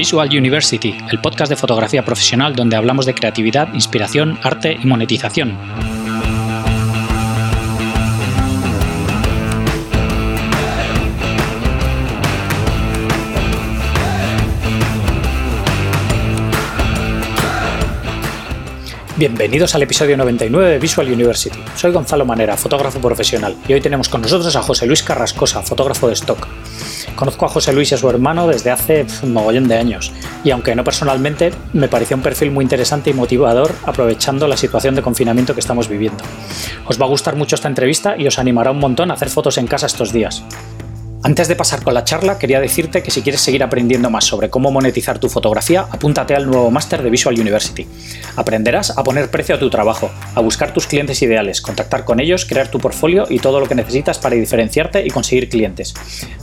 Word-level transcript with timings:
Visual 0.00 0.30
University, 0.30 0.96
el 1.10 1.20
podcast 1.20 1.50
de 1.50 1.56
fotografía 1.56 2.02
profesional 2.02 2.56
donde 2.56 2.74
hablamos 2.74 3.04
de 3.04 3.12
creatividad, 3.12 3.70
inspiración, 3.74 4.38
arte 4.42 4.78
y 4.82 4.86
monetización. 4.86 5.58
Bienvenidos 19.18 19.74
al 19.74 19.82
episodio 19.82 20.16
99 20.16 20.70
de 20.70 20.78
Visual 20.78 21.12
University. 21.12 21.62
Soy 21.76 21.92
Gonzalo 21.92 22.24
Manera, 22.24 22.56
fotógrafo 22.56 23.00
profesional, 23.02 23.54
y 23.68 23.74
hoy 23.74 23.82
tenemos 23.82 24.08
con 24.08 24.22
nosotros 24.22 24.56
a 24.56 24.62
José 24.62 24.86
Luis 24.86 25.02
Carrascosa, 25.02 25.60
fotógrafo 25.60 26.08
de 26.08 26.14
stock. 26.14 26.48
Conozco 27.14 27.46
a 27.46 27.48
José 27.48 27.72
Luis 27.72 27.90
y 27.92 27.94
a 27.94 27.98
su 27.98 28.08
hermano 28.08 28.46
desde 28.46 28.70
hace 28.70 29.06
un 29.22 29.32
mogollón 29.32 29.68
de 29.68 29.76
años, 29.76 30.12
y 30.42 30.50
aunque 30.50 30.74
no 30.74 30.84
personalmente, 30.84 31.52
me 31.72 31.88
pareció 31.88 32.16
un 32.16 32.22
perfil 32.22 32.50
muy 32.50 32.64
interesante 32.64 33.10
y 33.10 33.12
motivador 33.12 33.74
aprovechando 33.84 34.48
la 34.48 34.56
situación 34.56 34.94
de 34.94 35.02
confinamiento 35.02 35.54
que 35.54 35.60
estamos 35.60 35.88
viviendo. 35.88 36.24
Os 36.86 37.00
va 37.00 37.04
a 37.06 37.08
gustar 37.08 37.36
mucho 37.36 37.56
esta 37.56 37.68
entrevista 37.68 38.16
y 38.16 38.26
os 38.26 38.38
animará 38.38 38.70
un 38.70 38.78
montón 38.78 39.10
a 39.10 39.14
hacer 39.14 39.28
fotos 39.28 39.58
en 39.58 39.66
casa 39.66 39.86
estos 39.86 40.12
días. 40.12 40.42
Antes 41.22 41.48
de 41.48 41.56
pasar 41.56 41.82
con 41.82 41.92
la 41.92 42.04
charla, 42.04 42.38
quería 42.38 42.60
decirte 42.60 43.02
que 43.02 43.10
si 43.10 43.20
quieres 43.20 43.42
seguir 43.42 43.62
aprendiendo 43.62 44.08
más 44.08 44.24
sobre 44.24 44.48
cómo 44.48 44.70
monetizar 44.70 45.18
tu 45.18 45.28
fotografía, 45.28 45.86
apúntate 45.90 46.34
al 46.34 46.46
nuevo 46.46 46.70
máster 46.70 47.02
de 47.02 47.10
Visual 47.10 47.38
University. 47.38 47.86
Aprenderás 48.36 48.96
a 48.96 49.04
poner 49.04 49.30
precio 49.30 49.54
a 49.54 49.58
tu 49.58 49.68
trabajo, 49.68 50.10
a 50.34 50.40
buscar 50.40 50.72
tus 50.72 50.86
clientes 50.86 51.20
ideales, 51.20 51.60
contactar 51.60 52.06
con 52.06 52.20
ellos, 52.20 52.46
crear 52.46 52.68
tu 52.68 52.78
portfolio 52.78 53.26
y 53.28 53.38
todo 53.38 53.60
lo 53.60 53.68
que 53.68 53.74
necesitas 53.74 54.18
para 54.18 54.34
diferenciarte 54.34 55.06
y 55.06 55.10
conseguir 55.10 55.50
clientes. 55.50 55.92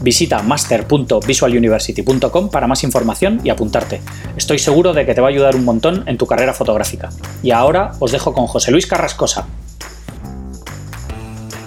Visita 0.02 0.44
master.visualuniversity.com 0.44 2.52
para 2.52 2.68
más 2.68 2.84
información 2.84 3.42
y 3.44 3.50
apuntarte. 3.50 4.00
Estoy 4.38 4.60
seguro 4.60 4.94
de 4.94 5.08
que 5.08 5.16
te 5.16 5.22
va 5.22 5.28
a 5.28 5.32
ayudar 5.32 5.56
un 5.56 5.66
montón 5.66 6.04
en 6.06 6.20
tu 6.20 6.28
carrera 6.28 6.54
fotográfica. 6.54 7.10
Y 7.42 7.50
ahora 7.50 7.94
os 7.98 8.12
dejo 8.12 8.32
con 8.32 8.46
José 8.46 8.70
Luis 8.70 8.86
Carrascosa. 8.86 9.48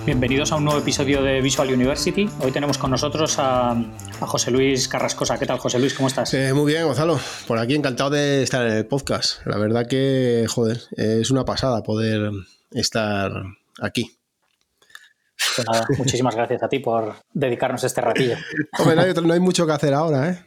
Bienvenidos 0.06 0.51
a 0.51 0.56
un 0.56 0.65
nuevo 0.65 0.81
episodio 0.81 1.23
de 1.23 1.43
Visual 1.43 1.69
University. 1.73 2.29
Hoy 2.41 2.53
tenemos 2.53 2.79
con 2.79 2.91
nosotros 2.91 3.37
a, 3.39 3.77
José 4.20 4.51
Luis 4.51 4.89
Carrascosa. 4.89 5.39
¿Qué 5.39 5.45
tal, 5.45 5.59
José 5.59 5.79
Luis? 5.79 5.92
¿Cómo 5.92 6.09
estás? 6.09 6.33
Eh, 6.33 6.55
muy 6.55 6.73
bien, 6.73 6.87
Gonzalo. 6.87 7.20
Por 7.47 7.59
aquí 7.59 7.75
encantado 7.75 8.09
de 8.09 8.42
estar 8.42 8.67
en 8.67 8.73
el 8.73 8.87
podcast. 8.87 9.45
La 9.47 9.59
verdad 9.59 9.87
que, 9.87 10.47
joder, 10.48 10.81
es 10.92 11.31
una 11.31 11.45
pasada 11.45 11.83
poder 11.83 12.31
estar 12.70 13.31
aquí. 13.81 14.17
Pues 15.57 15.69
nada, 15.69 15.87
muchísimas 15.98 16.35
gracias 16.35 16.62
a 16.62 16.69
ti 16.69 16.79
por 16.79 17.17
dedicarnos 17.35 17.85
este 17.85 18.01
ratillo. 18.01 18.37
Hombre, 18.79 18.97
no 18.97 19.03
hay, 19.03 19.12
no 19.12 19.35
hay 19.35 19.41
mucho 19.41 19.67
que 19.67 19.73
hacer 19.73 19.92
ahora, 19.92 20.31
¿eh? 20.31 20.47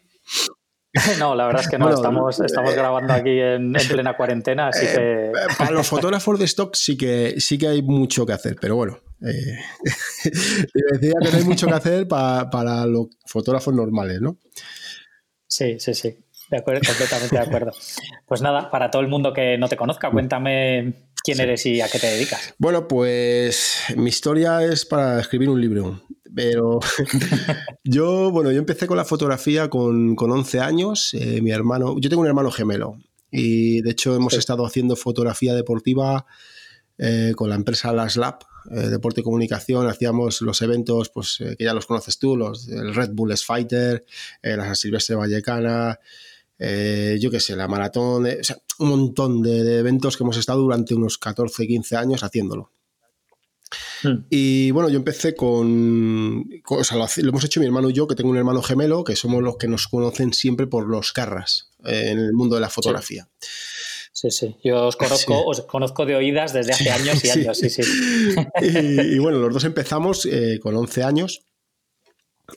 No, 1.19 1.35
la 1.35 1.47
verdad 1.47 1.63
es 1.63 1.69
que 1.69 1.77
no, 1.77 1.89
estamos, 1.89 2.39
estamos 2.39 2.71
eh, 2.71 2.75
grabando 2.75 3.13
aquí 3.13 3.39
en, 3.39 3.73
plena 3.89 4.15
cuarentena, 4.15 4.67
así 4.67 4.85
eh, 4.85 5.31
que... 5.35 5.55
Para 5.57 5.71
los 5.71 5.87
fotógrafos 5.87 6.37
de 6.39 6.45
stock 6.45 6.75
sí 6.75 6.97
que, 6.97 7.39
sí 7.39 7.57
que 7.57 7.67
hay 7.67 7.81
mucho 7.81 8.25
que 8.25 8.33
hacer, 8.33 8.57
pero 8.59 8.75
bueno, 8.75 8.99
eh, 9.25 9.59
decía 10.93 11.13
que 11.21 11.31
no 11.31 11.37
hay 11.37 11.43
mucho 11.43 11.67
que 11.67 11.73
hacer 11.73 12.07
para, 12.07 12.85
los 12.85 13.07
fotógrafos 13.25 13.73
normales, 13.73 14.21
¿no? 14.21 14.37
Sí, 15.47 15.79
sí, 15.79 15.93
sí. 15.93 16.17
De 16.49 16.57
acuerdo, 16.57 16.81
completamente 16.85 17.35
de 17.35 17.41
acuerdo. 17.41 17.71
Pues 18.25 18.41
nada, 18.41 18.69
para 18.69 18.91
todo 18.91 19.01
el 19.01 19.07
mundo 19.07 19.33
que 19.33 19.57
no 19.57 19.67
te 19.69 19.77
conozca, 19.77 20.11
cuéntame 20.11 21.09
quién 21.23 21.39
eres 21.39 21.65
y 21.65 21.81
a 21.81 21.87
qué 21.87 21.99
te 21.99 22.07
dedicas. 22.07 22.53
Bueno, 22.57 22.87
pues 22.87 23.83
mi 23.95 24.09
historia 24.09 24.63
es 24.63 24.85
para 24.85 25.19
escribir 25.19 25.49
un 25.49 25.61
libro. 25.61 26.03
Pero 26.35 26.79
yo, 27.83 28.31
bueno, 28.31 28.51
yo 28.51 28.59
empecé 28.59 28.87
con 28.87 28.97
la 28.97 29.05
fotografía 29.05 29.69
con, 29.69 30.15
11 30.19 30.59
años. 30.59 31.13
Eh, 31.13 31.41
mi 31.41 31.51
hermano, 31.51 31.95
yo 31.99 32.09
tengo 32.09 32.21
un 32.21 32.27
hermano 32.27 32.51
gemelo 32.51 32.97
y 33.31 33.81
de 33.81 33.91
hecho 33.91 34.15
hemos 34.15 34.33
estado 34.35 34.65
haciendo 34.65 34.95
fotografía 34.95 35.55
deportiva 35.55 36.25
eh, 36.99 37.33
con 37.35 37.49
la 37.49 37.55
empresa 37.55 37.91
Las 37.91 38.15
Lab, 38.15 38.45
eh, 38.71 38.87
deporte 38.89 39.21
y 39.21 39.23
comunicación, 39.23 39.87
hacíamos 39.87 40.41
los 40.41 40.61
eventos 40.61 41.09
pues, 41.09 41.37
que 41.57 41.63
ya 41.63 41.73
los 41.73 41.85
conoces 41.85 42.17
tú, 42.17 42.35
los 42.37 42.67
el 42.67 42.93
Red 42.93 43.11
Bull 43.13 43.35
Fighter, 43.37 44.05
la 44.41 44.65
San 44.65 44.75
Silvestre 44.75 45.15
Vallecana, 45.15 45.99
yo 46.59 47.31
qué 47.31 47.39
sé, 47.39 47.55
la 47.55 47.67
maratón, 47.67 48.25
o 48.25 48.43
sea, 48.43 48.57
un 48.79 48.89
montón 48.89 49.41
de, 49.41 49.79
eventos 49.79 50.17
que 50.17 50.23
hemos 50.23 50.37
estado 50.37 50.61
durante 50.61 50.95
unos 50.95 51.17
14, 51.17 51.67
15 51.67 51.95
años 51.95 52.23
haciéndolo. 52.23 52.71
Hmm. 54.03 54.25
Y 54.29 54.71
bueno, 54.71 54.89
yo 54.89 54.97
empecé 54.97 55.35
con, 55.35 56.47
o 56.67 56.83
sea, 56.83 56.97
lo, 56.97 57.07
hemos 57.29 57.43
hecho 57.43 57.59
mi 57.59 57.65
hermano 57.65 57.89
y 57.89 57.93
yo, 57.93 58.07
que 58.07 58.15
tengo 58.15 58.29
un 58.29 58.37
hermano 58.37 58.61
gemelo, 58.61 59.03
que 59.03 59.15
somos 59.15 59.41
los 59.41 59.57
que 59.57 59.67
nos 59.67 59.87
conocen 59.87 60.33
siempre 60.33 60.67
por 60.67 60.87
los 60.87 61.11
carras 61.11 61.71
eh, 61.85 62.09
en 62.11 62.19
el 62.19 62.33
mundo 62.33 62.55
de 62.55 62.61
la 62.61 62.69
fotografía. 62.69 63.27
Sí. 63.39 63.49
Sí, 64.13 64.55
Yo 64.63 64.85
os 64.87 64.95
conozco, 64.97 65.43
os 65.43 65.61
conozco 65.63 66.05
de 66.05 66.15
oídas 66.15 66.53
desde 66.53 66.73
hace 66.73 66.89
años 66.91 67.23
y 67.25 67.29
años, 67.29 67.57
sí, 67.57 67.69
sí. 67.69 67.81
Y, 68.61 69.17
bueno, 69.19 69.39
los 69.39 69.53
dos 69.53 69.63
empezamos 69.65 70.25
eh, 70.25 70.59
con 70.61 70.75
11 70.75 71.03
años. 71.03 71.41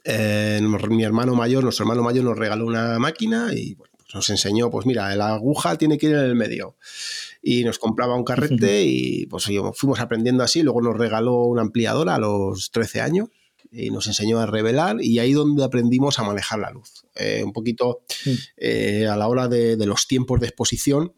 Eh, 0.04 0.60
mi 0.90 1.04
hermano 1.04 1.34
mayor, 1.34 1.64
nuestro 1.64 1.84
hermano 1.84 2.02
mayor 2.02 2.24
nos 2.24 2.38
regaló 2.38 2.66
una 2.66 2.98
máquina 2.98 3.50
y 3.54 3.74
pues 3.74 3.90
nos 4.12 4.28
enseñó, 4.30 4.70
pues 4.70 4.84
mira, 4.84 5.14
la 5.16 5.34
aguja 5.34 5.76
tiene 5.78 5.96
que 5.96 6.06
ir 6.06 6.12
en 6.12 6.24
el 6.24 6.34
medio. 6.34 6.76
Y 7.42 7.64
nos 7.64 7.78
compraba 7.78 8.16
un 8.16 8.24
carrete 8.24 8.82
y 8.84 9.26
pues 9.26 9.48
fuimos 9.74 10.00
aprendiendo 10.00 10.42
así, 10.42 10.62
luego 10.62 10.82
nos 10.82 10.98
regaló 10.98 11.44
una 11.44 11.62
ampliadora 11.62 12.16
a 12.16 12.18
los 12.18 12.70
13 12.70 13.00
años 13.00 13.28
y 13.76 13.90
nos 13.90 14.06
enseñó 14.06 14.38
a 14.38 14.46
revelar 14.46 14.96
y 15.00 15.18
ahí 15.18 15.32
donde 15.32 15.62
aprendimos 15.62 16.18
a 16.18 16.24
manejar 16.24 16.58
la 16.58 16.70
luz. 16.70 17.04
Eh, 17.14 17.42
un 17.44 17.52
poquito 17.52 18.02
eh, 18.56 19.06
a 19.06 19.16
la 19.16 19.28
hora 19.28 19.48
de, 19.48 19.76
los 19.86 20.06
tiempos 20.06 20.40
de 20.40 20.46
exposición 20.46 21.12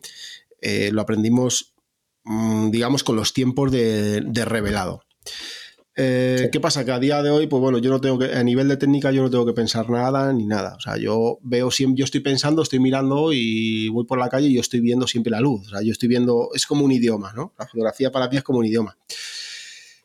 eh, 0.60 0.90
lo 0.92 1.00
aprendimos, 1.00 1.74
mm, 2.24 2.70
digamos, 2.70 3.04
con 3.04 3.16
los 3.16 3.32
tiempos 3.32 3.70
de 3.70 4.44
revelado. 4.44 5.02
¿Qué 5.98 6.60
pasa? 6.62 6.84
Que 6.84 6.92
a 6.92 7.00
día 7.00 7.20
de 7.24 7.30
hoy, 7.30 7.48
pues 7.48 7.60
bueno, 7.60 7.78
yo 7.78 7.90
no 7.90 8.00
tengo 8.00 8.20
que, 8.20 8.26
a 8.26 8.44
nivel 8.44 8.68
de 8.68 8.76
técnica, 8.76 9.10
yo 9.10 9.22
no 9.22 9.30
tengo 9.30 9.44
que 9.44 9.52
pensar 9.52 9.90
nada 9.90 10.32
ni 10.32 10.46
nada. 10.46 10.76
O 10.76 10.80
sea, 10.80 10.96
yo 10.96 11.40
veo 11.42 11.72
siempre, 11.72 11.98
yo 11.98 12.04
estoy 12.04 12.20
pensando, 12.20 12.62
estoy 12.62 12.78
mirando 12.78 13.32
y 13.32 13.88
voy 13.88 14.04
por 14.04 14.20
la 14.20 14.28
calle 14.28 14.46
y 14.46 14.54
yo 14.54 14.60
estoy 14.60 14.78
viendo 14.78 15.08
siempre 15.08 15.32
la 15.32 15.40
luz. 15.40 15.66
O 15.66 15.70
sea, 15.70 15.82
yo 15.82 15.90
estoy 15.90 16.08
viendo, 16.08 16.50
es 16.54 16.66
como 16.66 16.84
un 16.84 16.92
idioma, 16.92 17.32
¿no? 17.34 17.52
La 17.58 17.66
fotografía 17.66 18.12
para 18.12 18.28
mí 18.28 18.36
es 18.36 18.44
como 18.44 18.60
un 18.60 18.66
idioma. 18.66 18.96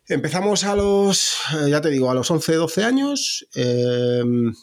Empezamos 0.08 0.64
a 0.64 0.76
los, 0.76 1.38
eh, 1.54 1.70
ya 1.70 1.82
te 1.82 1.90
digo, 1.90 2.12
a 2.12 2.14
los 2.14 2.30
11, 2.30 2.56
12 2.56 2.84
años. 2.84 3.48
Em, 3.56 4.54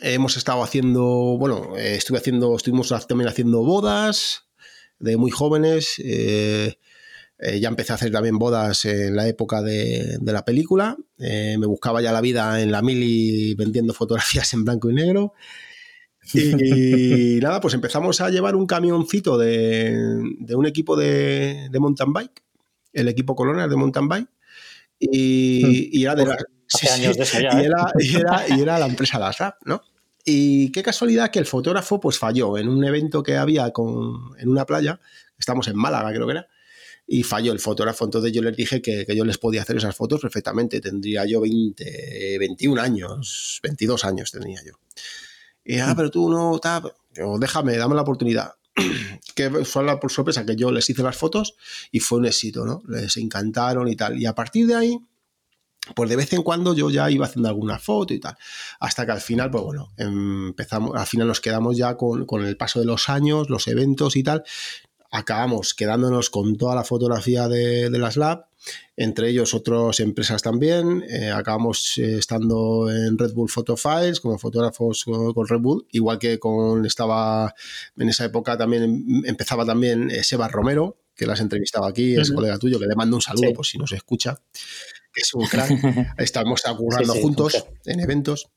hemos 0.00 0.36
estado 0.36 0.62
haciendo, 0.62 1.36
bueno, 1.38 1.76
estuve 1.76 2.18
haciendo, 2.18 2.56
estuvimos 2.56 2.88
también 3.06 3.28
haciendo 3.28 3.62
bodas 3.62 4.44
de 4.98 5.16
muy 5.16 5.30
jóvenes. 5.30 5.94
Eh, 5.98 6.78
eh, 7.42 7.58
ya 7.58 7.68
empecé 7.68 7.92
a 7.92 7.94
hacer 7.94 8.12
también 8.12 8.38
bodas 8.38 8.84
en 8.84 9.16
la 9.16 9.26
época 9.26 9.62
de, 9.62 10.18
la 10.22 10.44
película. 10.44 10.96
Eh, 11.18 11.56
me 11.58 11.66
buscaba 11.66 12.02
ya 12.02 12.12
la 12.12 12.20
vida 12.20 12.60
en 12.60 12.70
la 12.70 12.82
mili 12.82 13.54
vendiendo 13.54 13.94
fotografías 13.94 14.52
en 14.52 14.64
blanco 14.64 14.90
y 14.90 14.94
negro. 14.94 15.32
Y, 16.34 17.38
nada, 17.42 17.60
pues 17.60 17.72
empezamos 17.74 18.20
a 18.20 18.28
llevar 18.28 18.56
un 18.56 18.66
camioncito 18.66 19.38
de, 19.38 20.22
un 20.54 20.66
equipo 20.66 20.96
de, 20.96 21.70
mountain 21.80 22.12
bike, 22.12 22.42
el 22.92 23.08
equipo 23.08 23.34
Colonial 23.34 23.70
de 23.70 23.76
mountain 23.76 24.08
bike. 24.08 24.28
Y, 25.00 26.02
era 26.02 26.14
de 26.14 26.24
y, 28.52 28.60
era, 28.60 28.78
la 28.78 28.86
empresa 28.86 29.18
Lasrap, 29.18 29.56
¿no? 29.64 29.82
Y 30.24 30.70
qué 30.72 30.82
casualidad 30.82 31.30
que 31.30 31.38
el 31.38 31.46
fotógrafo 31.46 31.98
pues 31.98 32.18
falló 32.18 32.58
en 32.58 32.68
un 32.68 32.84
evento 32.84 33.22
que 33.22 33.36
había 33.36 33.70
con, 33.70 34.38
en 34.38 34.48
una 34.50 34.66
playa, 34.66 35.00
estamos 35.38 35.66
en 35.68 35.76
Málaga 35.76 36.12
creo 36.12 36.26
que 36.26 36.32
era, 36.32 36.48
y 37.06 37.22
falló 37.22 37.52
el 37.52 37.58
fotógrafo. 37.58 38.04
Entonces 38.04 38.30
yo 38.30 38.42
les 38.42 38.54
dije 38.54 38.80
que, 38.82 39.06
yo 39.16 39.24
les 39.24 39.38
podía 39.38 39.62
hacer 39.62 39.76
esas 39.76 39.96
fotos 39.96 40.20
perfectamente. 40.20 40.80
Tendría 40.80 41.24
yo 41.24 41.40
20, 41.40 42.38
21 42.38 42.80
años, 42.80 43.58
22 43.62 44.04
años 44.04 44.30
tenía 44.30 44.60
yo. 44.64 44.74
Y, 45.64 45.78
ah, 45.78 45.92
mm. 45.92 45.96
pero 45.96 46.10
tú 46.10 46.30
no, 46.30 46.60
déjame, 47.38 47.76
dame 47.76 47.94
la 47.94 48.02
oportunidad. 48.02 48.52
que 49.34 49.50
fue 49.64 49.84
la 49.84 49.98
por 49.98 50.12
sorpresa 50.12 50.46
que 50.46 50.56
yo 50.56 50.70
les 50.70 50.88
hice 50.88 51.02
las 51.02 51.16
fotos 51.16 51.54
y 51.90 52.00
fue 52.00 52.18
un 52.18 52.26
éxito, 52.26 52.64
¿no? 52.64 52.82
Les 52.88 53.16
encantaron 53.16 53.88
y 53.88 53.96
tal. 53.96 54.20
Y 54.20 54.26
a 54.26 54.34
partir 54.34 54.66
de 54.66 54.74
ahí, 54.74 54.98
pues 55.94 56.10
de 56.10 56.16
vez 56.16 56.32
en 56.32 56.42
cuando 56.42 56.74
yo 56.74 56.90
ya 56.90 57.10
iba 57.10 57.26
haciendo 57.26 57.48
alguna 57.48 57.78
foto 57.78 58.14
y 58.14 58.20
tal. 58.20 58.36
Hasta 58.80 59.06
que 59.06 59.12
al 59.12 59.20
final, 59.20 59.50
pues 59.50 59.64
bueno, 59.64 59.92
empezamos, 59.96 60.96
al 60.96 61.06
final 61.06 61.28
nos 61.28 61.40
quedamos 61.40 61.76
ya 61.76 61.96
con, 61.96 62.26
con 62.26 62.44
el 62.44 62.56
paso 62.56 62.80
de 62.80 62.86
los 62.86 63.08
años, 63.08 63.50
los 63.50 63.66
eventos 63.66 64.16
y 64.16 64.22
tal 64.22 64.44
acabamos 65.10 65.74
quedándonos 65.74 66.30
con 66.30 66.56
toda 66.56 66.74
la 66.74 66.84
fotografía 66.84 67.48
de, 67.48 67.90
las 67.90 68.16
lab, 68.16 68.46
entre 68.96 69.28
ellos 69.28 69.54
otras 69.54 70.00
empresas 70.00 70.42
también. 70.42 71.04
Eh, 71.08 71.30
acabamos 71.30 71.98
eh, 71.98 72.18
estando 72.18 72.90
en 72.90 73.18
Red 73.18 73.32
Bull 73.32 73.48
Photo 73.48 73.76
Files 73.76 74.20
como 74.20 74.38
fotógrafos 74.38 75.04
con 75.04 75.48
Red 75.48 75.60
Bull, 75.60 75.86
igual 75.90 76.18
que 76.18 76.38
con 76.38 76.86
estaba 76.86 77.54
en 77.96 78.08
esa 78.08 78.24
época 78.24 78.56
también 78.56 78.82
em, 78.84 79.22
empezaba 79.26 79.64
también 79.64 80.10
eh, 80.10 80.22
Seba 80.22 80.48
Romero, 80.48 80.98
que 81.16 81.26
las 81.26 81.40
entrevistaba 81.40 81.88
aquí, 81.88 82.16
es 82.16 82.30
colega 82.30 82.58
tuyo, 82.58 82.78
que 82.78 82.86
le 82.86 82.94
mando 82.94 83.16
un 83.16 83.22
saludo 83.22 83.52
por 83.52 83.66
si 83.66 83.76
nos 83.78 83.92
escucha, 83.92 84.40
es 85.14 85.34
un 85.34 85.46
crack. 85.46 85.70
Estamos 86.18 86.62
currando 86.76 87.14
juntos 87.14 87.66
en 87.84 88.00
eventos. 88.00 88.48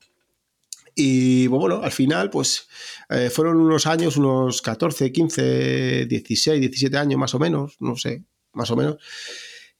Y 0.95 1.47
pues, 1.47 1.59
bueno, 1.59 1.81
al 1.83 1.91
final, 1.91 2.29
pues 2.29 2.67
eh, 3.09 3.29
fueron 3.29 3.57
unos 3.59 3.87
años, 3.87 4.17
unos 4.17 4.61
14, 4.61 5.11
15, 5.11 6.05
16, 6.05 6.59
17 6.59 6.97
años 6.97 7.19
más 7.19 7.33
o 7.33 7.39
menos, 7.39 7.75
no 7.79 7.95
sé, 7.95 8.23
más 8.53 8.69
o 8.71 8.75
menos. 8.75 8.97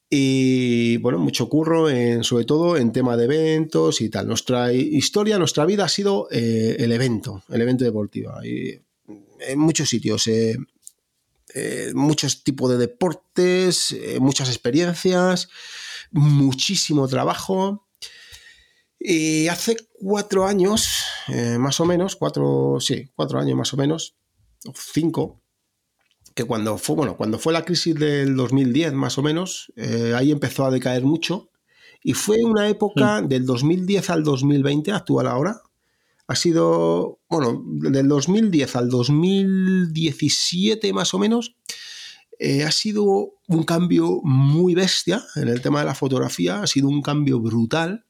Y 0.09 0.97
bueno, 0.97 1.17
mucho 1.17 1.49
curro, 1.49 1.87
sobre 2.23 2.45
todo 2.45 2.77
en 2.77 2.91
tema 2.91 3.17
de 3.17 3.25
eventos 3.25 3.99
y 4.01 4.09
tal. 4.09 4.27
Nuestra 4.27 4.71
historia, 4.71 5.39
nuestra 5.39 5.65
vida 5.65 5.85
ha 5.85 5.89
sido 5.89 6.27
eh, 6.29 6.75
el 6.79 6.91
evento, 6.91 7.43
el 7.49 7.61
evento 7.61 7.83
deportivo. 7.83 8.31
Y 8.43 8.79
en 9.39 9.59
muchos 9.59 9.89
sitios, 9.89 10.27
eh, 10.27 10.55
muchos 11.95 12.43
tipos 12.43 12.69
de 12.69 12.77
deportes, 12.77 13.95
muchas 14.19 14.49
experiencias, 14.49 15.49
muchísimo 16.11 17.07
trabajo. 17.07 17.82
Y 19.05 19.49
hace 19.49 19.75
cuatro 19.99 20.45
años, 20.45 21.03
eh, 21.27 21.57
más 21.59 21.81
o 21.81 21.85
menos, 21.85 22.15
cuatro, 22.15 22.77
sí, 22.79 23.09
cuatro 23.13 23.37
años 23.37 23.57
más 23.57 23.73
o 23.73 23.77
menos, 23.77 24.15
cinco, 24.73 25.41
que 26.33 26.45
cuando 26.45 26.77
fue, 26.77 26.95
bueno, 26.95 27.17
cuando 27.17 27.37
fue 27.37 27.51
la 27.51 27.65
crisis 27.65 27.95
del 27.95 28.33
2010 28.37 28.93
más 28.93 29.17
o 29.17 29.21
menos, 29.21 29.73
eh, 29.75 30.13
ahí 30.15 30.31
empezó 30.31 30.65
a 30.65 30.71
decaer 30.71 31.03
mucho. 31.03 31.49
Y 32.01 32.13
fue 32.13 32.45
una 32.45 32.69
época 32.69 33.21
mm. 33.21 33.27
del 33.27 33.45
2010 33.45 34.09
al 34.09 34.23
2020, 34.23 34.93
actual 34.93 35.27
ahora. 35.27 35.61
Ha 36.27 36.35
sido, 36.35 37.19
bueno, 37.29 37.61
del 37.65 38.07
2010 38.07 38.75
al 38.77 38.89
2017 38.89 40.93
más 40.93 41.13
o 41.13 41.19
menos, 41.19 41.57
eh, 42.39 42.63
ha 42.63 42.71
sido 42.71 43.33
un 43.49 43.63
cambio 43.63 44.21
muy 44.23 44.75
bestia 44.75 45.21
en 45.35 45.49
el 45.49 45.61
tema 45.61 45.79
de 45.79 45.87
la 45.87 45.93
fotografía, 45.93 46.61
ha 46.61 46.67
sido 46.67 46.87
un 46.87 47.01
cambio 47.01 47.41
brutal 47.41 48.05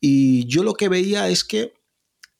y 0.00 0.46
yo 0.46 0.62
lo 0.62 0.74
que 0.74 0.88
veía 0.88 1.28
es 1.28 1.44
que 1.44 1.72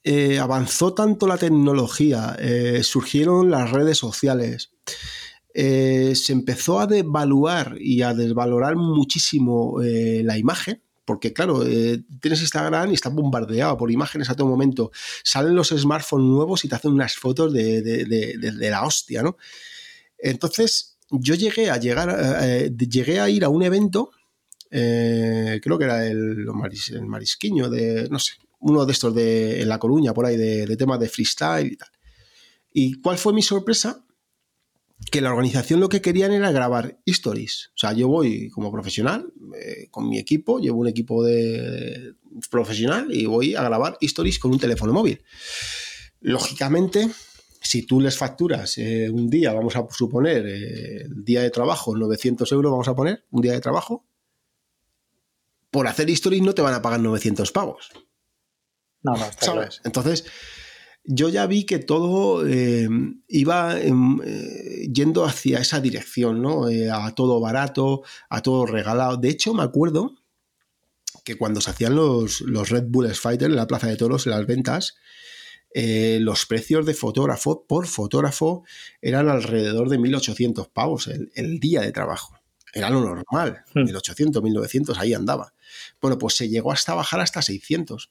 eh, 0.05 0.39
avanzó 0.39 0.95
tanto 0.95 1.27
la 1.27 1.39
tecnología, 1.39 2.37
eh, 2.39 2.83
surgieron 2.83 3.51
las 3.51 3.71
redes 3.71 3.99
sociales, 3.99 4.71
eh, 5.53 6.15
se 6.15 6.33
empezó 6.33 6.79
a 6.79 6.87
devaluar 6.87 7.77
y 7.79 8.03
a 8.03 8.15
desvalorar 8.15 8.77
muchísimo 8.77 9.79
la 9.83 10.39
imagen. 10.39 10.83
Porque 11.05 11.33
claro, 11.33 11.65
tienes 12.21 12.43
Instagram 12.43 12.91
y 12.91 12.95
está 12.95 13.09
bombardeado 13.09 13.79
por 13.79 13.91
imágenes 13.91 14.29
a 14.29 14.35
todo 14.35 14.47
momento. 14.47 14.91
Salen 15.25 15.55
los 15.55 15.69
smartphones 15.69 16.27
nuevos 16.27 16.65
y 16.67 16.69
te 16.69 16.75
hacen 16.75 16.93
unas 16.93 17.17
fotos 17.17 17.51
de, 17.53 18.69
la 18.71 18.85
hostia, 18.85 19.23
¿no? 19.23 19.39
Entonces, 20.19 20.99
yo 21.11 21.35
llegué 21.35 21.71
a 21.71 21.79
llegar, 21.79 22.71
llegué 22.71 23.21
a 23.21 23.31
ir 23.31 23.45
a 23.45 23.49
un 23.49 23.63
evento 23.63 24.11
eh, 24.71 25.61
creo 25.63 25.79
que 25.79 25.85
era 25.85 26.07
el, 26.07 26.47
marisquiño 27.07 27.71
de, 27.71 28.09
no 28.11 28.19
sé, 28.19 28.33
uno 28.61 28.85
de 28.85 28.93
estos 28.93 29.15
de 29.15 29.63
en 29.63 29.69
La 29.69 29.79
Coruña, 29.79 30.13
por 30.13 30.27
ahí, 30.27 30.37
de, 30.37 30.77
temas 30.77 31.01
de 31.01 31.09
freestyle 31.09 31.73
y 31.73 31.77
tal. 31.77 31.89
¿Y 32.73 33.01
cuál 33.01 33.19
fue 33.19 33.33
mi 33.33 33.43
sorpresa? 33.43 34.05
Que 35.11 35.21
la 35.21 35.31
organización 35.31 35.81
lo 35.81 35.89
que 35.89 36.03
querían 36.03 36.33
era 36.33 36.51
grabar 36.51 36.99
stories. 37.07 37.71
O 37.75 37.79
sea, 37.79 37.93
yo 37.93 38.09
voy 38.09 38.51
como 38.51 38.73
profesional 38.73 39.33
eh, 39.55 39.87
con 39.91 40.09
mi 40.09 40.19
equipo, 40.19 40.59
llevo 40.59 40.81
un 40.81 40.89
equipo 40.89 41.25
de, 41.25 42.15
profesional 42.51 43.07
y 43.11 43.27
voy 43.27 43.55
a 43.55 43.63
grabar 43.63 43.97
stories 44.01 44.39
con 44.39 44.51
un 44.51 44.59
teléfono 44.59 44.93
móvil. 44.93 45.23
Lógicamente, 46.21 47.09
si 47.63 47.83
tú 47.83 48.01
les 48.01 48.19
facturas 48.19 48.77
eh, 48.79 49.09
un 49.09 49.31
día, 49.31 49.53
vamos 49.53 49.77
a 49.77 49.87
suponer, 49.91 50.45
el 50.45 51.25
día 51.25 51.43
de 51.43 51.51
trabajo, 51.51 51.97
900 51.97 52.51
euros, 52.53 52.73
vamos 52.73 52.89
a 52.89 52.97
poner, 52.97 53.25
un 53.31 53.41
día 53.41 53.53
de 53.53 53.61
trabajo, 53.61 54.08
por 55.71 55.87
hacer 55.87 56.11
stories 56.11 56.43
no 56.43 56.55
te 56.55 56.63
van 56.63 56.75
a 56.75 56.83
pagar 56.83 57.01
900 57.01 57.53
pavos. 57.53 57.91
No, 59.03 59.13
no, 59.13 59.25
está 59.25 59.47
¿Sabes? 59.47 59.81
Entonces, 59.85 60.25
yo 61.05 61.29
ya 61.29 61.47
vi 61.47 61.65
que 61.65 61.79
todo 61.79 62.47
eh, 62.47 62.89
iba 63.29 63.79
eh, 63.79 64.89
yendo 64.93 65.25
hacia 65.25 65.59
esa 65.59 65.81
dirección, 65.81 66.43
¿no? 66.43 66.69
Eh, 66.69 66.91
a 66.91 67.15
todo 67.15 67.41
barato, 67.41 68.03
a 68.29 68.43
todo 68.43 68.67
regalado. 68.67 69.17
De 69.17 69.31
hecho, 69.31 69.55
me 69.55 69.63
acuerdo 69.63 70.17
que 71.25 71.37
cuando 71.37 71.61
se 71.61 71.71
hacían 71.71 71.95
los, 71.95 72.43
los 72.43 72.69
Red 72.69 72.85
Bull 72.89 73.15
Fighter 73.15 73.49
en 73.49 73.57
la 73.57 73.67
Plaza 73.67 73.87
de 73.87 73.97
Toros, 73.97 74.27
en 74.27 74.33
las 74.33 74.47
ventas, 74.47 74.97
los 75.75 76.47
precios 76.47 76.87
de 76.87 76.95
fotógrafo 76.95 77.65
por 77.67 77.87
fotógrafo 77.87 78.65
eran 79.01 79.29
alrededor 79.29 79.91
de 79.91 79.99
1.800 79.99 80.71
pavos 80.73 81.07
el, 81.07 81.31
el 81.35 81.61
día 81.61 81.83
de 81.83 81.93
trabajo. 81.93 82.39
Era 82.73 82.91
lo 82.91 83.01
normal, 83.01 83.65
1800, 83.75 84.43
hmm. 84.43 84.45
1900, 84.45 84.99
ahí 84.99 85.15
andaba. 85.15 85.55
Bueno, 86.01 86.19
pues 86.19 86.35
se 86.35 86.49
llegó 86.49 86.73
hasta 86.73 86.95
bajar 86.95 87.21
hasta 87.21 87.43
600. 87.43 88.11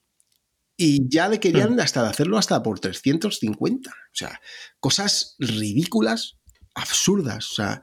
Y 0.76 1.08
ya 1.08 1.28
le 1.28 1.40
querían 1.40 1.74
hmm. 1.74 1.80
hasta 1.80 2.08
hacerlo 2.08 2.38
hasta 2.38 2.62
por 2.62 2.78
350. 2.80 3.90
O 3.90 3.94
sea, 4.12 4.40
cosas 4.80 5.34
ridículas, 5.38 6.36
absurdas. 6.74 7.50
O 7.50 7.54
sea, 7.54 7.82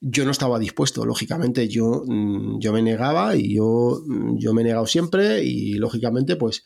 yo 0.00 0.24
no 0.24 0.30
estaba 0.30 0.58
dispuesto, 0.58 1.06
lógicamente 1.06 1.68
yo, 1.68 2.02
mm, 2.06 2.58
yo 2.60 2.72
me 2.72 2.82
negaba 2.82 3.36
y 3.36 3.54
yo, 3.54 4.02
mm, 4.06 4.38
yo 4.38 4.52
me 4.52 4.62
he 4.62 4.64
negado 4.64 4.86
siempre 4.86 5.42
y 5.42 5.74
lógicamente 5.74 6.36
pues 6.36 6.64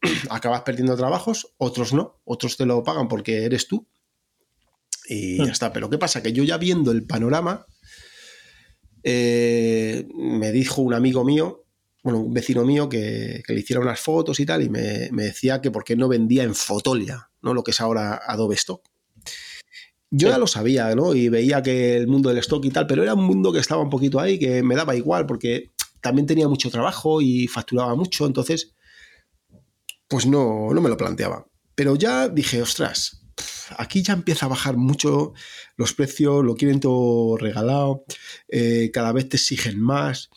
acabas 0.30 0.62
perdiendo 0.62 0.96
trabajos, 0.96 1.54
otros 1.58 1.92
no, 1.92 2.20
otros 2.24 2.56
te 2.56 2.64
lo 2.64 2.82
pagan 2.82 3.08
porque 3.08 3.44
eres 3.44 3.68
tú 3.68 3.86
y 5.08 5.36
ya 5.38 5.52
está. 5.52 5.72
Pero 5.72 5.90
¿qué 5.90 5.98
pasa? 5.98 6.22
Que 6.22 6.32
yo 6.32 6.44
ya 6.44 6.56
viendo 6.56 6.90
el 6.90 7.06
panorama, 7.06 7.66
eh, 9.02 10.06
me 10.14 10.52
dijo 10.52 10.82
un 10.82 10.94
amigo 10.94 11.24
mío, 11.24 11.63
bueno, 12.04 12.20
un 12.20 12.34
vecino 12.34 12.64
mío 12.64 12.86
que, 12.86 13.42
le 13.48 13.58
hiciera 13.58 13.80
unas 13.80 13.98
fotos 13.98 14.38
y 14.38 14.44
tal, 14.44 14.62
y 14.62 14.68
me, 14.68 15.08
decía 15.10 15.62
que 15.62 15.70
por 15.70 15.84
qué 15.84 15.96
no 15.96 16.06
vendía 16.06 16.44
en 16.44 16.54
Fotolia, 16.54 17.30
¿no? 17.40 17.54
Lo 17.54 17.64
que 17.64 17.70
es 17.70 17.80
ahora 17.80 18.20
Adobe 18.26 18.54
Stock. 18.56 18.82
Yo 20.10 20.28
ya 20.28 20.36
lo 20.36 20.46
sabía, 20.46 20.94
¿no? 20.94 21.14
Y 21.14 21.30
veía 21.30 21.62
que 21.62 21.96
el 21.96 22.06
mundo 22.06 22.28
del 22.28 22.38
stock 22.38 22.64
y 22.66 22.70
tal, 22.70 22.86
pero 22.86 23.02
era 23.02 23.14
un 23.14 23.24
mundo 23.24 23.52
que 23.52 23.58
estaba 23.58 23.82
un 23.82 23.88
poquito 23.88 24.20
ahí, 24.20 24.38
que 24.38 24.62
me 24.62 24.76
daba 24.76 24.94
igual, 24.94 25.24
porque 25.24 25.72
también 26.02 26.26
tenía 26.26 26.46
mucho 26.46 26.70
trabajo 26.70 27.22
y 27.22 27.48
facturaba 27.48 27.94
mucho, 27.96 28.26
entonces, 28.26 28.74
pues 30.06 30.26
no, 30.26 30.68
no 30.72 30.80
me 30.82 30.90
lo 30.90 30.98
planteaba. 30.98 31.46
Pero 31.74 31.96
ya 31.96 32.28
dije, 32.28 32.60
ostras, 32.60 33.24
aquí 33.78 34.02
ya 34.02 34.12
empieza 34.12 34.44
a 34.44 34.50
bajar 34.50 34.76
mucho 34.76 35.32
los 35.76 35.94
precios, 35.94 36.44
lo 36.44 36.54
quieren 36.54 36.80
todo 36.80 37.38
regalado, 37.38 38.04
eh, 38.48 38.90
cada 38.92 39.12
vez 39.12 39.30
te 39.30 39.38
exigen 39.38 39.80
más. 39.80 40.28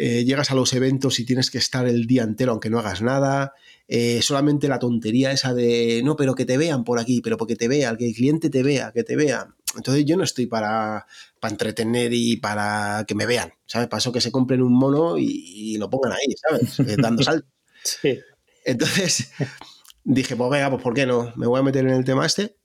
Eh, 0.00 0.24
llegas 0.24 0.52
a 0.52 0.54
los 0.54 0.72
eventos 0.74 1.18
y 1.18 1.24
tienes 1.24 1.50
que 1.50 1.58
estar 1.58 1.88
el 1.88 2.06
día 2.06 2.22
entero 2.22 2.52
aunque 2.52 2.70
no 2.70 2.78
hagas 2.78 3.02
nada. 3.02 3.54
Eh, 3.88 4.22
solamente 4.22 4.68
la 4.68 4.78
tontería 4.78 5.32
esa 5.32 5.54
de 5.54 6.02
no, 6.04 6.14
pero 6.14 6.36
que 6.36 6.44
te 6.44 6.56
vean 6.56 6.84
por 6.84 7.00
aquí, 7.00 7.20
pero 7.20 7.36
porque 7.36 7.56
te 7.56 7.66
vea, 7.66 7.96
que 7.96 8.06
el 8.06 8.14
cliente 8.14 8.48
te 8.48 8.62
vea, 8.62 8.92
que 8.92 9.02
te 9.02 9.16
vea. 9.16 9.48
Entonces 9.74 10.04
yo 10.04 10.16
no 10.16 10.22
estoy 10.22 10.46
para, 10.46 11.04
para 11.40 11.50
entretener 11.50 12.12
y 12.14 12.36
para 12.36 13.06
que 13.08 13.16
me 13.16 13.26
vean, 13.26 13.52
¿sabes? 13.66 13.88
Para 13.88 13.98
eso 13.98 14.12
que 14.12 14.20
se 14.20 14.30
compren 14.30 14.62
un 14.62 14.72
mono 14.72 15.18
y, 15.18 15.76
lo 15.78 15.90
pongan 15.90 16.12
ahí, 16.12 16.32
¿sabes? 16.48 16.96
Dando 16.96 17.24
saltos. 17.24 17.50
Sí. 17.84 18.18
Entonces, 18.64 19.30
dije, 20.04 20.36
pues 20.36 20.50
venga, 20.50 20.68
pues 20.70 20.82
¿por 20.82 20.92
qué 20.92 21.06
no? 21.06 21.32
Me 21.36 21.46
voy 21.46 21.58
a 21.58 21.62
meter 21.62 21.86
en 21.86 21.94
el 21.94 22.04
tema 22.04 22.26
este. 22.26 22.56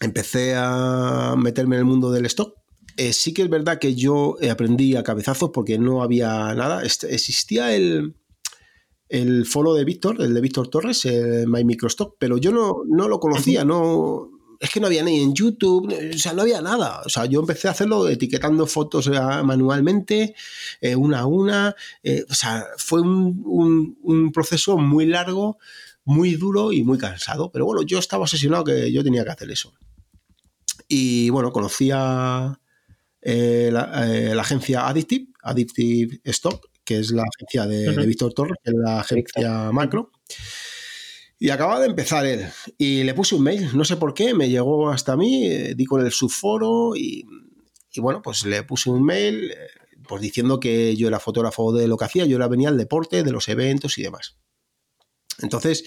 Empecé 0.00 0.54
a 0.56 1.34
meterme 1.36 1.76
en 1.76 1.80
el 1.80 1.84
mundo 1.86 2.12
del 2.12 2.26
stock. 2.26 2.61
Eh, 2.96 3.12
sí 3.12 3.32
que 3.32 3.42
es 3.42 3.50
verdad 3.50 3.78
que 3.78 3.94
yo 3.94 4.36
eh, 4.40 4.50
aprendí 4.50 4.96
a 4.96 5.02
cabezazos 5.02 5.50
porque 5.50 5.78
no 5.78 6.02
había 6.02 6.54
nada. 6.54 6.82
Este, 6.82 7.14
existía 7.14 7.74
el, 7.74 8.14
el 9.08 9.46
foro 9.46 9.74
de 9.74 9.84
Víctor, 9.84 10.20
el 10.20 10.34
de 10.34 10.40
Víctor 10.40 10.68
Torres, 10.68 11.04
el 11.04 11.46
My 11.48 11.64
Microstock, 11.64 12.16
pero 12.18 12.36
yo 12.36 12.52
no, 12.52 12.82
no 12.86 13.08
lo 13.08 13.18
conocía, 13.18 13.64
no, 13.64 14.30
es 14.60 14.70
que 14.70 14.80
no 14.80 14.86
había 14.86 15.02
ni 15.02 15.20
en 15.20 15.34
YouTube, 15.34 15.92
o 16.14 16.18
sea, 16.18 16.34
no 16.34 16.42
había 16.42 16.60
nada. 16.60 17.02
O 17.04 17.08
sea, 17.08 17.24
yo 17.26 17.40
empecé 17.40 17.68
a 17.68 17.72
hacerlo 17.72 18.08
etiquetando 18.08 18.66
fotos 18.66 19.06
eh, 19.06 19.12
manualmente, 19.42 20.34
una 20.96 21.20
a 21.20 21.26
una. 21.26 21.74
o 22.28 22.34
sea, 22.34 22.66
fue 22.76 23.00
un, 23.00 23.96
un, 24.02 24.32
proceso 24.32 24.76
muy 24.76 25.06
largo 25.06 25.58
muy 26.04 26.34
duro 26.34 26.72
y 26.72 26.82
muy 26.82 26.98
cansado. 26.98 27.50
Pero 27.52 27.64
bueno, 27.64 27.82
yo 27.82 27.98
estaba 27.98 28.24
obsesionado 28.24 28.64
que 28.64 28.92
yo 28.92 29.02
tenía 29.02 29.24
que 29.24 29.30
hacer 29.30 29.50
eso. 29.50 29.72
Y 30.88 31.30
bueno, 31.30 31.52
conocía 31.52 32.60
eh, 33.22 33.68
eh, 33.68 34.32
la, 34.34 34.42
agencia 34.42 34.88
Addictive, 34.88 35.28
Addictive 35.42 36.20
Stock, 36.24 36.68
que 36.84 36.98
es 36.98 37.12
la 37.12 37.22
agencia 37.22 37.66
de, 37.66 38.06
Víctor 38.06 38.34
Torres, 38.34 38.58
que 38.62 38.70
es 38.70 38.76
la 38.76 39.00
agencia 39.00 39.70
macro. 39.72 40.10
Y 41.38 41.50
acababa 41.50 41.80
de 41.80 41.86
empezar 41.86 42.26
él. 42.26 42.46
Y 42.78 43.02
le 43.04 43.14
puse 43.14 43.34
un 43.34 43.42
mail, 43.42 43.70
no 43.74 43.84
sé 43.84 43.96
por 43.96 44.14
qué, 44.14 44.34
me 44.34 44.48
llegó 44.48 44.90
hasta 44.90 45.16
mí, 45.16 45.46
eh, 45.46 45.74
di 45.74 45.84
con 45.84 46.04
el 46.04 46.12
subforo 46.12 46.94
y, 46.94 47.24
y, 47.92 48.00
bueno, 48.00 48.22
pues 48.22 48.44
le 48.44 48.62
puse 48.64 48.90
un 48.90 49.04
mail 49.04 49.52
pues 50.06 50.20
diciendo 50.20 50.58
que 50.58 50.96
yo 50.96 51.08
era 51.08 51.20
fotógrafo 51.20 51.72
de 51.72 51.86
lo 51.86 51.96
que 51.96 52.04
hacía, 52.04 52.26
yo 52.26 52.36
era 52.36 52.48
venía 52.48 52.68
al 52.68 52.76
deporte, 52.76 53.22
de 53.22 53.32
los 53.32 53.48
eventos 53.48 53.98
y 53.98 54.02
demás. 54.02 54.36
Entonces, 55.40 55.84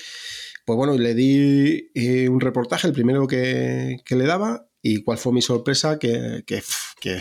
pues 0.65 0.77
bueno, 0.77 0.98
le 0.98 1.13
di 1.13 1.92
un 2.27 2.42
reportaje, 2.42 2.88
el 2.88 2.94
primero 2.94 3.27
que, 3.27 4.01
le 4.08 4.25
daba, 4.25 4.68
y 4.82 5.04
cuál 5.04 5.18
fue 5.18 5.32
mi 5.32 5.42
sorpresa, 5.42 6.00
que, 6.00 6.44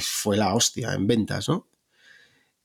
fue 0.01 0.37
la 0.37 0.55
hostia 0.55 0.93
en 0.95 1.07
ventas, 1.07 1.49
¿no? 1.49 1.69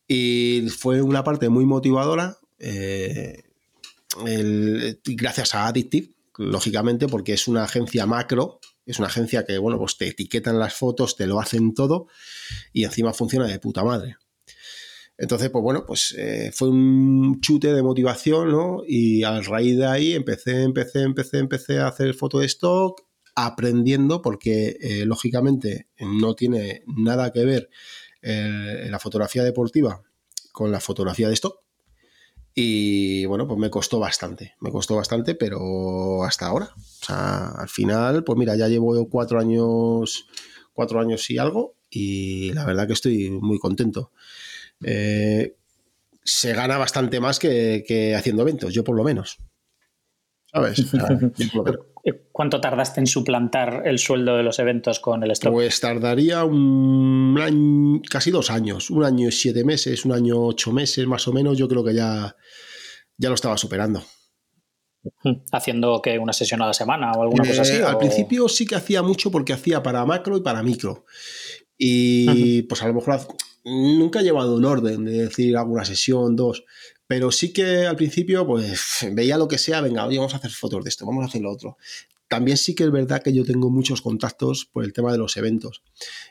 Y 0.08 0.68
fue 0.70 1.02
una 1.02 1.24
parte 1.24 1.50
muy 1.50 1.66
motivadora. 1.66 2.38
Eh, 2.58 3.44
gracias 5.06 5.54
a 5.54 5.68
Addictive, 5.68 6.14
lógicamente, 6.38 7.08
porque 7.08 7.34
es 7.34 7.48
una 7.48 7.64
agencia 7.64 8.06
macro, 8.06 8.60
es 8.86 8.98
una 8.98 9.08
agencia 9.08 9.46
que, 9.46 9.58
bueno, 9.60 9.78
pues 9.78 9.98
te 9.98 10.08
etiquetan 10.08 10.58
las 10.58 10.74
fotos, 10.74 11.16
te 11.16 11.28
lo 11.28 11.40
hacen 11.40 11.76
todo 11.76 12.08
y 12.74 12.86
encima 12.86 13.14
funciona 13.14 13.46
de 13.46 13.60
puta 13.60 13.84
madre. 13.84 14.18
Entonces, 15.16 15.50
pues 15.50 15.62
bueno, 15.62 15.86
pues 15.86 16.16
eh, 16.18 16.52
fue 16.54 16.70
un 16.70 17.42
chute 17.42 17.74
de 17.74 17.84
motivación, 17.84 18.52
¿no? 18.52 18.84
Y 18.88 19.24
a 19.24 19.42
raíz 19.42 19.78
de 19.78 19.86
ahí 19.86 20.14
empecé, 20.14 20.64
empecé, 20.64 21.02
empecé, 21.02 21.40
empecé 21.40 21.80
a 21.80 21.88
hacer 21.88 22.14
foto 22.14 22.40
de 22.40 22.46
stock, 22.46 23.02
aprendiendo, 23.46 24.22
porque 24.22 24.78
eh, 24.82 25.06
lógicamente 25.06 25.88
no 26.00 26.36
tiene 26.36 26.84
nada 26.88 27.32
que 27.32 27.46
ver 27.46 27.70
eh, 28.22 28.88
la 28.90 29.00
fotografía 29.00 29.44
deportiva 29.44 30.02
con 30.52 30.72
la 30.72 30.80
fotografía 30.80 31.28
de 31.28 31.34
stock. 31.36 31.60
Y 32.54 33.26
bueno, 33.26 33.48
pues 33.48 33.60
me 33.60 33.70
costó 33.70 34.00
bastante, 34.00 34.56
me 34.60 34.72
costó 34.72 34.96
bastante, 34.96 35.36
pero 35.36 36.24
hasta 36.24 36.48
ahora. 36.48 36.74
O 36.76 37.06
sea, 37.06 37.50
al 37.52 37.70
final, 37.70 38.24
pues 38.24 38.38
mira, 38.38 38.56
ya 38.56 38.68
llevo 38.68 39.08
cuatro 39.08 39.40
años, 39.40 40.28
cuatro 40.74 41.00
años 41.00 41.30
y 41.30 41.38
algo, 41.38 41.76
y 41.90 42.52
la 42.54 42.66
verdad 42.66 42.88
que 42.88 42.94
estoy 42.94 43.30
muy 43.30 43.60
contento. 43.60 44.12
Eh, 44.84 45.56
se 46.24 46.54
gana 46.54 46.78
bastante 46.78 47.20
más 47.20 47.40
que, 47.40 48.14
haciendo 48.18 48.42
eventos, 48.42 48.74
yo 48.74 48.84
por 48.84 48.96
lo 48.96 49.04
menos. 49.04 49.38
¿Sabes? 50.52 50.86
¿Cuánto 52.32 52.62
tardaste 52.62 53.00
en 53.00 53.08
suplantar 53.08 53.84
el 53.86 54.00
sueldo 54.00 54.38
de 54.38 54.44
los 54.44 54.60
eventos 54.60 55.00
con 55.00 55.24
el 55.24 55.32
stock? 55.32 55.52
Pues 55.52 55.80
tardaría 55.80 56.44
un 56.44 57.38
año, 57.40 58.02
casi 58.10 58.32
dos 58.32 58.50
años, 58.50 58.90
un 58.90 59.04
año 59.04 59.28
y 59.28 59.32
siete 59.32 59.64
meses, 59.64 60.06
un 60.06 60.14
año 60.14 60.40
ocho 60.40 60.72
meses 60.72 61.06
más 61.08 61.28
o 61.28 61.34
menos. 61.34 61.58
Yo 61.58 61.68
creo 61.68 61.84
que 61.84 61.94
ya, 61.94 62.36
ya 63.18 63.30
lo 63.30 63.36
estaba 63.36 63.58
superando. 63.58 64.04
¿Haciendo 65.52 66.02
que 66.02 66.20
una 66.20 66.34
sesión 66.34 66.62
a 66.62 66.68
la 66.68 66.74
semana 66.74 67.12
o 67.14 67.24
alguna 67.24 67.48
cosa 67.48 67.62
así? 67.62 67.78
Eh, 67.78 67.84
al 67.84 67.98
principio 67.98 68.50
sí 68.50 68.66
que 68.66 68.76
hacía 68.76 69.02
mucho 69.02 69.32
porque 69.32 69.54
hacía 69.54 69.82
para 69.82 70.06
macro 70.06 70.38
y 70.38 70.42
para 70.42 70.62
micro. 70.62 71.06
Y 71.78 72.64
pues 72.64 72.84
a 72.84 72.88
lo 72.88 72.94
mejor 72.94 73.20
nunca 73.64 74.20
he 74.20 74.24
llevado 74.24 74.56
un 74.56 74.66
orden 74.66 75.06
de 75.06 75.14
decir 75.24 75.56
alguna 75.56 75.86
sesión, 75.86 76.36
dos, 76.36 76.66
pero 77.10 77.32
sí 77.32 77.52
que 77.52 77.88
al 77.88 77.96
principio 77.96 78.46
pues 78.46 79.00
veía 79.14 79.36
lo 79.40 79.48
que 79.48 79.58
sea, 79.58 79.82
venga, 79.82 80.06
oye, 80.06 80.20
vamos 80.20 80.36
a 80.36 80.38
hacer 80.38 80.52
fotos 80.52 80.84
de 80.84 80.90
esto, 80.90 81.08
vamos 81.08 81.24
a 81.24 81.28
hacer 81.28 81.42
lo 81.42 81.52
otro. 81.52 81.76
También 82.28 82.56
sí 82.56 82.76
que 82.76 82.84
es 82.84 82.92
verdad 82.92 83.24
que 83.24 83.34
yo 83.34 83.44
tengo 83.44 83.72
muchos 83.72 84.04
contactos 84.04 84.66
por 84.66 84.84
el 84.84 84.94
tema 84.94 85.12
de 85.12 85.18
los 85.18 85.36
eventos. 85.36 85.82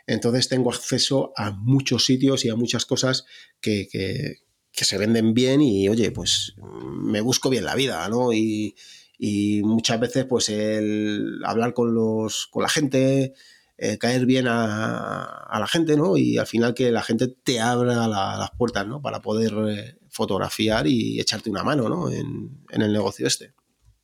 Entonces 0.07 0.49
tengo 0.49 0.71
acceso 0.71 1.33
a 1.37 1.51
muchos 1.51 2.05
sitios 2.05 2.45
y 2.45 2.51
a 2.51 2.55
muchas 2.55 2.87
cosas 2.87 3.25
que, 3.61 3.89
que, 3.91 4.37
se 4.73 4.99
venden 4.99 5.35
bien 5.35 5.61
y 5.61 5.89
oye, 5.89 6.13
pues 6.13 6.55
me 7.03 7.21
busco 7.23 7.51
bien 7.51 7.65
la 7.65 7.75
vida, 7.75 8.09
¿no? 8.09 8.33
Y, 8.33 8.77
y 9.19 9.63
muchas 9.65 9.99
veces 9.99 10.27
pues 10.27 10.49
el 10.49 11.41
hablar 11.45 11.75
con, 11.75 11.93
los, 11.93 12.47
con 12.47 12.63
la 12.63 12.69
gente, 12.69 13.35
eh, 13.77 13.99
caer 13.99 14.27
bien 14.27 14.47
a, 14.49 15.59
la 15.59 15.67
gente, 15.67 15.97
¿no? 15.97 16.17
Y 16.17 16.39
al 16.39 16.47
final 16.47 16.75
que 16.75 16.93
la 16.93 17.03
gente 17.03 17.27
te 17.27 17.59
abra 17.59 18.07
las 18.07 18.51
puertas, 18.53 18.87
¿no? 18.87 19.03
Para 19.03 19.21
poder 19.21 19.53
eh, 19.69 19.99
fotografiar 20.19 20.89
y 20.89 21.21
echarte 21.21 21.49
una 21.49 21.63
mano, 21.63 21.89
¿no? 21.89 22.11
En, 22.11 22.65
el 22.71 22.93
negocio 22.93 23.27
este, 23.27 23.53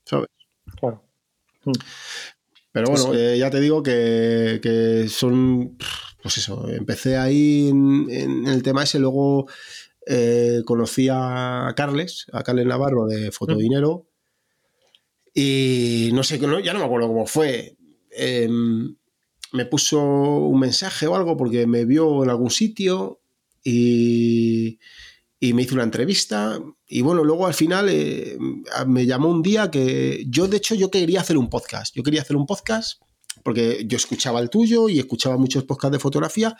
¿sabes? 0.04 0.28
Claro. 0.78 1.02
Mm. 1.64 1.72
Pero 2.72 2.90
bueno, 2.90 3.14
eh, 3.14 3.36
ya 3.36 3.50
te 3.50 3.60
digo 3.60 3.82
que, 3.82 5.06
son, 5.08 5.76
pues 6.22 6.38
eso, 6.38 6.68
empecé 6.70 7.16
ahí 7.16 7.68
en, 7.68 8.46
el 8.46 8.62
tema 8.62 8.84
ese, 8.84 8.98
luego 8.98 9.46
conocí 10.64 11.08
a 11.10 11.72
Carles, 11.76 12.26
a 12.32 12.42
Carles 12.42 12.66
Navarro 12.66 13.06
de 13.06 13.32
Fotodinero, 13.32 14.06
y 15.34 16.10
no 16.12 16.22
sé, 16.22 16.38
ya 16.38 16.72
no 16.72 16.78
me 16.78 16.84
acuerdo 16.84 17.08
cómo 17.08 17.26
fue. 17.26 17.76
Em, 18.10 18.94
me 19.52 19.66
puso 19.66 20.00
un 20.00 20.58
mensaje 20.60 21.06
o 21.06 21.16
algo 21.16 21.36
porque 21.36 21.66
me 21.66 21.84
vio 21.84 22.22
en 22.24 22.30
algún 22.30 22.50
sitio 22.50 23.20
y, 23.64 24.78
me 25.52 25.62
hizo 25.62 25.74
una 25.74 25.84
entrevista. 25.84 26.58
Y 26.86 27.02
bueno, 27.02 27.24
luego 27.24 27.46
al 27.46 27.54
final 27.54 27.88
eh, 27.90 28.36
me 28.86 29.06
llamó 29.06 29.28
un 29.28 29.42
día 29.42 29.70
que 29.70 30.24
yo, 30.28 30.48
de 30.48 30.56
hecho, 30.56 30.74
yo 30.74 30.90
quería 30.90 31.20
hacer 31.20 31.36
un 31.36 31.50
podcast. 31.50 31.94
Yo 31.94 32.02
quería 32.02 32.22
hacer 32.22 32.36
un 32.36 32.46
podcast 32.46 33.02
porque 33.42 33.84
yo 33.86 33.96
escuchaba 33.96 34.40
el 34.40 34.48
tuyo 34.48 34.88
y 34.88 34.98
escuchaba 34.98 35.36
muchos 35.36 35.64
podcasts 35.64 35.92
de 35.92 35.98
fotografía 35.98 36.56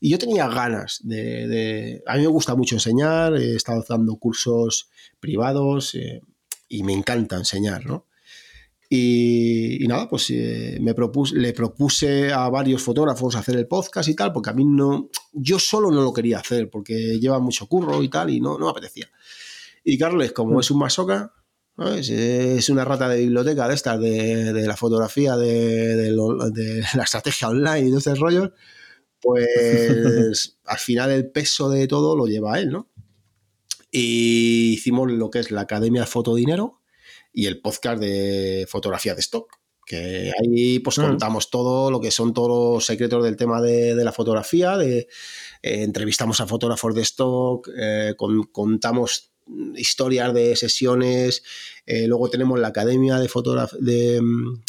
y 0.00 0.10
yo 0.10 0.18
tenía 0.18 0.48
ganas 0.48 1.00
de... 1.02 2.02
a 2.06 2.16
mí 2.16 2.22
me 2.22 2.28
gusta 2.28 2.54
mucho 2.56 2.74
enseñar, 2.74 3.34
he 3.36 3.54
estado 3.54 3.84
dando 3.88 4.16
cursos 4.16 4.88
privados 5.20 5.94
eh, 5.94 6.22
y 6.68 6.82
me 6.82 6.92
encanta 6.92 7.36
enseñar, 7.36 7.86
¿no? 7.86 8.06
Y, 8.88 9.84
nada, 9.88 10.08
pues 10.08 10.30
eh, 10.30 10.78
me 10.80 10.94
propuse, 10.94 11.34
le 11.36 11.52
propuse 11.52 12.32
a 12.32 12.48
varios 12.48 12.82
fotógrafos 12.82 13.34
hacer 13.34 13.56
el 13.56 13.66
podcast 13.66 14.08
y 14.08 14.14
tal, 14.14 14.32
porque 14.32 14.50
a 14.50 14.52
mí 14.52 14.64
no, 14.64 15.10
yo 15.32 15.58
solo 15.58 15.90
no 15.90 16.02
lo 16.02 16.12
quería 16.12 16.38
hacer, 16.38 16.68
porque 16.70 17.18
lleva 17.18 17.38
mucho 17.40 17.66
curro 17.66 18.02
y 18.02 18.08
tal, 18.08 18.30
y 18.30 18.40
no, 18.40 18.58
no 18.58 18.66
me 18.66 18.70
apetecía. 18.70 19.10
Y 19.82 19.98
Carles, 19.98 20.32
como 20.32 20.56
mm. 20.56 20.60
es 20.60 20.70
un 20.70 20.78
masoca, 20.78 21.32
es 21.76 22.68
una 22.68 22.84
rata 22.84 23.08
de 23.08 23.20
biblioteca 23.20 23.66
de 23.66 23.74
estas, 23.74 24.00
de, 24.00 24.64
la 24.66 24.76
fotografía, 24.76 25.36
de, 25.36 26.12
la 26.94 27.02
estrategia 27.02 27.48
online 27.48 27.88
y 27.88 27.90
de 27.90 27.98
esos 27.98 28.18
rollos, 28.18 28.50
pues 29.20 30.58
al 30.64 30.78
final 30.78 31.10
el 31.10 31.30
peso 31.30 31.68
de 31.70 31.88
todo 31.88 32.16
lo 32.16 32.26
lleva 32.26 32.60
él, 32.60 32.70
¿no? 32.70 32.90
Y 33.90 34.72
hicimos 34.74 35.10
lo 35.10 35.30
que 35.30 35.38
es 35.38 35.50
la 35.50 35.62
Academia 35.62 36.02
de 36.02 36.06
Fotodinero, 36.06 36.80
y 37.34 37.46
el 37.46 37.60
podcast 37.60 38.00
de 38.00 38.66
fotografía 38.68 39.14
de 39.14 39.20
stock 39.20 39.58
que 39.84 40.32
ahí 40.40 40.78
pues 40.78 40.98
mm. 40.98 41.02
contamos 41.02 41.50
todo 41.50 41.90
lo 41.90 42.00
que 42.00 42.10
son 42.10 42.32
todos 42.32 42.74
los 42.74 42.86
secretos 42.86 43.22
del 43.22 43.36
tema 43.36 43.60
de, 43.60 43.94
la 43.96 44.12
fotografía, 44.12 44.76
de, 44.76 45.00
eh, 45.62 45.82
entrevistamos 45.82 46.40
a 46.40 46.46
fotógrafos 46.46 46.94
de 46.94 47.02
stock, 47.02 47.68
eh, 47.76 48.14
contamos 48.52 49.32
historias 49.76 50.32
de 50.32 50.56
sesiones, 50.56 51.42
eh, 51.84 52.06
luego 52.06 52.30
tenemos 52.30 52.58
la 52.58 52.68
Academia 52.68 53.18
de, 53.18 53.30
de, 53.80 54.22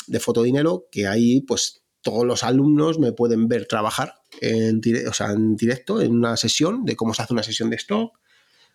de, 0.07 0.19
Fotodinero, 0.19 0.87
que 0.91 1.07
ahí 1.07 1.41
pues 1.41 1.81
todos 2.01 2.25
los 2.25 2.43
alumnos 2.43 2.99
me 2.99 3.13
pueden 3.13 3.47
ver 3.47 3.67
trabajar 3.67 4.15
en, 4.41 4.81
en 4.83 5.55
directo 5.55 6.01
en 6.01 6.11
una 6.11 6.35
sesión 6.35 6.83
de 6.83 6.97
cómo 6.97 7.13
se 7.13 7.21
hace 7.21 7.33
una 7.33 7.43
sesión 7.43 7.69
de 7.69 7.77
stock, 7.77 8.19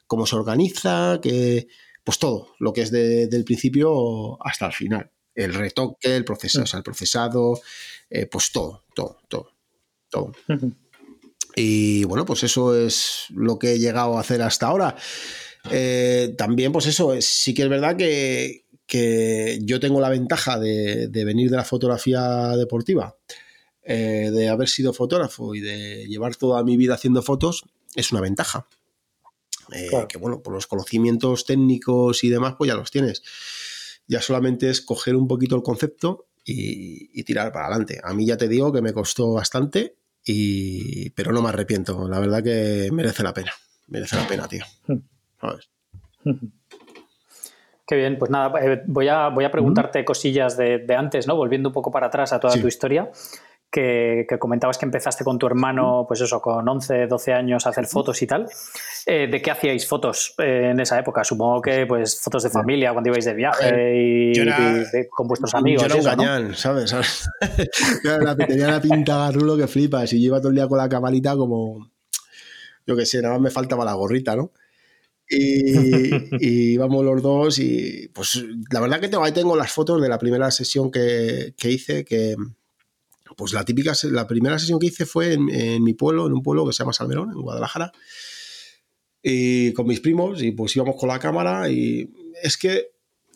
cómo 0.06 0.26
se 0.26 0.36
organiza, 0.36 1.20
que 1.22 1.68
pues 2.04 2.18
todo, 2.18 2.54
lo 2.58 2.72
que 2.72 2.82
es 2.82 2.90
del 2.90 3.44
principio 3.44 4.42
hasta 4.44 4.66
el 4.66 4.72
final. 4.72 5.10
El 5.34 5.54
retoque, 5.54 6.16
el 6.16 6.24
proceso, 6.24 6.64
el 6.76 6.82
procesado, 6.82 7.60
eh, 8.08 8.26
pues 8.26 8.50
todo, 8.52 8.84
todo, 8.94 9.18
todo, 9.28 9.52
todo. 10.08 10.32
Y 11.54 12.04
bueno, 12.04 12.24
pues 12.24 12.42
eso 12.42 12.76
es 12.76 13.26
lo 13.30 13.58
que 13.58 13.72
he 13.72 13.78
llegado 13.78 14.16
a 14.16 14.20
hacer 14.20 14.42
hasta 14.42 14.66
ahora. 14.66 14.96
Eh, 15.70 16.34
también, 16.36 16.72
pues 16.72 16.86
eso, 16.86 17.14
sí 17.20 17.54
que 17.54 17.62
es 17.62 17.68
verdad 17.68 17.96
que, 17.96 18.64
yo 19.62 19.78
tengo 19.78 20.00
la 20.00 20.08
ventaja 20.08 20.58
de, 20.58 21.08
venir 21.12 21.50
de 21.50 21.56
la 21.56 21.64
fotografía 21.64 22.56
deportiva, 22.56 23.16
eh, 23.82 24.30
de 24.32 24.48
haber 24.48 24.68
sido 24.68 24.92
fotógrafo 24.92 25.54
y 25.54 25.60
de 25.60 26.06
llevar 26.08 26.34
toda 26.36 26.64
mi 26.64 26.76
vida 26.76 26.94
haciendo 26.94 27.22
fotos, 27.22 27.64
es 27.94 28.10
una 28.10 28.20
ventaja. 28.20 28.66
Eh, 29.74 29.88
que 30.08 30.18
bueno, 30.18 30.42
por 30.42 30.52
los 30.52 30.66
conocimientos 30.66 31.44
técnicos 31.44 32.24
y 32.24 32.28
demás, 32.28 32.54
pues 32.56 32.68
ya 32.68 32.74
los 32.74 32.90
tienes. 32.90 33.22
Ya 34.06 34.20
solamente 34.20 34.70
es 34.70 34.80
coger 34.80 35.16
un 35.16 35.28
poquito 35.28 35.56
el 35.56 35.62
concepto 35.62 36.26
y, 36.44 37.22
tirar 37.24 37.52
para 37.52 37.66
adelante. 37.66 38.00
A 38.02 38.12
mí 38.14 38.26
ya 38.26 38.36
te 38.36 38.48
digo 38.48 38.72
que 38.72 38.82
me 38.82 38.92
costó 38.92 39.32
bastante, 39.34 39.96
y, 40.24 41.10
pero 41.10 41.32
no 41.32 41.42
me 41.42 41.50
arrepiento. 41.50 42.08
La 42.08 42.18
verdad 42.18 42.42
que 42.42 42.88
merece 42.92 43.22
la 43.22 43.32
pena. 43.32 43.52
Merece 43.88 44.16
la 44.16 44.26
pena, 44.26 44.48
tío. 44.48 44.64
Qué 47.86 47.96
bien, 47.96 48.18
pues 48.18 48.30
nada, 48.30 48.52
eh, 48.60 48.82
voy 48.86 49.08
a, 49.08 49.28
voy 49.28 49.44
a 49.44 49.50
preguntarte 49.50 50.04
cosillas 50.04 50.56
de, 50.56 50.78
de, 50.78 50.94
antes, 50.94 51.26
¿no? 51.26 51.34
Volviendo 51.34 51.70
un 51.70 51.72
poco 51.72 51.90
para 51.90 52.06
atrás 52.06 52.32
a 52.32 52.38
toda 52.38 52.54
tu 52.60 52.68
historia 52.68 53.10
que, 53.70 54.26
comentabas 54.38 54.78
que 54.78 54.84
empezaste 54.84 55.24
con 55.24 55.38
tu 55.38 55.46
hermano, 55.46 56.04
pues 56.06 56.20
eso, 56.20 56.40
con 56.40 56.68
11, 56.68 57.06
12 57.06 57.32
años 57.32 57.66
a 57.66 57.70
hacer 57.70 57.86
fotos 57.86 58.20
y 58.22 58.26
tal. 58.26 58.46
Eh, 59.06 59.28
¿De 59.30 59.40
qué 59.40 59.50
hacíais 59.50 59.86
fotos 59.86 60.34
eh, 60.38 60.70
en 60.72 60.80
esa 60.80 60.98
época? 60.98 61.22
Supongo 61.22 61.62
que 61.62 61.86
pues 61.86 62.20
fotos 62.20 62.42
de 62.42 62.50
familia 62.50 62.92
cuando 62.92 63.10
ibais 63.10 63.24
de 63.24 63.34
viaje 63.34 64.32
y, 64.32 64.32
con 65.08 65.28
vuestros 65.28 65.54
amigos. 65.54 65.82
Yo 65.86 65.86
era 65.86 65.96
un 65.96 66.04
gañán, 66.04 66.54
¿sabes? 66.54 66.94
tenía 68.46 68.68
la 68.68 68.80
pinta 68.80 69.18
garrulo 69.18 69.56
que 69.56 69.68
flipas 69.68 70.12
y 70.12 70.20
yo 70.20 70.26
iba 70.26 70.38
todo 70.38 70.48
el 70.48 70.56
día 70.56 70.66
con 70.66 70.78
la 70.78 70.88
camarita 70.88 71.36
como, 71.36 71.90
yo 72.86 72.96
qué 72.96 73.06
sé, 73.06 73.22
nada 73.22 73.34
más 73.34 73.42
me 73.42 73.50
faltaba 73.50 73.84
la 73.84 73.94
gorrita, 73.94 74.34
¿no? 74.34 74.52
Y, 75.28 76.10
íbamos 76.74 77.04
los 77.04 77.22
dos 77.22 77.58
y 77.58 78.08
pues 78.12 78.42
la 78.70 78.80
verdad 78.80 79.00
que 79.00 79.08
tengo, 79.08 79.24
ahí 79.24 79.32
tengo 79.32 79.56
las 79.56 79.72
fotos 79.72 80.00
de 80.02 80.08
la 80.08 80.18
primera 80.18 80.50
sesión 80.50 80.90
que, 80.90 81.54
que 81.56 81.70
hice 81.70 82.04
que 82.04 82.34
pues 83.40 83.54
la 83.54 83.64
típica, 83.64 83.94
la 84.10 84.26
primera 84.26 84.58
sesión 84.58 84.78
que 84.78 84.88
hice 84.88 85.06
fue 85.06 85.32
en, 85.32 85.82
mi 85.82 85.94
pueblo, 85.94 86.26
en 86.26 86.34
un 86.34 86.42
pueblo 86.42 86.66
que 86.66 86.74
se 86.74 86.80
llama 86.80 86.92
Salmerón, 86.92 87.30
en 87.30 87.40
Guadalajara, 87.40 87.90
y 89.22 89.72
con 89.72 89.86
mis 89.86 90.00
primos, 90.00 90.42
y 90.42 90.50
pues 90.52 90.76
íbamos 90.76 90.96
con 90.96 91.08
la 91.08 91.18
cámara, 91.18 91.70
y 91.70 92.12
es 92.42 92.58
que 92.58 92.88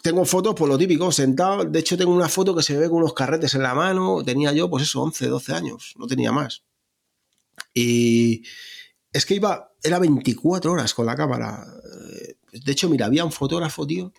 tengo 0.02 0.26
fotos, 0.26 0.54
por 0.54 0.68
lo 0.68 0.76
típico, 0.76 1.10
sentado. 1.10 1.64
De 1.64 1.78
hecho, 1.78 1.96
tengo 1.96 2.14
una 2.14 2.28
foto 2.28 2.54
que 2.54 2.62
se 2.62 2.76
ve 2.76 2.90
con 2.90 2.98
unos 2.98 3.14
carretes 3.14 3.54
en 3.54 3.62
la 3.62 3.74
mano. 3.74 4.22
Tenía 4.22 4.52
yo, 4.52 4.68
pues 4.68 4.82
eso, 4.82 5.00
11, 5.00 5.26
12 5.28 5.54
años, 5.54 5.94
no 5.98 6.06
tenía 6.06 6.30
más. 6.30 6.64
Y 7.72 8.42
es 9.10 9.24
que 9.24 9.36
iba, 9.36 9.72
era 9.82 9.98
24 9.98 10.70
horas 10.70 10.92
con 10.92 11.06
la 11.06 11.16
cámara. 11.16 11.64
De 12.52 12.72
hecho, 12.72 12.90
mira, 12.90 13.06
había 13.06 13.24
un 13.24 13.32
fotógrafo, 13.32 13.86
tío, 13.86 14.12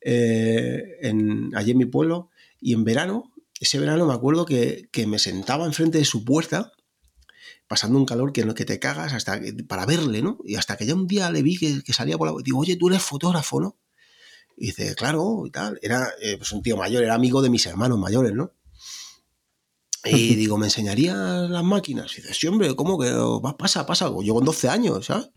eh, 0.00 1.12
allí 1.56 1.72
en 1.72 1.78
mi 1.78 1.86
pueblo, 1.86 2.30
y 2.60 2.74
en 2.74 2.84
verano, 2.84 3.29
ese 3.60 3.78
verano 3.78 4.06
me 4.06 4.14
acuerdo 4.14 4.46
que, 4.46 4.88
me 5.06 5.18
sentaba 5.18 5.66
enfrente 5.66 5.98
de 5.98 6.06
su 6.06 6.24
puerta, 6.24 6.72
pasando 7.68 7.98
un 7.98 8.06
calor 8.06 8.32
que, 8.32 8.42
que 8.54 8.64
te 8.64 8.80
cagas, 8.80 9.12
hasta 9.12 9.38
para 9.68 9.84
verle, 9.84 10.22
¿no? 10.22 10.38
Y 10.44 10.56
hasta 10.56 10.78
que 10.78 10.86
ya 10.86 10.94
un 10.94 11.06
día 11.06 11.30
le 11.30 11.42
vi 11.42 11.58
que, 11.58 11.92
salía 11.92 12.16
por 12.16 12.32
la... 12.32 12.42
Digo, 12.42 12.58
oye, 12.58 12.76
tú 12.76 12.88
eres 12.88 13.02
fotógrafo, 13.02 13.60
¿no? 13.60 13.78
Y 14.56 14.68
dice, 14.68 14.94
claro, 14.94 15.44
y 15.46 15.50
tal. 15.50 15.78
Era 15.82 16.08
eh, 16.22 16.38
pues 16.38 16.52
un 16.52 16.62
tío 16.62 16.78
mayor, 16.78 17.04
era 17.04 17.14
amigo 17.14 17.42
de 17.42 17.50
mis 17.50 17.66
hermanos 17.66 17.98
mayores, 17.98 18.32
¿no? 18.32 18.54
Y 20.04 20.34
digo, 20.36 20.56
¿me 20.56 20.66
enseñaría 20.66 21.14
las 21.14 21.62
máquinas? 21.62 22.16
Y 22.16 22.22
dice, 22.22 22.32
sí, 22.32 22.46
hombre, 22.46 22.74
¿cómo 22.74 22.98
que 22.98 23.12
pasa, 23.58 23.84
pasa? 23.84 24.10
Yo 24.24 24.34
con 24.34 24.44
12 24.44 24.70
años, 24.70 25.04
¿sabes? 25.04 25.30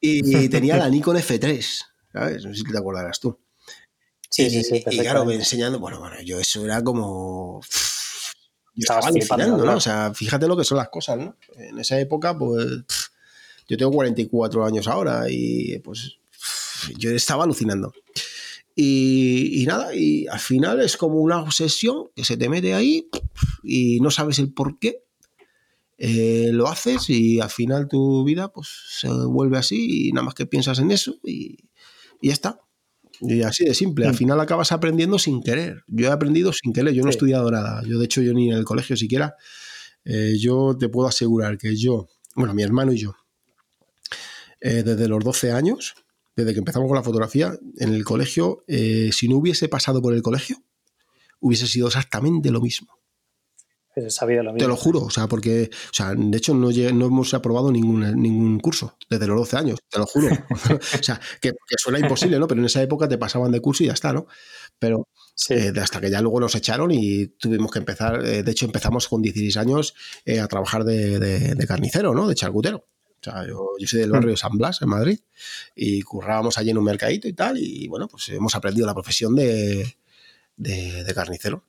Y 0.00 0.48
tenía 0.48 0.76
la 0.76 0.88
Nikon 0.90 1.16
F3, 1.16 1.84
¿sabes? 2.12 2.44
No 2.44 2.52
sé 2.52 2.58
si 2.58 2.64
te 2.64 2.78
acordarás 2.78 3.20
tú. 3.20 3.38
Sí, 4.30 4.50
sí, 4.50 4.62
sí. 4.62 4.84
Y 4.90 4.98
claro, 4.98 5.24
me 5.24 5.34
enseñando, 5.34 5.78
bueno, 5.78 5.98
bueno, 5.98 6.20
yo 6.22 6.38
eso 6.38 6.64
era 6.64 6.82
como. 6.82 7.60
Yo 8.74 8.82
estaba 8.82 9.08
alucinando, 9.08 9.64
¿no? 9.64 9.76
O 9.76 9.80
sea, 9.80 10.12
fíjate 10.14 10.46
lo 10.46 10.56
que 10.56 10.64
son 10.64 10.78
las 10.78 10.88
cosas, 10.88 11.18
¿no? 11.18 11.36
En 11.56 11.78
esa 11.78 11.98
época, 11.98 12.36
pues. 12.38 12.84
Yo 13.68 13.76
tengo 13.76 13.92
44 13.92 14.64
años 14.64 14.86
ahora 14.88 15.24
y 15.28 15.78
pues. 15.80 16.18
Yo 16.96 17.10
estaba 17.10 17.44
alucinando. 17.44 17.92
Y, 18.80 19.64
nada, 19.66 19.92
y 19.92 20.28
al 20.28 20.38
final 20.38 20.80
es 20.80 20.96
como 20.96 21.16
una 21.16 21.42
obsesión 21.42 22.10
que 22.14 22.24
se 22.24 22.36
te 22.36 22.48
mete 22.48 22.74
ahí 22.74 23.08
y 23.64 23.98
no 23.98 24.12
sabes 24.12 24.38
el 24.38 24.52
por 24.52 24.78
qué. 24.78 25.02
Eh, 25.96 26.50
lo 26.52 26.68
haces 26.68 27.10
y 27.10 27.40
al 27.40 27.50
final 27.50 27.88
tu 27.88 28.22
vida 28.22 28.52
pues 28.52 28.68
se 29.00 29.08
vuelve 29.08 29.58
así 29.58 30.06
y 30.06 30.12
nada 30.12 30.26
más 30.26 30.34
que 30.34 30.46
piensas 30.46 30.78
en 30.78 30.92
eso 30.92 31.16
y, 31.24 31.56
y 32.20 32.28
ya 32.28 32.32
está. 32.32 32.60
Y 33.20 33.42
así 33.42 33.64
de 33.64 33.74
simple, 33.74 34.06
al 34.06 34.12
mm. 34.12 34.16
final 34.16 34.40
acabas 34.40 34.72
aprendiendo 34.72 35.18
sin 35.18 35.42
querer. 35.42 35.82
Yo 35.86 36.08
he 36.08 36.10
aprendido 36.10 36.52
sin 36.52 36.72
querer, 36.72 36.94
yo 36.94 37.02
no 37.02 37.08
he 37.08 37.10
estudiado 37.10 37.50
nada. 37.50 37.82
Yo, 37.86 37.98
de 37.98 38.04
hecho, 38.04 38.22
yo 38.22 38.32
ni 38.32 38.50
en 38.50 38.56
el 38.56 38.64
colegio 38.64 38.96
siquiera. 38.96 39.34
Eh, 40.04 40.36
yo 40.38 40.76
te 40.78 40.88
puedo 40.88 41.08
asegurar 41.08 41.58
que 41.58 41.76
yo, 41.76 42.08
bueno, 42.34 42.54
mi 42.54 42.62
hermano 42.62 42.92
y 42.92 42.98
yo, 42.98 43.14
eh, 44.60 44.82
desde 44.82 45.08
los 45.08 45.22
12 45.22 45.52
años, 45.52 45.94
desde 46.34 46.52
que 46.52 46.60
empezamos 46.60 46.88
con 46.88 46.96
la 46.96 47.02
fotografía, 47.02 47.58
en 47.78 47.92
el 47.92 48.04
colegio, 48.04 48.64
eh, 48.68 49.10
si 49.12 49.28
no 49.28 49.36
hubiese 49.36 49.68
pasado 49.68 50.00
por 50.00 50.14
el 50.14 50.22
colegio, 50.22 50.56
hubiese 51.40 51.66
sido 51.66 51.88
exactamente 51.88 52.50
lo 52.50 52.60
mismo. 52.60 52.97
Te 54.58 54.68
lo 54.68 54.76
juro, 54.76 55.02
o 55.02 55.10
sea, 55.10 55.26
porque, 55.26 55.70
o 55.72 55.94
sea, 55.94 56.14
de 56.14 56.36
hecho 56.36 56.54
no, 56.54 56.70
no 56.70 57.06
hemos 57.06 57.34
aprobado 57.34 57.70
ningún, 57.70 58.00
ningún 58.20 58.58
curso 58.60 58.96
desde 59.08 59.26
los 59.26 59.36
12 59.36 59.56
años, 59.56 59.78
te 59.88 59.98
lo 59.98 60.06
juro. 60.06 60.28
o 60.98 61.02
sea, 61.02 61.20
que, 61.40 61.52
suena 61.76 61.98
imposible, 61.98 62.38
¿no? 62.38 62.46
Pero 62.46 62.60
en 62.60 62.66
esa 62.66 62.82
época 62.82 63.08
te 63.08 63.18
pasaban 63.18 63.52
de 63.52 63.60
curso 63.60 63.82
y 63.82 63.86
ya 63.86 63.92
está, 63.92 64.12
¿no? 64.12 64.26
Pero 64.78 65.08
eh, 65.50 65.72
hasta 65.80 66.00
que 66.00 66.10
ya 66.10 66.20
luego 66.20 66.40
nos 66.40 66.54
echaron 66.54 66.90
y 66.90 67.26
tuvimos 67.26 67.70
que 67.70 67.78
empezar, 67.78 68.24
eh, 68.24 68.42
de 68.42 68.50
hecho 68.50 68.66
empezamos 68.66 69.08
con 69.08 69.22
16 69.22 69.56
años 69.56 69.94
eh, 70.24 70.40
a 70.40 70.48
trabajar 70.48 70.84
de, 70.84 71.64
carnicero, 71.66 72.14
¿no? 72.14 72.28
De 72.28 72.34
charcutero. 72.34 72.86
O 73.20 73.24
sea, 73.24 73.46
yo, 73.46 73.74
soy 73.84 74.00
del 74.00 74.12
barrio 74.12 74.36
San 74.36 74.56
Blas, 74.56 74.80
en 74.80 74.88
Madrid, 74.88 75.18
y 75.74 76.02
currábamos 76.02 76.56
allí 76.56 76.70
en 76.70 76.78
un 76.78 76.84
mercadito 76.84 77.26
y 77.26 77.32
tal, 77.32 77.58
y 77.58 77.88
bueno, 77.88 78.06
pues 78.06 78.28
hemos 78.28 78.54
aprendido 78.54 78.86
la 78.86 78.94
profesión 78.94 79.34
de, 79.34 79.96
de 80.56 81.12
carnicero 81.14 81.64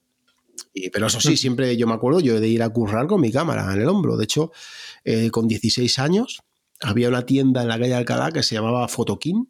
pero 0.91 1.07
eso 1.07 1.19
sí, 1.19 1.37
siempre 1.37 1.75
yo 1.77 1.87
me 1.87 1.93
acuerdo 1.93 2.19
yo 2.19 2.39
de 2.39 2.47
ir 2.47 2.63
a 2.63 2.69
currar 2.69 3.07
con 3.07 3.21
mi 3.21 3.31
cámara 3.31 3.73
en 3.73 3.81
el 3.81 3.87
hombro. 3.89 4.17
De 4.17 4.23
hecho, 4.23 4.51
eh, 5.03 5.29
con 5.31 5.47
16 5.47 5.99
años 5.99 6.41
había 6.81 7.09
una 7.09 7.25
tienda 7.25 7.61
en 7.61 7.67
la 7.67 7.79
calle 7.79 7.93
Alcalá 7.93 8.31
que 8.31 8.43
se 8.43 8.55
llamaba 8.55 8.87
Fotokin, 8.87 9.49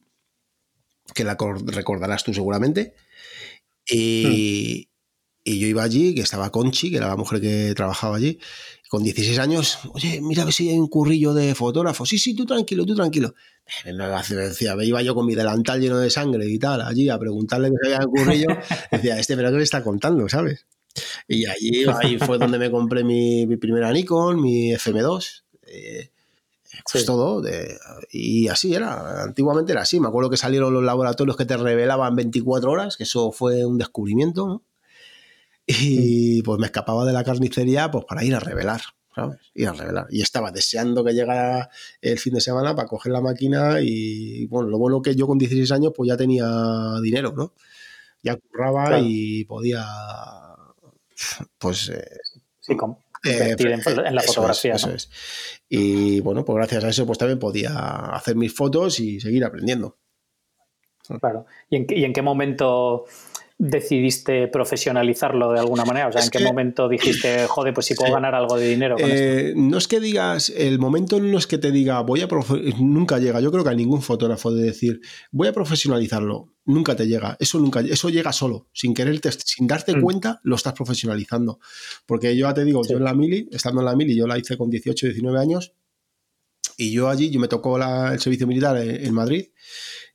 que 1.14 1.24
la 1.24 1.38
recordarás 1.66 2.24
tú 2.24 2.34
seguramente. 2.34 2.94
Y, 3.86 4.88
yo 5.46 5.66
iba 5.66 5.82
allí, 5.82 6.14
que 6.14 6.22
estaba 6.22 6.52
Conchi, 6.52 6.92
que 6.92 6.98
era 6.98 7.08
la 7.08 7.16
mujer 7.16 7.42
que 7.42 7.74
trabajaba 7.76 8.18
allí, 8.18 8.40
con 8.88 9.04
16 9.04 9.40
años, 9.40 9.80
oye, 9.94 10.22
mira 10.22 10.44
a 10.44 10.46
ver 10.46 10.54
si 10.54 10.70
hay 10.70 10.78
un 10.78 10.88
currillo 10.88 11.34
de 11.34 11.56
fotógrafo. 11.56 12.06
Sí, 12.06 12.20
sí, 12.20 12.36
tú 12.36 12.46
tranquilo, 12.46 12.86
tú 12.86 12.96
tranquilo. 12.96 13.34
Decía, 14.30 14.76
me 14.76 14.86
iba 14.86 15.02
yo 15.02 15.16
con 15.16 15.26
mi 15.26 15.34
delantal 15.34 15.80
lleno 15.80 15.98
de 15.98 16.10
sangre 16.10 16.48
y 16.48 16.60
tal, 16.60 16.82
allí 16.82 17.10
a 17.10 17.18
preguntarle 17.18 17.70
que 17.70 17.94
había 17.94 18.06
un 18.06 18.12
currillo. 18.12 18.48
Decía, 18.92 19.20
este, 19.20 19.36
pero 19.36 19.50
¿qué 19.50 19.58
me 19.58 19.64
está 19.64 19.84
contando, 19.84 20.30
sabes? 20.30 20.68
Y 21.28 21.46
allí 21.46 21.86
ahí 22.02 22.18
fue 22.18 22.38
donde 22.38 22.58
me 22.58 22.72
compré 22.72 23.04
mi, 23.04 23.46
primera 23.58 23.92
Nikon, 23.92 24.42
mi 24.42 24.72
FM2. 24.72 25.44
Eh, 25.68 26.10
pues 26.92 27.06
todo. 27.06 27.44
y 28.12 28.48
así 28.48 28.74
era. 28.74 29.24
Antiguamente 29.24 29.72
era 29.72 29.82
así. 29.82 30.00
Me 30.00 30.08
acuerdo 30.08 30.30
que 30.30 30.38
salieron 30.38 30.74
los 30.74 30.84
laboratorios 30.84 31.38
que 31.38 31.46
te 31.46 31.58
revelaban 31.58 32.16
24 32.16 32.72
horas, 32.72 32.98
que 32.98 33.04
eso 33.04 33.32
fue 33.32 33.66
un 33.66 33.78
descubrimiento. 33.78 34.64
Y 35.66 36.42
pues 36.42 36.60
me 36.60 36.66
escapaba 36.66 37.06
de 37.06 37.14
la 37.14 37.24
carnicería 37.24 37.92
pues 37.92 38.06
para 38.06 38.24
ir 38.24 38.34
a 38.34 38.40
revelar. 38.40 38.82
¿sabes? 39.14 39.38
Ir 39.54 39.68
a 39.68 39.74
revelar. 39.74 40.08
Y 40.10 40.22
estaba 40.22 40.52
deseando 40.52 41.04
que 41.04 41.14
llegara 41.14 41.70
el 42.02 42.18
fin 42.18 42.34
de 42.34 42.42
semana 42.42 42.76
para 42.76 42.88
coger 42.88 43.12
la 43.12 43.22
máquina 43.22 43.78
y 43.82 44.46
bueno, 44.48 44.70
lo 44.70 44.78
bueno 44.78 45.02
que 45.02 45.16
yo 45.16 45.28
con 45.28 45.38
16 45.38 45.72
años 45.72 45.94
pues 45.96 46.08
ya 46.08 46.18
tenía 46.18 46.46
dinero, 47.02 47.34
¿no? 47.36 47.54
Ya 48.24 48.36
curraba 48.36 49.00
y 49.00 49.46
podía 49.46 49.86
pues... 51.58 51.90
Eh, 51.90 52.18
sí, 52.60 52.74
eh, 53.26 53.56
en, 53.58 54.16
la 54.16 54.22
fotografía. 54.22 54.76
Y 55.68 56.22
bueno, 56.22 56.46
pues 56.46 56.56
gracias 56.56 56.84
a 56.84 56.90
eso 56.90 57.06
pues 57.06 57.18
también 57.18 57.40
podía 57.40 57.72
hacer 58.14 58.36
mis 58.36 58.54
fotos 58.54 59.00
y 59.00 59.20
seguir 59.20 59.44
aprendiendo. 59.44 59.98
Claro. 61.20 61.46
¿Y 61.70 61.78
en, 61.78 61.88
y 61.90 62.04
en 62.06 62.14
qué 62.14 62.22
momento 62.22 63.06
decidiste 63.60 64.48
profesionalizarlo 64.48 65.52
de 65.52 65.60
alguna 65.60 65.84
manera? 65.84 66.08
O 66.08 66.12
sea, 66.12 66.24
¿en 66.24 66.30
qué 66.30 66.40
momento 66.40 66.88
dijiste, 66.88 67.46
joder, 67.48 67.74
pues 67.74 67.88
si 67.88 67.94
puedo 67.94 68.14
ganar 68.14 68.34
algo 68.34 68.58
de 68.58 68.70
dinero 68.70 68.96
con 68.96 69.12
eh, 69.12 69.50
esto? 69.50 69.60
No 69.60 69.78
es 69.78 69.88
que 69.88 70.00
digas, 70.00 70.50
el 70.56 70.80
momento 70.80 71.20
no 71.20 71.38
es 71.38 71.46
que 71.46 71.58
te 71.58 71.72
diga, 71.72 72.00
voy 72.00 72.22
a 72.22 72.28
nunca 72.80 73.20
llega. 73.20 73.42
Yo 73.42 73.52
creo 73.52 73.64
que 73.66 73.70
a 73.70 73.76
ningún 73.76 74.02
fotógrafo 74.02 74.52
de 74.52 74.64
decir, 74.64 75.02
voy 75.32 75.50
a 75.50 75.54
profesionalizarlo, 75.54 76.54
nunca 76.66 76.96
te 76.96 77.06
llega. 77.06 77.36
Eso 77.40 77.60
nunca, 77.60 77.82
eso 77.82 78.10
llega 78.10 78.32
solo, 78.32 78.70
sin 78.72 78.94
quererte, 78.94 79.30
sin 79.32 79.68
darte 79.68 79.96
mm. 79.96 80.02
cuenta, 80.02 80.40
lo 80.44 80.56
estás 80.56 80.74
profesionalizando. 80.74 81.60
Porque 82.06 82.36
yo 82.38 82.48
ya 82.48 82.54
te 82.54 82.64
digo, 82.64 82.82
yo 82.88 82.96
en 82.98 83.04
la 83.04 83.14
mili, 83.14 83.50
estando 83.52 83.82
en 83.82 83.86
la 83.86 83.96
mili, 83.96 84.16
yo 84.16 84.26
la 84.26 84.38
hice 84.38 84.58
con 84.58 84.70
18, 84.70 85.08
19 85.08 85.38
años, 85.38 85.74
y 86.78 86.94
yo 86.94 87.10
allí, 87.10 87.30
yo 87.30 87.42
me 87.42 87.50
tocó 87.50 87.78
el 87.78 88.20
servicio 88.22 88.48
militar 88.48 88.78
en 88.78 89.14
Madrid, 89.14 89.48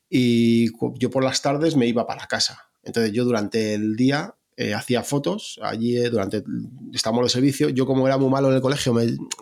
y 0.09 0.70
yo 0.98 1.11
por 1.11 1.22
las 1.22 1.42
tardes 1.42 1.76
me 1.76 1.87
iba 1.87 2.07
para 2.07 2.26
casa 2.26 2.70
entonces 2.85 3.12
yo 3.12 3.25
durante 3.25 3.75
el 3.75 3.97
día 3.97 4.35
eh, 4.57 4.73
hacía 4.73 5.03
fotos, 5.03 5.59
allí 5.62 5.97
eh, 5.97 6.11
durante, 6.11 6.44
estábamos 6.92 7.25
de 7.25 7.31
servicio, 7.31 7.70
yo 7.70 7.87
como 7.87 8.07
era 8.07 8.18
muy 8.18 8.31
malo 8.31 8.51
en 8.51 8.55
el 8.55 8.61
colegio, 8.61 8.94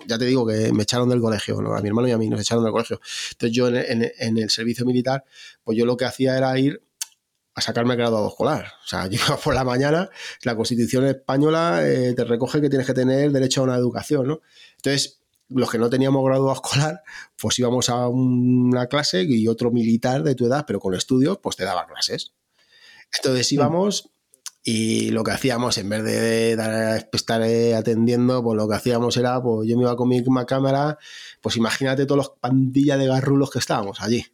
ya 0.07 0.17
te 0.17 0.25
digo 0.25 0.47
que 0.47 0.73
me 0.73 0.85
echaron 0.85 1.11
del 1.11 1.21
colegio, 1.21 1.59
a 1.59 1.83
mi 1.83 1.89
hermano 1.89 2.09
y 2.09 2.13
a 2.13 2.19
mí 2.19 2.31
nos 2.31 2.41
echaron 2.41 2.65
del 2.65 2.73
colegio. 2.73 2.99
Entonces 3.33 3.55
yo 3.55 3.69
en, 3.69 4.39
el 4.39 4.49
servicio 4.49 4.87
militar, 4.87 5.25
pues 5.63 5.77
yo 5.77 5.85
lo 5.85 5.99
que 5.99 6.07
hacía 6.07 6.39
era 6.39 6.59
ir 6.59 6.83
a 7.55 7.61
sacarme 7.61 7.93
el 7.93 7.99
graduado 7.99 8.27
escolar. 8.27 8.73
O 8.85 8.89
sea, 8.89 9.07
yo 9.11 9.19
por 9.45 9.55
la 9.55 9.65
mañana, 9.65 10.09
la 10.45 10.57
Constitución 10.57 11.05
española 11.05 11.87
eh, 11.87 12.15
te 12.15 12.25
recoge 12.25 12.63
que 12.63 12.71
tienes 12.71 12.87
que 12.87 12.95
tener 12.95 13.33
derecho 13.33 13.61
a 13.61 13.65
una 13.65 13.77
educación, 13.77 14.27
¿no? 14.27 14.41
Entonces, 14.77 15.21
los 15.51 15.71
que 15.71 15.77
no 15.77 15.91
teníamos 15.91 16.25
graduado 16.25 16.55
escolar, 16.55 17.03
pues 17.39 17.59
íbamos 17.59 17.91
a 17.91 18.09
una 18.09 18.87
clase 18.87 19.25
y 19.25 19.47
otro 19.47 19.71
militar 19.71 20.23
de 20.23 20.35
tu 20.35 20.47
edad, 20.47 20.65
pero 20.67 20.81
con 20.81 20.95
estudios, 20.95 21.37
pues 21.43 21.57
te 21.57 21.65
daba 21.65 21.87
clases. 21.87 22.33
Entonces 23.17 23.51
mm. 23.51 23.55
íbamos 23.55 24.13
y 24.65 25.11
lo 25.11 25.25
que 25.25 25.33
hacíamos, 25.33 25.77
en 25.79 25.89
vez 25.89 26.05
de 26.05 26.53
estar 27.13 27.43
eh, 27.43 27.75
atendiendo, 27.75 28.43
pues 28.45 28.57
lo 28.57 28.69
que 28.69 28.77
hacíamos 28.77 29.17
era, 29.17 29.43
pues 29.43 29.69
yo 29.69 29.77
me 29.77 29.83
iba 29.83 29.97
con 29.97 30.09
mi 30.09 30.23
cámara, 30.47 30.99
pues 31.41 31.57
imagínate 31.57 32.07
todos 32.07 32.19
los 32.19 32.31
pandillas 32.41 32.99
de 32.99 33.07
garrulos 33.07 33.51
que 33.51 33.59
estábamos 33.59 34.01
allí. 34.01 34.25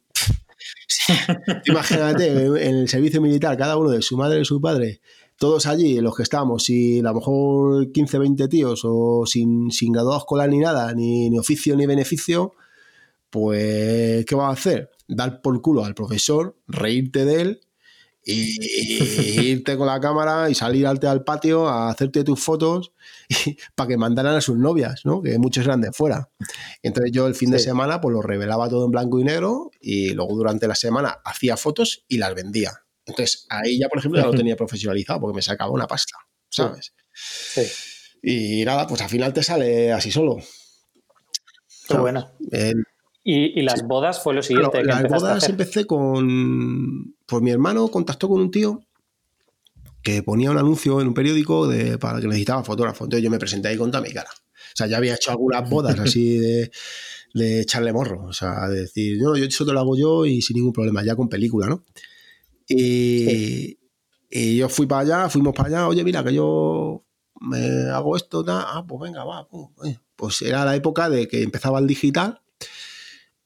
imagínate, 1.65 2.45
en 2.45 2.75
el 2.75 2.89
servicio 2.89 3.21
militar, 3.21 3.57
cada 3.57 3.75
uno 3.77 3.89
de 3.89 4.03
su 4.03 4.17
madre 4.17 4.41
y 4.41 4.45
su 4.45 4.61
padre, 4.61 5.01
todos 5.35 5.65
allí, 5.65 5.99
los 5.99 6.15
que 6.15 6.23
estábamos, 6.23 6.69
y 6.69 6.99
a 6.99 7.03
lo 7.03 7.15
mejor 7.15 7.91
15, 7.91 8.19
20 8.19 8.47
tíos, 8.49 8.81
o 8.83 9.25
sin, 9.25 9.71
sin 9.71 9.93
graduado 9.93 10.19
escolar 10.19 10.49
ni 10.49 10.59
nada, 10.59 10.93
ni, 10.93 11.31
ni 11.31 11.39
oficio 11.39 11.75
ni 11.75 11.87
beneficio, 11.87 12.53
pues, 13.31 14.25
¿qué 14.25 14.35
vas 14.35 14.49
a 14.49 14.51
hacer? 14.51 14.91
Dar 15.07 15.41
por 15.41 15.59
culo 15.59 15.85
al 15.85 15.95
profesor, 15.95 16.55
reírte 16.67 17.25
de 17.25 17.41
él 17.41 17.61
y, 18.31 19.51
irte 19.51 19.77
con 19.77 19.87
la 19.87 19.99
cámara 19.99 20.49
y 20.49 20.55
salir 20.55 20.85
al, 20.87 21.23
patio 21.23 21.67
a 21.67 21.89
hacerte 21.89 22.23
tus 22.23 22.39
fotos 22.39 22.91
para 23.75 23.87
que 23.87 23.97
mandaran 23.97 24.35
a 24.35 24.41
sus 24.41 24.57
novias, 24.57 25.01
¿no? 25.05 25.21
que 25.21 25.37
muchos 25.37 25.65
eran 25.65 25.81
de 25.81 25.91
fuera. 25.91 26.29
Entonces 26.83 27.11
yo 27.11 27.27
el 27.27 27.35
fin 27.35 27.51
de 27.51 27.59
semana 27.59 28.01
pues 28.01 28.13
lo 28.13 28.21
revelaba 28.21 28.69
todo 28.69 28.85
en 28.85 28.91
blanco 28.91 29.19
y 29.19 29.23
negro 29.23 29.71
y 29.79 30.13
luego 30.13 30.35
durante 30.35 30.67
la 30.67 30.75
semana 30.75 31.19
hacía 31.23 31.57
fotos 31.57 32.05
y 32.07 32.17
las 32.17 32.33
vendía. 32.35 32.71
Entonces, 33.05 33.47
ahí 33.49 33.79
ya, 33.79 33.89
por 33.89 33.97
ejemplo, 33.97 34.21
ya 34.21 34.27
lo 34.27 34.33
tenía 34.33 34.55
profesionalizado 34.55 35.19
porque 35.19 35.35
me 35.35 35.41
sacaba 35.41 35.71
una 35.71 35.87
pasta, 35.87 36.15
¿sabes? 36.47 36.93
Sí. 37.11 37.63
Y 38.21 38.65
nada, 38.65 38.85
pues 38.85 39.01
al 39.01 39.09
final 39.09 39.33
te 39.33 39.41
sale 39.41 39.91
así 39.91 40.11
solo. 40.11 40.37
Qué 41.87 41.97
bueno. 41.97 42.31
¿Y, 43.23 43.61
las 43.61 43.83
bodas 43.85 44.23
fue 44.23 44.33
lo 44.33 44.41
siguiente? 44.41 44.83
las 44.83 45.03
bodas 45.07 45.47
empecé 45.49 45.85
con. 45.85 47.15
Pues 47.25 47.41
mi 47.41 47.51
hermano 47.51 47.87
contactó 47.89 48.27
con 48.27 48.41
un 48.41 48.51
tío 48.51 48.81
que 50.01 50.23
ponía 50.23 50.49
un 50.49 50.57
anuncio 50.57 51.01
en 51.01 51.07
un 51.07 51.13
periódico 51.13 51.67
de, 51.67 51.97
para 51.97 52.21
que 52.21 52.27
necesitaba 52.27 52.63
fotógrafo. 52.63 53.03
Entonces 53.03 53.23
yo 53.23 53.29
me 53.29 53.39
presenté 53.39 53.67
ahí 53.67 53.77
con 53.77 53.91
toda 53.91 54.01
mi 54.01 54.11
cara. 54.11 54.29
O 54.31 54.75
sea, 54.75 54.87
ya 54.87 54.97
había 54.97 55.15
hecho 55.15 55.31
algunas 55.31 55.69
bodas 55.69 55.99
así 55.99 56.37
de, 56.37 56.71
de 57.33 57.61
echarle 57.61 57.91
morro. 57.91 58.25
O 58.25 58.33
sea, 58.33 58.67
de 58.69 58.81
decir, 58.81 59.21
no, 59.21 59.35
yo 59.35 59.45
eso 59.45 59.65
te 59.65 59.73
lo 59.73 59.79
hago 59.79 59.97
yo 59.97 60.25
y 60.25 60.41
sin 60.41 60.55
ningún 60.55 60.73
problema, 60.73 61.03
ya 61.03 61.15
con 61.15 61.27
película, 61.27 61.67
¿no? 61.67 61.83
Y, 62.67 63.79
y 64.29 64.57
yo 64.57 64.69
fui 64.69 64.85
para 64.85 65.01
allá, 65.01 65.29
fuimos 65.29 65.53
para 65.53 65.69
allá, 65.69 65.87
oye, 65.87 66.03
mira, 66.03 66.23
que 66.23 66.33
yo 66.33 67.03
me 67.41 67.89
hago 67.89 68.15
esto, 68.15 68.45
ah, 68.47 68.85
pues 68.87 69.01
venga, 69.01 69.23
va, 69.23 69.47
pues 70.15 70.41
era 70.41 70.65
la 70.65 70.75
época 70.75 71.09
de 71.09 71.27
que 71.27 71.41
empezaba 71.41 71.79
el 71.79 71.87
digital 71.87 72.41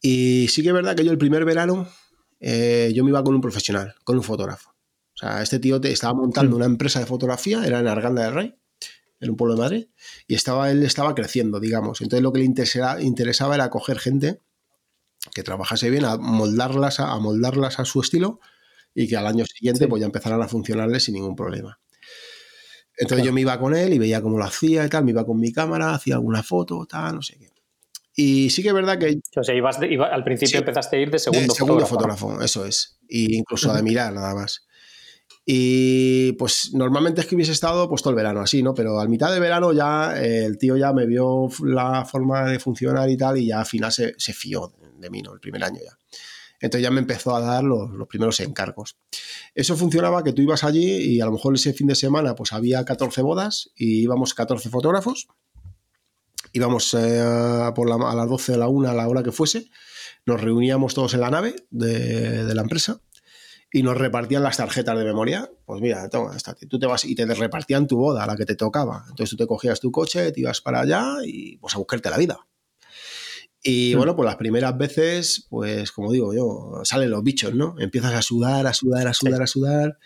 y 0.03 0.49
sí 0.49 0.61
que 0.61 0.67
es 0.67 0.73
verdad 0.73 0.95
que 0.95 1.05
yo 1.05 1.11
el 1.11 1.17
primer 1.17 1.45
verano 1.45 1.87
eh, 2.45 2.91
yo 2.93 3.05
me 3.05 3.09
iba 3.09 3.23
con 3.23 3.33
un 3.33 3.39
profesional, 3.39 3.95
con 4.03 4.17
un 4.17 4.23
fotógrafo. 4.23 4.71
O 5.15 5.17
sea, 5.17 5.41
este 5.41 5.59
tío 5.59 5.79
te 5.79 5.93
estaba 5.93 6.13
montando 6.13 6.57
una 6.57 6.65
empresa 6.65 6.99
de 6.99 7.05
fotografía, 7.05 7.65
era 7.65 7.79
en 7.79 7.87
Arganda 7.87 8.23
del 8.23 8.33
Rey, 8.33 8.55
en 9.21 9.29
un 9.29 9.37
pueblo 9.37 9.55
de 9.55 9.61
Madrid, 9.61 9.87
y 10.27 10.35
estaba, 10.35 10.69
él 10.69 10.83
estaba 10.83 11.15
creciendo, 11.15 11.61
digamos. 11.61 12.01
Entonces 12.01 12.21
lo 12.21 12.33
que 12.33 12.39
le 12.39 12.45
interesaba, 12.45 13.01
interesaba 13.01 13.55
era 13.55 13.69
coger 13.69 13.97
gente 13.97 14.41
que 15.33 15.41
trabajase 15.41 15.89
bien, 15.89 16.03
a 16.03 16.17
moldarlas 16.17 16.99
a, 16.99 17.17
moldarlas 17.19 17.79
a 17.79 17.85
su 17.85 18.01
estilo 18.01 18.41
y 18.93 19.07
que 19.07 19.15
al 19.15 19.25
año 19.25 19.45
siguiente 19.45 19.87
pues 19.87 20.01
ya 20.01 20.07
empezaran 20.07 20.41
a 20.41 20.49
funcionarle 20.49 20.99
sin 20.99 21.13
ningún 21.13 21.37
problema. 21.37 21.79
Entonces 22.97 23.25
yo 23.25 23.31
me 23.31 23.39
iba 23.39 23.57
con 23.57 23.73
él 23.73 23.93
y 23.93 23.99
veía 23.99 24.21
cómo 24.21 24.37
lo 24.37 24.43
hacía 24.43 24.85
y 24.85 24.89
tal, 24.89 25.05
me 25.05 25.11
iba 25.11 25.25
con 25.25 25.39
mi 25.39 25.53
cámara, 25.53 25.93
hacía 25.93 26.15
alguna 26.15 26.43
foto, 26.43 26.85
tal, 26.85 27.15
no 27.15 27.21
sé 27.21 27.37
qué. 27.37 27.52
Y 28.15 28.49
sí 28.49 28.61
que 28.61 28.69
es 28.69 28.73
verdad 28.73 28.97
que... 28.99 29.19
O 29.35 29.43
sea, 29.43 29.55
ibas 29.55 29.79
al 29.79 30.23
principio 30.23 30.59
empezaste 30.59 30.97
a 30.97 30.99
ir 30.99 31.09
de 31.09 31.19
segundo, 31.19 31.53
segundo 31.53 31.85
fotógrafo. 31.85 32.41
eso 32.41 32.65
es. 32.65 32.99
Y 33.07 33.37
incluso 33.37 33.73
de 33.73 33.81
mirar 33.81 34.13
nada 34.13 34.35
más. 34.35 34.67
Y 35.45 36.33
pues 36.33 36.73
normalmente 36.73 37.21
es 37.21 37.27
que 37.27 37.35
hubiese 37.35 37.51
estado 37.51 37.89
pues 37.89 38.01
todo 38.01 38.11
el 38.11 38.15
verano 38.15 38.41
así, 38.41 38.63
¿no? 38.63 38.73
Pero 38.73 38.99
al 38.99 39.09
mitad 39.09 39.33
de 39.33 39.39
verano 39.39 39.73
ya 39.73 40.13
eh, 40.21 40.45
el 40.45 40.57
tío 40.57 40.77
ya 40.77 40.93
me 40.93 41.05
vio 41.05 41.49
la 41.63 42.05
forma 42.05 42.45
de 42.45 42.59
funcionar 42.59 43.09
y 43.09 43.17
tal 43.17 43.37
y 43.37 43.47
ya 43.47 43.59
al 43.59 43.65
final 43.65 43.91
se, 43.91 44.13
se 44.17 44.33
fió 44.33 44.71
de 44.97 45.09
mí, 45.09 45.21
¿no? 45.21 45.33
El 45.33 45.39
primer 45.39 45.63
año 45.63 45.79
ya. 45.83 45.97
Entonces 46.63 46.83
ya 46.83 46.91
me 46.91 47.01
empezó 47.01 47.35
a 47.35 47.41
dar 47.41 47.61
los, 47.61 47.89
primeros 48.07 48.39
encargos. 48.39 48.95
Eso 49.53 49.75
funcionaba 49.75 50.23
que 50.23 50.31
tú 50.31 50.41
ibas 50.41 50.63
allí 50.63 50.95
y 50.95 51.19
a 51.19 51.25
lo 51.25 51.33
mejor 51.33 51.55
ese 51.55 51.73
fin 51.73 51.87
de 51.87 51.95
semana 51.95 52.35
pues 52.35 52.53
había 52.53 52.85
14 52.85 53.21
bodas 53.21 53.71
y 53.75 54.03
íbamos 54.03 54.33
14 54.33 54.69
fotógrafos. 54.69 55.27
Íbamos 56.53 56.93
eh, 56.93 57.71
por 57.75 57.91
a 57.91 58.15
las 58.15 58.29
12 58.29 58.51
de 58.53 58.57
la 58.59 58.67
1 58.67 58.89
a 58.89 58.93
la 58.93 59.07
hora 59.07 59.23
que 59.23 59.31
fuese. 59.31 59.69
Nos 60.25 60.39
reuníamos 60.39 60.93
todos 60.93 61.15
en 61.15 61.21
la 61.21 61.31
nave 61.31 61.55
de, 61.71 62.53
la 62.53 62.61
empresa 62.61 63.01
y 63.71 63.81
nos 63.81 63.97
repartían 63.97 64.43
las 64.43 64.57
tarjetas 64.57 64.95
de 64.97 65.03
memoria. 65.03 65.49
Pues 65.65 65.81
mira, 65.81 66.07
toma, 66.09 66.37
tú 66.69 66.77
te 66.77 66.85
vas 66.85 67.05
y 67.05 67.15
te 67.15 67.25
repartían 67.25 67.87
tu 67.87 67.97
boda, 67.97 68.27
la 68.27 68.35
que 68.35 68.45
te 68.45 68.55
tocaba. 68.55 69.03
Entonces 69.09 69.31
tú 69.31 69.37
te 69.37 69.47
cogías 69.47 69.79
tu 69.79 69.91
coche, 69.91 70.31
te 70.31 70.41
ibas 70.41 70.61
para 70.61 70.81
allá 70.81 71.17
y 71.25 71.57
pues 71.57 71.73
a 71.73 71.79
buscarte 71.79 72.11
la 72.11 72.17
vida. 72.17 72.39
Y 73.65 73.95
mm. 73.95 73.97
bueno, 73.97 74.15
pues 74.15 74.25
las 74.25 74.35
primeras 74.35 74.77
veces, 74.77 75.47
pues 75.49 75.93
como 75.93 76.11
digo 76.11 76.33
yo, 76.33 76.81
salen 76.83 77.09
los 77.09 77.23
bichos, 77.23 77.55
¿no? 77.55 77.75
Empiezas 77.79 78.13
a 78.13 78.21
sudar, 78.21 78.67
a 78.67 78.73
sudar, 78.73 79.07
a 79.07 79.13
sudar, 79.13 79.41
a 79.41 79.47
sudar, 79.47 79.97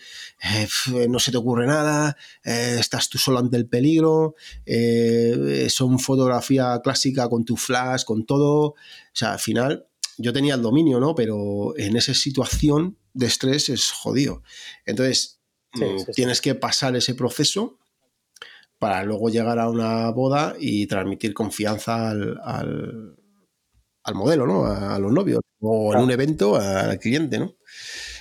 eh, 0.44 1.08
no 1.10 1.18
se 1.18 1.32
te 1.32 1.38
ocurre 1.38 1.66
nada, 1.66 2.16
eh, 2.44 2.78
estás 2.80 3.10
tú 3.10 3.18
solo 3.18 3.40
ante 3.40 3.58
el 3.58 3.68
peligro, 3.68 4.36
eh, 4.64 5.68
son 5.72 5.98
fotografía 5.98 6.80
clásica 6.84 7.28
con 7.30 7.46
tu 7.46 7.58
flash, 7.58 8.04
con 8.04 8.28
todo. 8.28 8.68
O 8.68 8.76
sea, 9.12 9.34
al 9.34 9.40
final 9.40 9.88
yo 10.20 10.32
tenía 10.32 10.54
el 10.54 10.62
dominio, 10.62 11.00
¿no? 11.00 11.16
Pero 11.16 11.76
en 11.78 11.98
esa 11.98 12.14
situación 12.14 13.00
de 13.16 13.26
estrés 13.26 13.70
es 13.70 13.90
jodido. 13.90 14.44
Entonces, 14.86 15.40
mm, 15.74 16.12
tienes 16.14 16.42
que 16.42 16.54
pasar 16.54 16.96
ese 16.96 17.16
proceso 17.16 17.80
para 18.78 19.04
luego 19.04 19.30
llegar 19.30 19.58
a 19.58 19.68
una 19.68 20.12
boda 20.12 20.56
y 20.60 20.86
transmitir 20.86 21.34
confianza 21.34 22.12
al 22.12 22.40
al 22.44 23.17
modelo, 24.16 24.48
¿no? 24.48 24.66
A, 24.66 24.98
los 25.00 25.12
novios. 25.12 25.42
O 25.60 25.94
en 25.94 26.02
un 26.02 26.12
evento 26.12 26.56
al 26.56 27.00
cliente, 27.00 27.40
¿no? 27.40 27.56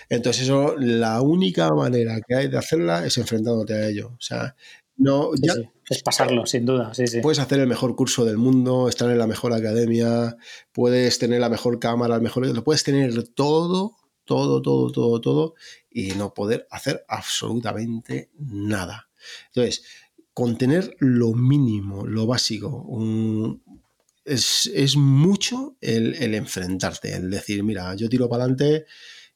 Entonces, 0.09 0.45
eso, 0.45 0.77
la 0.79 1.21
única 1.21 1.71
manera 1.71 2.21
que 2.27 2.35
hay 2.35 2.49
de 2.49 2.59
hacerla 2.59 3.05
es 3.05 3.19
enfrentándote 3.19 3.75
a 3.75 3.89
ello. 3.89 4.09
O 4.09 4.21
sea, 4.21 4.55
no. 4.97 5.31
ya, 5.35 5.55
Es 5.89 6.03
pasarlo, 6.03 6.47
sin 6.47 6.65
duda. 6.65 6.95
Sí, 6.95 7.07
sí. 7.07 7.21
Puedes 7.21 7.39
hacer 7.39 7.61
el 7.61 7.67
mejor 7.67 7.97
curso 7.97 8.25
del 8.25 8.39
mundo, 8.39 8.89
estar 8.89 9.11
en 9.11 9.19
la 9.19 9.27
mejor 9.27 9.53
academia, 9.53 10.37
puedes 10.73 11.19
tener 11.19 11.41
la 11.41 11.49
mejor 11.49 11.79
cámara, 11.79 12.17
el 12.17 12.23
mejor. 12.23 12.47
Lo 12.47 12.65
puedes 12.65 12.85
tener 12.85 13.29
todo, 13.29 13.97
todo, 14.25 14.63
todo, 14.63 14.91
todo, 14.91 15.21
todo, 15.21 15.55
y 15.91 16.11
no 16.13 16.35
poder 16.35 16.67
hacer 16.71 17.05
absolutamente 17.09 18.31
nada. 18.39 19.09
Entonces, 19.49 19.83
con 20.37 20.59
tener 20.59 20.97
lo 20.99 21.33
mínimo, 21.33 22.07
lo 22.07 22.27
básico, 22.27 22.69
un, 22.69 23.63
es, 24.27 24.97
mucho 24.97 25.77
el, 25.81 26.35
enfrentarte, 26.35 27.15
el 27.15 27.31
decir, 27.31 27.63
mira, 27.63 27.95
yo 27.95 28.09
tiro 28.09 28.29
para 28.29 28.45
adelante 28.45 28.87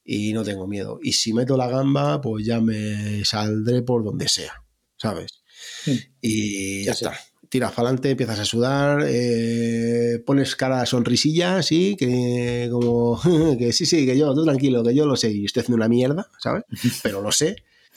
y 0.04 0.32
no 0.32 0.42
tengo 0.42 0.66
miedo. 0.66 0.98
Y 1.02 1.12
si 1.12 1.32
meto 1.32 1.56
la 1.56 1.68
gamba, 1.68 2.20
pues 2.20 2.44
ya 2.44 2.60
me 2.60 3.24
saldré 3.24 3.82
por 3.82 4.04
donde 4.04 4.28
sea, 4.28 4.64
¿sabes? 4.96 5.42
Mm. 5.86 5.92
Y 6.20 6.84
ya 6.84 6.92
está. 6.92 7.18
Tiras 7.48 7.72
para 7.72 7.88
adelante, 7.88 8.10
empiezas 8.10 8.38
a 8.38 8.44
sudar, 8.44 9.04
eh, 9.08 10.22
pones 10.24 10.54
cara 10.54 10.86
sonrisilla, 10.86 11.62
sí, 11.62 11.96
que 11.98 12.68
como, 12.70 13.20
que 13.58 13.72
sí, 13.72 13.86
sí, 13.86 14.06
que 14.06 14.16
yo, 14.16 14.32
tú 14.34 14.44
tranquilo, 14.44 14.84
que 14.84 14.94
yo 14.94 15.04
lo 15.04 15.16
sé 15.16 15.32
y 15.32 15.44
estoy 15.44 15.62
haciendo 15.62 15.76
una 15.76 15.88
mierda, 15.88 16.28
¿sabes? 16.38 16.62
Pero 17.02 17.20
lo 17.20 17.32
sé. 17.32 17.56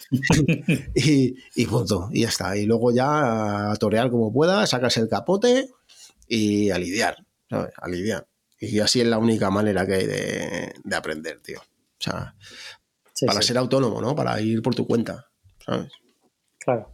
y, 0.95 1.36
y 1.56 1.65
punto, 1.67 2.10
y 2.12 2.21
ya 2.21 2.29
está. 2.29 2.58
Y 2.58 2.65
luego 2.65 2.91
ya 2.91 3.71
a 3.71 3.75
torear 3.75 4.10
como 4.10 4.34
pueda, 4.34 4.65
sacas 4.65 4.97
el 4.97 5.08
capote, 5.08 5.69
y 6.28 6.70
a 6.70 6.78
lidiar, 6.78 7.18
¿sabes? 7.50 7.74
A 7.78 7.88
lidiar. 7.88 8.28
Y 8.60 8.80
así 8.80 9.02
es 9.02 9.08
la 9.08 9.18
única 9.18 9.50
manera 9.50 9.86
que 9.86 9.94
hay 9.94 10.08
de, 10.08 10.96
aprender, 10.96 11.40
tío. 11.42 11.60
O 11.60 12.00
sea, 12.00 12.36
para 13.26 13.42
ser 13.42 13.58
autónomo, 13.58 14.02
¿no? 14.02 14.16
Para 14.16 14.40
ir 14.40 14.62
por 14.62 14.74
tu 14.74 14.88
cuenta, 14.88 15.30
¿sabes? 15.66 15.92
Claro. 16.60 16.90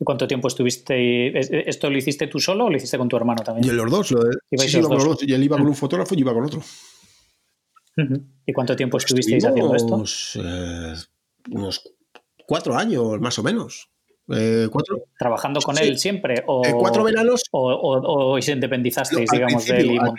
¿Y 0.00 0.04
cuánto 0.04 0.28
tiempo 0.28 0.48
estuviste? 0.48 1.68
¿Esto 1.68 1.90
lo 1.90 1.98
hiciste 1.98 2.28
tú 2.28 2.38
solo 2.38 2.66
o 2.66 2.70
lo 2.70 2.76
hiciste 2.76 2.98
con 2.98 3.08
tu 3.08 3.16
hermano 3.16 3.42
también? 3.42 3.66
Y 3.66 3.76
los 3.76 3.90
dos. 3.90 4.10
Lo, 4.12 4.22
sí, 4.22 4.68
sí, 4.68 4.80
los 4.80 5.04
dos. 5.04 5.18
Y 5.22 5.34
él 5.34 5.42
iba 5.42 5.56
con 5.56 5.66
un 5.66 5.74
fotógrafo 5.74 6.14
y 6.14 6.18
yo 6.18 6.22
iba 6.22 6.34
con 6.34 6.44
otro. 6.44 6.62
¿Y 8.46 8.52
cuánto 8.52 8.76
tiempo 8.76 8.98
estuvisteis 8.98 9.44
haciendo 9.44 9.74
esto? 9.74 10.04
Eh, 10.36 10.94
unos 11.50 11.82
cuatro 12.46 12.76
años, 12.76 13.20
más 13.20 13.38
o 13.38 13.42
menos. 13.42 13.90
Eh, 14.30 14.68
¿Trabajando 15.18 15.60
con 15.60 15.78
él 15.78 15.98
siempre? 15.98 16.44
O, 16.46 16.64
eh, 16.64 16.74
cuatro 16.78 17.02
veranos. 17.02 17.42
O, 17.50 17.72
o, 17.72 18.36
os 18.36 18.48
independizasteis, 18.48 19.30
digamos, 19.30 19.64
de 19.66 19.78
él 19.78 19.90
y 19.92 19.98
al, 19.98 20.12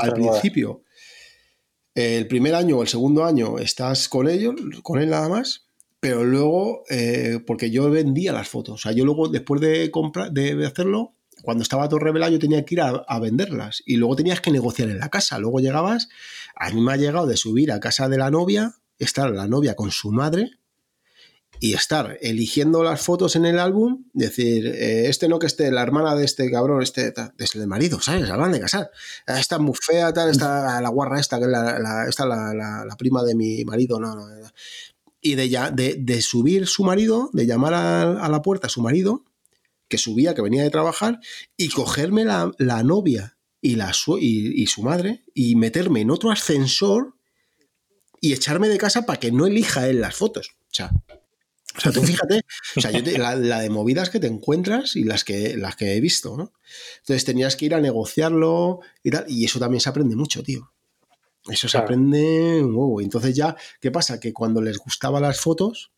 al 0.00 0.12
principio, 0.12 0.82
el 1.94 2.26
primer 2.26 2.54
año 2.54 2.78
o 2.78 2.82
el 2.82 2.88
segundo 2.88 3.24
año 3.24 3.58
estás 3.58 4.08
con 4.08 4.28
ellos, 4.28 4.54
con 4.82 5.00
él 5.00 5.10
nada 5.10 5.28
más, 5.28 5.68
pero 6.00 6.24
luego, 6.24 6.82
eh, 6.90 7.38
porque 7.46 7.70
yo 7.70 7.88
vendía 7.90 8.32
las 8.32 8.48
fotos, 8.48 8.74
o 8.74 8.78
sea, 8.78 8.92
yo 8.92 9.04
luego, 9.04 9.28
después 9.28 9.60
de, 9.60 9.90
comprar, 9.90 10.32
de 10.32 10.66
hacerlo, 10.66 11.14
cuando 11.42 11.62
estaba 11.62 11.88
todo 11.88 12.00
revelado, 12.00 12.32
yo 12.32 12.38
tenía 12.38 12.64
que 12.64 12.74
ir 12.74 12.80
a, 12.80 12.88
a, 13.06 13.20
venderlas 13.20 13.82
y 13.86 13.96
luego 13.96 14.16
tenías 14.16 14.40
que 14.40 14.50
negociar 14.50 14.90
en 14.90 14.98
la 14.98 15.08
casa. 15.08 15.38
Luego 15.38 15.58
llegabas, 15.58 16.08
a 16.54 16.70
mí 16.70 16.80
me 16.80 16.92
ha 16.92 16.96
llegado 16.96 17.26
de 17.26 17.36
subir 17.36 17.72
a 17.72 17.80
casa 17.80 18.08
de 18.08 18.16
la 18.16 18.30
novia, 18.30 18.74
estar 18.98 19.30
la 19.30 19.48
novia 19.48 19.74
con 19.74 19.90
su 19.90 20.12
madre 20.12 20.61
y 21.62 21.74
estar 21.74 22.18
eligiendo 22.20 22.82
las 22.82 23.02
fotos 23.02 23.36
en 23.36 23.44
el 23.44 23.60
álbum, 23.60 24.06
decir, 24.14 24.66
eh, 24.66 25.08
este 25.08 25.28
no 25.28 25.38
que 25.38 25.46
esté, 25.46 25.70
la 25.70 25.82
hermana 25.82 26.16
de 26.16 26.24
este 26.24 26.50
cabrón, 26.50 26.82
este, 26.82 27.14
es 27.38 27.54
el 27.54 27.68
marido, 27.68 28.00
¿sabes? 28.00 28.28
Hablan 28.30 28.50
de 28.50 28.58
casar. 28.58 28.90
Ah, 29.28 29.38
esta 29.38 29.60
muy 29.60 29.76
fea, 29.80 30.12
tal, 30.12 30.30
esta, 30.30 30.80
la 30.80 30.88
guarra 30.88 31.20
esta, 31.20 31.38
que 31.38 31.44
es 31.44 31.50
la, 31.52 32.06
esta, 32.08 32.26
la, 32.26 32.52
la, 32.52 32.96
prima 32.96 33.22
de 33.22 33.36
mi 33.36 33.64
marido, 33.64 34.00
no, 34.00 34.16
no. 34.16 34.26
Y 35.20 35.36
de, 35.36 35.48
ya, 35.50 35.70
de, 35.70 36.20
subir 36.20 36.66
su 36.66 36.82
marido, 36.82 37.30
de 37.32 37.46
llamar 37.46 37.74
a, 37.74 38.28
la 38.28 38.42
puerta 38.42 38.66
a 38.66 38.70
su 38.70 38.82
marido, 38.82 39.24
que 39.86 39.98
subía, 39.98 40.34
que 40.34 40.42
venía 40.42 40.64
de 40.64 40.70
trabajar, 40.70 41.20
y 41.56 41.68
cogerme 41.68 42.24
la, 42.24 42.82
novia 42.82 43.36
y, 43.60 43.76
la, 43.76 43.92
y, 44.18 44.62
y 44.62 44.66
su 44.66 44.82
madre, 44.82 45.22
y 45.32 45.54
meterme 45.54 46.00
en 46.00 46.10
otro 46.10 46.32
ascensor 46.32 47.14
y 48.20 48.32
echarme 48.32 48.68
de 48.68 48.78
casa 48.78 49.06
para 49.06 49.20
que 49.20 49.30
no 49.30 49.46
elija 49.46 49.88
él 49.88 50.00
las 50.00 50.16
fotos. 50.16 50.56
O 50.62 50.74
sea, 50.74 50.90
o 51.76 51.80
sea, 51.80 51.92
tú 51.92 52.02
fíjate, 52.02 52.42
o 52.76 52.80
sea, 52.80 52.90
la, 52.90 53.60
de 53.60 53.70
movidas 53.70 54.10
que 54.10 54.20
te 54.20 54.26
encuentras 54.26 54.96
y 54.96 55.04
las 55.04 55.24
que, 55.24 55.56
las 55.56 55.76
que 55.76 55.96
he 55.96 56.00
visto, 56.00 56.36
¿no? 56.36 56.52
Entonces 56.98 57.24
tenías 57.24 57.56
que 57.56 57.66
ir 57.66 57.74
a 57.74 57.80
negociarlo 57.80 58.80
y 59.02 59.10
tal, 59.10 59.24
y 59.28 59.44
eso 59.44 59.58
también 59.58 59.80
se 59.80 59.88
aprende 59.88 60.16
mucho, 60.16 60.42
tío. 60.42 60.72
Eso 61.48 61.68
se 61.68 61.78
aprende 61.78 62.62
un 62.62 62.74
huevo. 62.74 63.00
Entonces 63.00 63.34
ya, 63.34 63.56
¿qué 63.80 63.90
pasa? 63.90 64.20
Que 64.20 64.32
cuando 64.32 64.60
les 64.62 64.78
gustaban 64.78 65.22
las 65.22 65.40
fotos, 65.40 65.90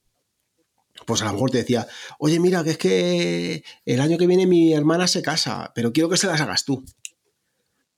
pues 1.06 1.22
a 1.22 1.26
lo 1.26 1.32
mejor 1.32 1.50
te 1.50 1.58
decía, 1.58 1.86
oye, 2.18 2.40
mira, 2.40 2.64
que 2.64 2.70
es 2.70 2.78
que 2.78 3.64
el 3.84 4.00
año 4.00 4.16
que 4.16 4.26
viene 4.26 4.46
mi 4.46 4.72
hermana 4.72 5.06
se 5.06 5.22
casa, 5.22 5.72
pero 5.74 5.92
quiero 5.92 6.08
que 6.08 6.16
se 6.16 6.26
las 6.26 6.40
hagas 6.40 6.64
tú. 6.64 6.84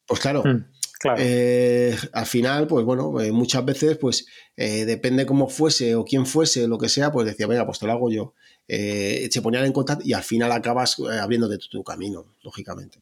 Pues 0.06 0.20
claro, 0.20 0.42
mm, 0.44 0.70
eh, 1.18 1.96
al 2.12 2.26
final, 2.26 2.66
pues 2.66 2.84
bueno, 2.84 3.20
eh, 3.20 3.32
muchas 3.32 3.64
veces, 3.64 3.96
pues 3.98 4.26
eh, 4.56 4.84
depende 4.84 5.26
cómo 5.26 5.48
fuese 5.48 5.94
o 5.94 6.04
quién 6.04 6.26
fuese, 6.26 6.66
lo 6.66 6.78
que 6.78 6.88
sea, 6.88 7.12
pues 7.12 7.26
decía, 7.26 7.46
venga, 7.46 7.66
pues 7.66 7.78
te 7.78 7.86
lo 7.86 7.92
hago 7.92 8.10
yo. 8.10 8.34
se 8.66 9.40
ponían 9.42 9.64
en 9.64 9.72
contacto 9.72 10.04
y 10.06 10.12
al 10.12 10.22
final 10.22 10.52
acabas 10.52 10.98
abriéndote 11.00 11.58
tu, 11.58 11.68
tu 11.68 11.84
camino, 11.84 12.34
lógicamente. 12.42 13.00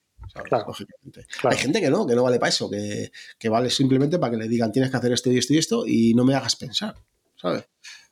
Hay 1.45 1.57
gente 1.57 1.81
que 1.81 1.91
no, 1.91 2.07
que 2.07 2.15
no 2.15 2.23
vale 2.23 2.39
para 2.39 2.49
eso, 2.49 2.69
que, 2.71 3.49
vale 3.49 3.71
simplemente 3.71 4.19
para 4.19 4.33
que 4.33 4.37
le 4.39 4.49
digan 4.49 4.73
tienes 4.73 4.91
que 4.91 4.97
hacer 4.97 5.13
esto 5.13 5.31
y 5.31 5.39
esto 5.39 5.53
y 5.53 5.59
esto 5.59 5.87
y 5.87 6.15
no 6.15 6.25
me 6.25 6.35
hagas 6.35 6.57
pensar, 6.57 6.95
¿sabes? 7.37 7.69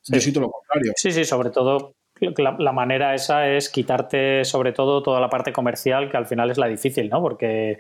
Yo 0.07 0.21
soy 0.21 0.33
todo 0.33 0.45
lo 0.45 0.51
contrario. 0.51 0.93
Sí, 0.97 1.11
sí, 1.11 1.25
sobre 1.25 1.51
todo 1.51 1.95
la, 2.21 2.73
manera 2.73 3.15
esa 3.15 3.49
es 3.49 3.69
quitarte 3.69 4.45
sobre 4.45 4.73
todo 4.73 5.03
toda 5.03 5.21
la 5.21 5.29
parte 5.29 5.53
comercial 5.53 6.11
que 6.11 6.17
al 6.17 6.27
final 6.27 6.51
es 6.51 6.59
la 6.59 6.67
difícil, 6.67 7.09
¿no? 7.09 7.21
Porque 7.21 7.79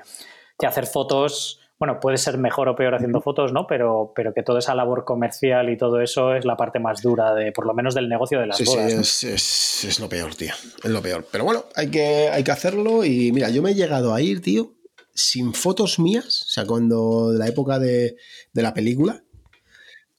que 0.59 0.66
hacer 0.66 0.87
fotos 0.87 1.61
bueno, 1.83 1.99
puede 1.99 2.16
ser 2.16 2.38
mejor 2.38 2.68
o 2.68 2.77
peor 2.77 2.95
haciendo 2.95 3.21
fotos, 3.21 3.53
¿no? 3.53 3.66
Pero, 3.66 4.12
pero 4.14 4.33
que 4.33 4.45
toda 4.45 4.61
esa 4.61 4.73
labor 4.73 5.05
comercial 5.05 5.68
y 5.68 5.77
todo 5.77 6.01
eso 6.01 6.33
es 6.33 6.45
la 6.45 6.57
parte 6.57 6.79
más 6.79 7.03
dura 7.03 7.35
de, 7.35 7.51
por 7.51 7.66
lo 7.66 7.75
menos 7.75 7.92
del 7.92 8.09
negocio 8.09 8.38
de 8.38 8.47
las 8.47 8.59
sí, 8.59 8.64
bodas. 8.66 9.09
Sí, 9.09 9.27
es, 9.27 9.85
es, 9.85 9.99
lo 9.99 10.09
peor, 10.09 10.33
tío. 10.37 10.53
Es 10.81 10.88
lo 10.88 11.03
peor. 11.03 11.27
Pero 11.33 11.42
bueno, 11.42 11.64
hay 11.75 11.90
que, 11.90 12.29
hay 12.29 12.45
que 12.45 12.53
hacerlo. 12.53 13.05
Y 13.05 13.33
mira, 13.33 13.51
yo 13.51 13.62
me 13.62 13.73
he 13.73 13.75
llegado 13.75 14.14
a 14.14 14.21
ir, 14.21 14.40
tío, 14.40 14.75
sin 15.12 15.55
fotos 15.55 15.99
mías, 15.99 16.42
o 16.42 16.51
sea, 16.51 16.66
cuando 16.66 17.33
de 17.33 17.40
la 17.40 17.49
época 17.49 17.81
de, 17.81 18.14
la 18.53 18.73
película, 18.75 19.25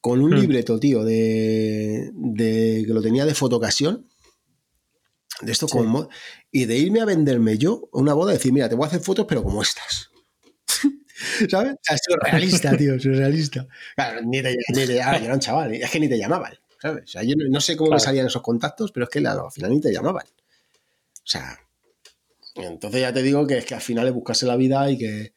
con 0.02 0.20
un 0.20 0.32
hmm. 0.34 0.40
libreto, 0.40 0.78
tío, 0.78 1.02
de, 1.02 2.10
de, 2.12 2.84
que 2.86 2.92
lo 2.92 3.00
tenía 3.00 3.24
de 3.24 3.34
fotocasión. 3.34 4.06
De 5.40 5.50
esto 5.50 5.66
como. 5.66 6.10
Y 6.52 6.66
de 6.66 6.76
irme 6.76 7.00
a 7.00 7.06
venderme 7.06 7.56
yo 7.56 7.88
una 7.90 8.12
boda 8.12 8.32
y 8.32 8.36
decir, 8.36 8.52
mira, 8.52 8.68
te 8.68 8.74
voy 8.74 8.84
a 8.84 8.88
hacer 8.88 9.00
fotos, 9.00 9.24
pero 9.26 9.42
como 9.42 9.62
estas. 9.62 10.10
¿Sabes? 11.48 11.74
O 11.74 11.78
sea, 11.80 11.96
surrealista, 11.98 12.76
tío, 12.76 12.98
surrealista. 12.98 13.66
Claro, 13.94 14.20
ni 14.22 14.42
te, 14.42 14.56
ni 14.68 14.86
te 14.86 14.94
llamaban, 14.94 15.20
yo 15.20 15.24
era 15.26 15.34
un 15.34 15.40
chaval, 15.40 15.74
es 15.74 15.90
que 15.90 16.00
ni 16.00 16.08
te 16.08 16.18
llamaban, 16.18 16.54
¿sabes? 16.80 17.04
O 17.04 17.06
sea, 17.06 17.22
yo 17.22 17.34
no, 17.36 17.60
sé 17.60 17.76
cómo 17.76 17.92
me 17.92 18.00
salían 18.00 18.26
esos 18.26 18.42
contactos, 18.42 18.90
pero 18.92 19.04
es 19.04 19.10
que 19.10 19.20
al 19.20 19.52
final 19.52 19.70
ni 19.70 19.80
te 19.80 19.92
llamaban. 19.92 20.26
O 20.26 21.26
sea, 21.26 21.58
entonces 22.56 23.00
ya 23.00 23.12
te 23.12 23.22
digo 23.22 23.46
que 23.46 23.58
es 23.58 23.64
que 23.64 23.74
al 23.74 23.80
final 23.80 24.06
es 24.06 24.12
buscarse 24.12 24.46
la 24.46 24.56
vida 24.56 24.90
y 24.90 24.98
que, 24.98 25.34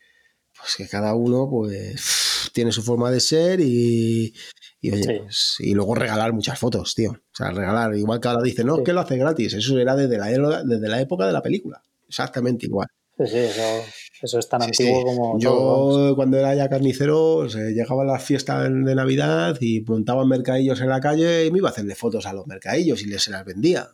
pues 0.57 0.75
que 0.75 0.87
cada 0.87 1.13
uno, 1.13 1.47
pues, 1.49 2.49
tiene 2.53 2.71
su 2.71 2.81
forma 2.81 3.11
de 3.11 3.19
ser 3.19 3.59
y, 3.59 4.33
y, 4.81 4.91
pues, 4.91 5.57
y 5.59 5.73
luego 5.73 5.95
regalar 5.95 6.33
muchas 6.33 6.57
fotos, 6.59 6.95
tío. 6.95 7.11
O 7.11 7.35
sea, 7.35 7.51
regalar, 7.51 7.95
igual 7.95 8.19
que 8.19 8.27
ahora 8.27 8.43
dicen, 8.43 8.67
no, 8.67 8.83
que 8.83 8.93
lo 8.93 9.01
hace 9.01 9.17
gratis. 9.17 9.53
Eso 9.53 9.77
era 9.77 9.95
desde 9.95 10.17
la, 10.17 10.63
desde 10.63 10.87
la 10.87 10.99
época 10.99 11.25
de 11.25 11.33
la 11.33 11.41
película. 11.41 11.81
Exactamente 12.07 12.65
igual. 12.65 12.87
Sí, 13.17 13.27
sí, 13.27 13.37
eso, 13.37 13.83
eso 14.21 14.39
es 14.39 14.49
tan 14.49 14.63
antiguo 14.63 15.03
como. 15.03 15.39
Yo, 15.39 16.13
cuando 16.15 16.37
era 16.37 16.55
ya 16.55 16.69
carnicero, 16.69 17.47
llegaba 17.47 18.03
a 18.03 18.05
las 18.05 18.23
fiestas 18.23 18.63
de 18.63 18.95
Navidad 18.95 19.57
y 19.61 19.81
montaban 19.81 20.27
mercadillos 20.27 20.81
en 20.81 20.89
la 20.89 20.99
calle 20.99 21.45
y 21.45 21.51
me 21.51 21.59
iba 21.59 21.69
a 21.69 21.71
hacerle 21.71 21.95
fotos 21.95 22.25
a 22.25 22.33
los 22.33 22.47
mercadillos 22.47 23.01
y 23.01 23.05
les 23.05 23.23
se 23.23 23.31
las 23.31 23.45
vendía. 23.45 23.87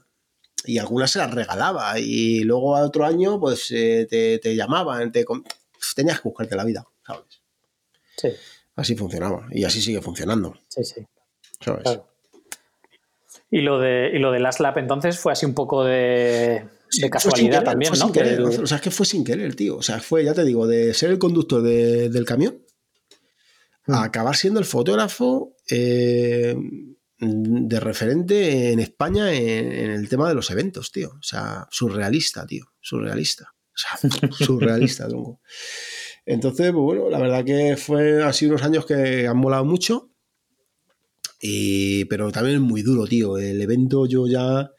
Y 0.66 0.78
algunas 0.78 1.12
se 1.12 1.20
las 1.20 1.34
regalaba. 1.34 2.00
Y 2.00 2.44
luego 2.44 2.76
a 2.76 2.84
otro 2.84 3.06
año, 3.06 3.40
pues 3.40 3.70
eh, 3.72 4.08
te, 4.10 4.40
te, 4.40 4.56
llamaban, 4.56 5.12
te, 5.12 5.26
tenías 5.96 6.22
que 6.22 6.30
buscarte 6.30 6.56
la 6.56 6.64
vida, 6.64 6.86
¿sabes? 7.06 7.42
Sí. 8.16 8.30
Así 8.76 8.96
funcionaba 8.96 9.48
y 9.52 9.66
así 9.66 9.82
sigue 9.82 10.02
funcionando. 10.02 10.56
Sí, 10.70 10.84
sí. 10.84 11.06
¿Sabes? 11.60 12.00
Y 13.52 13.62
lo 13.62 13.80
de, 13.80 14.10
y 14.14 14.20
lo 14.20 14.32
de 14.32 14.40
Last 14.40 14.62
Lap 14.62 14.78
entonces 14.78 15.20
fue 15.20 15.32
así 15.32 15.46
un 15.46 15.54
poco 15.54 15.84
de 15.84 16.66
de 17.02 17.10
casualidad 17.10 17.64
también, 17.64 17.94
¿no? 17.98 18.08
O 18.62 18.68
sea, 18.68 18.78
es 18.78 18.82
que 18.82 18.92
fue 18.92 19.06
sin 19.06 19.24
querer, 19.24 19.56
tío. 19.56 19.78
O 19.78 19.82
sea, 19.82 20.00
fue, 20.00 20.24
ya 20.24 20.34
te 20.34 20.44
digo, 20.44 20.68
de 20.68 20.94
ser 20.94 21.12
el 21.12 21.20
conductor 21.20 21.62
del 21.62 22.26
camión 22.26 22.64
a 23.88 24.02
mm. 24.02 24.04
acabar 24.04 24.36
siendo 24.36 24.60
el 24.60 24.66
fotógrafo 24.66 25.56
eh, 25.70 26.56
de 27.20 27.80
referente 27.80 28.72
en 28.72 28.80
España 28.80 29.34
en, 29.34 29.92
el 29.92 30.10
tema 30.10 30.30
de 30.30 30.36
los 30.36 30.50
eventos, 30.52 30.92
tío. 30.92 31.10
O 31.10 31.24
sea, 31.24 31.68
surrealista, 31.72 32.46
tío. 32.46 32.66
Surrealista. 32.82 33.54
O 33.56 33.76
sea, 33.76 34.32
surrealista, 34.32 35.08
tengo. 35.08 35.42
Entonces, 36.26 36.72
pues 36.72 36.84
bueno, 36.84 37.10
la 37.10 37.20
verdad 37.20 37.44
que 37.44 37.76
fue 37.78 38.24
así 38.24 38.46
unos 38.46 38.64
años 38.64 38.86
que 38.86 39.28
han 39.28 39.38
molado 39.38 39.66
mucho. 39.66 40.12
Y, 41.42 42.06
pero 42.06 42.32
también 42.32 42.56
es 42.56 42.62
muy 42.62 42.84
duro, 42.84 43.06
tío. 43.06 43.38
El 43.38 43.62
evento 43.62 44.06
yo 44.06 44.28
ya 44.28 44.72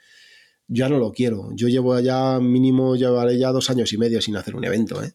ya 0.66 0.88
no 0.88 0.98
lo 0.98 1.12
quiero. 1.12 1.50
Yo 1.54 1.68
llevo 1.68 1.98
ya 2.00 2.38
mínimo, 2.40 2.96
llevaré 2.96 3.38
ya 3.38 3.52
dos 3.52 3.70
años 3.70 3.92
y 3.92 3.98
medio 3.98 4.20
sin 4.20 4.36
hacer 4.36 4.56
un 4.56 4.64
evento, 4.64 5.02
¿eh? 5.02 5.14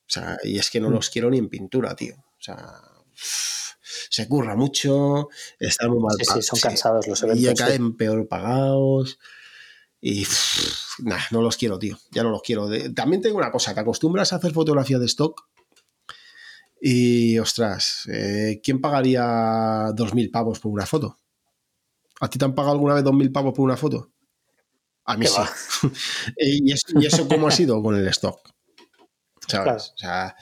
O 0.00 0.10
sea, 0.12 0.38
y 0.44 0.58
es 0.58 0.70
que 0.70 0.80
no 0.80 0.90
mm. 0.90 0.92
los 0.92 1.10
quiero 1.10 1.30
ni 1.30 1.38
en 1.38 1.48
pintura, 1.48 1.94
tío. 1.96 2.16
O 2.16 2.42
sea, 2.42 2.82
se 4.10 4.28
curra 4.28 4.56
mucho, 4.56 5.28
están 5.58 5.90
muy 5.90 6.00
mal 6.00 6.16
sí, 6.18 6.24
sí, 6.34 6.42
son 6.42 6.60
cansados 6.60 7.06
los 7.06 7.22
eventos. 7.22 7.42
Y 7.42 7.46
ya 7.46 7.54
caen 7.54 7.96
peor 7.96 8.28
pagados. 8.28 9.18
Y 10.00 10.26
nada, 10.98 11.22
no 11.30 11.40
los 11.40 11.56
quiero, 11.56 11.78
tío. 11.78 11.98
Ya 12.10 12.22
no 12.22 12.30
los 12.30 12.42
quiero. 12.42 12.68
también 12.92 13.22
tengo 13.22 13.38
una 13.38 13.52
cosa, 13.52 13.72
te 13.72 13.80
acostumbras 13.80 14.32
a 14.32 14.36
hacer 14.36 14.52
fotografía 14.52 14.98
de 14.98 15.06
stock 15.06 15.46
y, 16.84 17.38
ostras, 17.38 18.08
eh, 18.12 18.60
¿quién 18.60 18.80
pagaría 18.80 19.22
2.000 19.22 20.32
pavos 20.32 20.58
por 20.58 20.72
una 20.72 20.84
foto? 20.84 21.16
¿A 22.20 22.28
ti 22.28 22.40
te 22.40 22.44
han 22.44 22.56
pagado 22.56 22.72
alguna 22.72 22.94
vez 22.94 23.04
2.000 23.04 23.30
pavos 23.30 23.54
por 23.54 23.64
una 23.64 23.76
foto? 23.76 24.11
A 25.04 25.16
mí 25.16 25.26
sí. 25.26 25.88
y, 26.36 26.72
eso, 26.72 27.28
cómo 27.28 27.48
ha 27.48 27.50
sido 27.50 27.82
con 27.82 27.96
el 27.96 28.06
stock? 28.08 28.38
¿Sabes? 29.48 29.92
O 29.94 29.98
sea, 29.98 30.36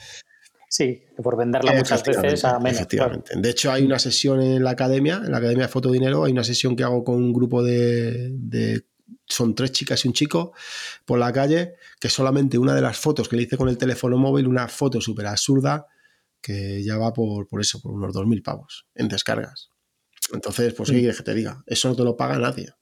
sí, 0.69 1.03
por 1.21 1.37
venderla 1.37 1.73
muchas 1.73 2.03
veces 2.03 2.45
a 2.45 2.59
menos. 2.59 2.79
Efectivamente. 2.79 3.33
De 3.35 3.49
hecho, 3.49 3.71
hay 3.71 3.83
una 3.83 3.99
sesión 3.99 4.41
en 4.41 4.63
la 4.63 4.71
academia, 4.71 5.21
en 5.23 5.31
la 5.31 5.37
academia 5.37 5.65
de 5.65 5.71
Fotodinero, 5.71 6.23
hay 6.23 6.31
una 6.31 6.43
sesión 6.43 6.75
que 6.75 6.83
hago 6.83 7.03
con 7.03 7.15
un 7.15 7.33
grupo 7.33 7.63
de, 7.63 8.83
son 9.27 9.55
tres 9.55 9.71
chicas 9.71 10.05
y 10.05 10.07
un 10.07 10.13
chico 10.13 10.53
por 11.05 11.17
la 11.17 11.33
calle, 11.33 11.75
que 11.99 12.09
solamente 12.09 12.57
una 12.57 12.75
de 12.75 12.81
las 12.81 12.97
fotos 12.97 13.27
que 13.27 13.35
le 13.35 13.43
hice 13.43 13.57
con 13.57 13.69
el 13.69 13.77
teléfono 13.77 14.17
móvil, 14.17 14.47
una 14.47 14.67
foto 14.67 15.01
súper 15.01 15.25
absurda, 15.27 15.87
que 16.39 16.83
ya 16.83 16.97
va 16.97 17.13
por, 17.13 17.47
por 17.47 17.61
eso, 17.61 17.81
por 17.81 17.93
unos 17.93 18.13
2.000 18.13 18.43
pavos 18.43 18.87
en 18.95 19.07
descargas. 19.07 19.69
Entonces, 20.33 20.73
pues, 20.73 20.89
¿qué 20.89 20.97
mm. 20.97 20.99
quieres 20.99 21.17
que 21.17 21.23
te 21.23 21.33
diga? 21.33 21.63
Eso 21.65 21.89
no 21.89 21.95
te 21.95 22.03
lo 22.03 22.15
paga 22.15 22.37
nadie. 22.37 22.73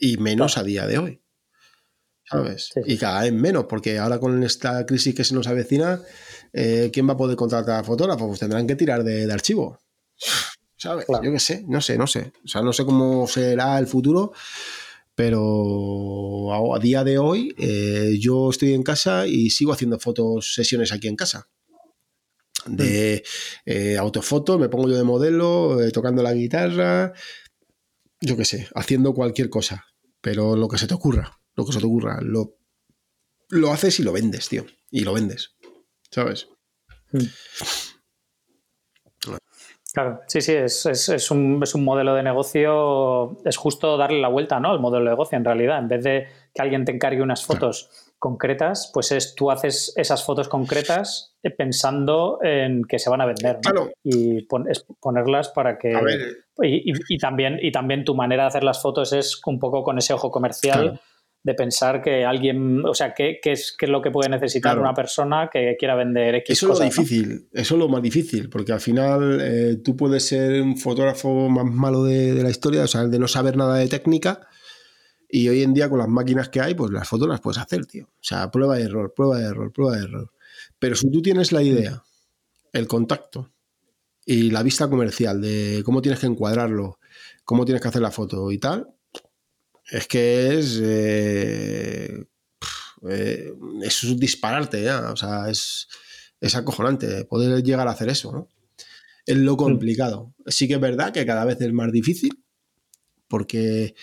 Y 0.00 0.16
menos 0.16 0.58
a 0.58 0.62
día 0.62 0.86
de 0.86 0.98
hoy. 0.98 1.22
¿Sabes? 2.24 2.70
Y 2.86 2.96
cada 2.96 3.22
vez 3.22 3.32
menos, 3.32 3.64
porque 3.68 3.98
ahora 3.98 4.20
con 4.20 4.42
esta 4.44 4.86
crisis 4.86 5.14
que 5.14 5.24
se 5.24 5.34
nos 5.34 5.48
avecina, 5.48 6.00
eh, 6.52 6.90
¿quién 6.92 7.08
va 7.08 7.14
a 7.14 7.16
poder 7.16 7.36
contratar 7.36 7.80
a 7.80 7.84
fotógrafos? 7.84 8.28
Pues 8.28 8.40
tendrán 8.40 8.66
que 8.66 8.76
tirar 8.76 9.02
de, 9.02 9.30
archivo. 9.32 9.80
¿Sabes? 10.76 11.06
Yo 11.08 11.32
qué 11.32 11.40
sé, 11.40 11.64
no 11.66 11.80
sé, 11.80 11.98
no 11.98 12.06
sé. 12.06 12.32
O 12.44 12.48
sea, 12.48 12.62
no 12.62 12.72
sé 12.72 12.84
cómo 12.84 13.26
será 13.26 13.78
el 13.78 13.86
futuro, 13.86 14.32
pero 15.14 16.74
a, 16.74 16.78
día 16.78 17.04
de 17.04 17.18
hoy 17.18 17.54
eh, 17.58 18.16
yo 18.18 18.50
estoy 18.50 18.74
en 18.74 18.82
casa 18.82 19.26
y 19.26 19.50
sigo 19.50 19.72
haciendo 19.72 19.98
fotos, 19.98 20.54
sesiones 20.54 20.92
aquí 20.92 21.08
en 21.08 21.16
casa. 21.16 21.48
De 22.66 23.22
mm. 23.66 23.70
eh, 23.70 23.96
autofotos, 23.98 24.58
me 24.58 24.68
pongo 24.68 24.88
yo 24.88 24.96
de 24.96 25.04
modelo, 25.04 25.78
tocando 25.92 26.22
la 26.22 26.32
guitarra, 26.32 27.12
yo 28.20 28.36
qué 28.36 28.44
sé, 28.44 28.68
haciendo 28.74 29.14
cualquier 29.14 29.50
cosa, 29.50 29.86
pero 30.20 30.56
lo 30.56 30.68
que 30.68 30.78
se 30.78 30.86
te 30.86 30.94
ocurra, 30.94 31.38
lo 31.54 31.64
que 31.64 31.72
se 31.72 31.80
te 31.80 31.86
ocurra, 31.86 32.20
lo, 32.20 32.56
lo 33.48 33.72
haces 33.72 33.98
y 34.00 34.02
lo 34.02 34.12
vendes, 34.12 34.48
tío, 34.48 34.64
y 34.90 35.00
lo 35.00 35.14
vendes, 35.14 35.56
¿sabes? 36.10 36.48
Hmm. 37.12 37.26
Claro, 39.92 40.20
sí, 40.28 40.40
sí, 40.40 40.52
es, 40.52 40.86
es, 40.86 41.08
es, 41.08 41.30
un, 41.32 41.60
es, 41.64 41.74
un, 41.74 41.84
modelo 41.84 42.14
de 42.14 42.22
negocio, 42.22 43.42
es 43.44 43.56
justo 43.56 43.96
darle 43.96 44.20
la 44.20 44.28
vuelta 44.28 44.60
¿no? 44.60 44.70
al 44.70 44.78
modelo 44.78 45.04
de 45.04 45.10
negocio 45.10 45.36
en 45.36 45.44
realidad, 45.44 45.80
en 45.80 45.88
vez 45.88 46.04
de 46.04 46.28
que 46.54 46.62
alguien 46.62 46.84
te 46.84 46.92
encargue 46.92 47.22
unas 47.22 47.44
fotos 47.44 48.09
concretas, 48.20 48.90
pues 48.92 49.10
es 49.12 49.34
tú 49.34 49.50
haces 49.50 49.94
esas 49.96 50.22
fotos 50.22 50.48
concretas 50.48 51.34
eh, 51.42 51.50
pensando 51.50 52.38
en 52.42 52.84
que 52.84 52.98
se 52.98 53.08
van 53.08 53.22
a 53.22 53.26
vender 53.26 53.58
y 54.04 54.46
ponerlas 55.00 55.48
para 55.48 55.78
que 55.78 55.98
y, 56.62 57.18
también 57.18 57.58
y 57.60 57.72
también 57.72 58.04
tu 58.04 58.14
manera 58.14 58.44
de 58.44 58.48
hacer 58.48 58.62
las 58.62 58.82
fotos 58.82 59.14
es 59.14 59.40
un 59.46 59.58
poco 59.58 59.82
con 59.82 59.96
ese 59.96 60.12
ojo 60.12 60.30
comercial 60.30 61.00
de 61.42 61.54
pensar 61.54 62.02
que 62.02 62.26
alguien, 62.26 62.84
o 62.84 62.92
sea, 62.92 63.14
qué, 63.14 63.40
es, 63.42 63.74
qué 63.78 63.86
es 63.86 63.90
lo 63.90 64.02
que 64.02 64.10
puede 64.10 64.28
necesitar 64.28 64.78
una 64.78 64.92
persona 64.92 65.48
que 65.50 65.74
quiera 65.78 65.94
vender 65.94 66.34
X 66.34 66.58
Eso 66.58 66.74
es 66.74 66.78
lo 66.78 66.84
difícil, 66.84 67.48
eso 67.54 67.74
es 67.74 67.78
lo 67.78 67.88
más 67.88 68.02
difícil, 68.02 68.50
porque 68.50 68.72
al 68.72 68.80
final 68.80 69.40
eh, 69.40 69.76
tú 69.82 69.96
puedes 69.96 70.26
ser 70.26 70.60
un 70.60 70.76
fotógrafo 70.76 71.48
más 71.48 71.64
malo 71.64 72.04
de, 72.04 72.34
de 72.34 72.42
la 72.42 72.50
historia, 72.50 72.82
o 72.82 72.86
sea, 72.86 73.06
de 73.06 73.18
no 73.18 73.26
saber 73.26 73.56
nada 73.56 73.76
de 73.76 73.88
técnica, 73.88 74.46
y 75.32 75.48
hoy 75.48 75.62
en 75.62 75.74
día 75.74 75.88
con 75.88 75.98
las 75.98 76.08
máquinas 76.08 76.48
que 76.48 76.60
hay, 76.60 76.74
pues 76.74 76.90
las 76.90 77.08
fotos 77.08 77.28
las 77.28 77.40
puedes 77.40 77.58
hacer, 77.58 77.86
tío. 77.86 78.06
O 78.06 78.22
sea, 78.22 78.50
prueba 78.50 78.76
de 78.76 78.84
error, 78.84 79.12
prueba 79.14 79.38
de 79.38 79.44
error, 79.46 79.72
prueba 79.72 79.96
de 79.96 80.04
error. 80.04 80.32
Pero 80.78 80.96
si 80.96 81.10
tú 81.10 81.22
tienes 81.22 81.52
la 81.52 81.62
idea, 81.62 82.02
el 82.72 82.86
contacto 82.86 83.52
y 84.24 84.50
la 84.50 84.62
vista 84.62 84.88
comercial 84.88 85.40
de 85.40 85.82
cómo 85.84 86.02
tienes 86.02 86.20
que 86.20 86.26
encuadrarlo, 86.26 86.98
cómo 87.44 87.64
tienes 87.64 87.82
que 87.82 87.88
hacer 87.88 88.02
la 88.02 88.10
foto 88.10 88.50
y 88.50 88.58
tal, 88.58 88.88
es 89.90 90.06
que 90.06 90.58
es, 90.58 90.80
eh, 90.82 92.24
eh, 93.08 93.52
es 93.82 94.16
dispararte 94.18 94.82
ya, 94.82 95.10
o 95.12 95.16
sea, 95.16 95.50
es, 95.50 95.88
es 96.40 96.54
acojonante 96.54 97.24
poder 97.24 97.62
llegar 97.62 97.88
a 97.88 97.92
hacer 97.92 98.08
eso, 98.08 98.32
¿no? 98.32 98.48
Es 99.26 99.36
lo 99.36 99.56
complicado. 99.56 100.34
Sí 100.46 100.66
que 100.66 100.74
es 100.74 100.80
verdad 100.80 101.12
que 101.12 101.26
cada 101.26 101.44
vez 101.44 101.60
es 101.60 101.72
más 101.72 101.92
difícil, 101.92 102.42
porque 103.28 103.94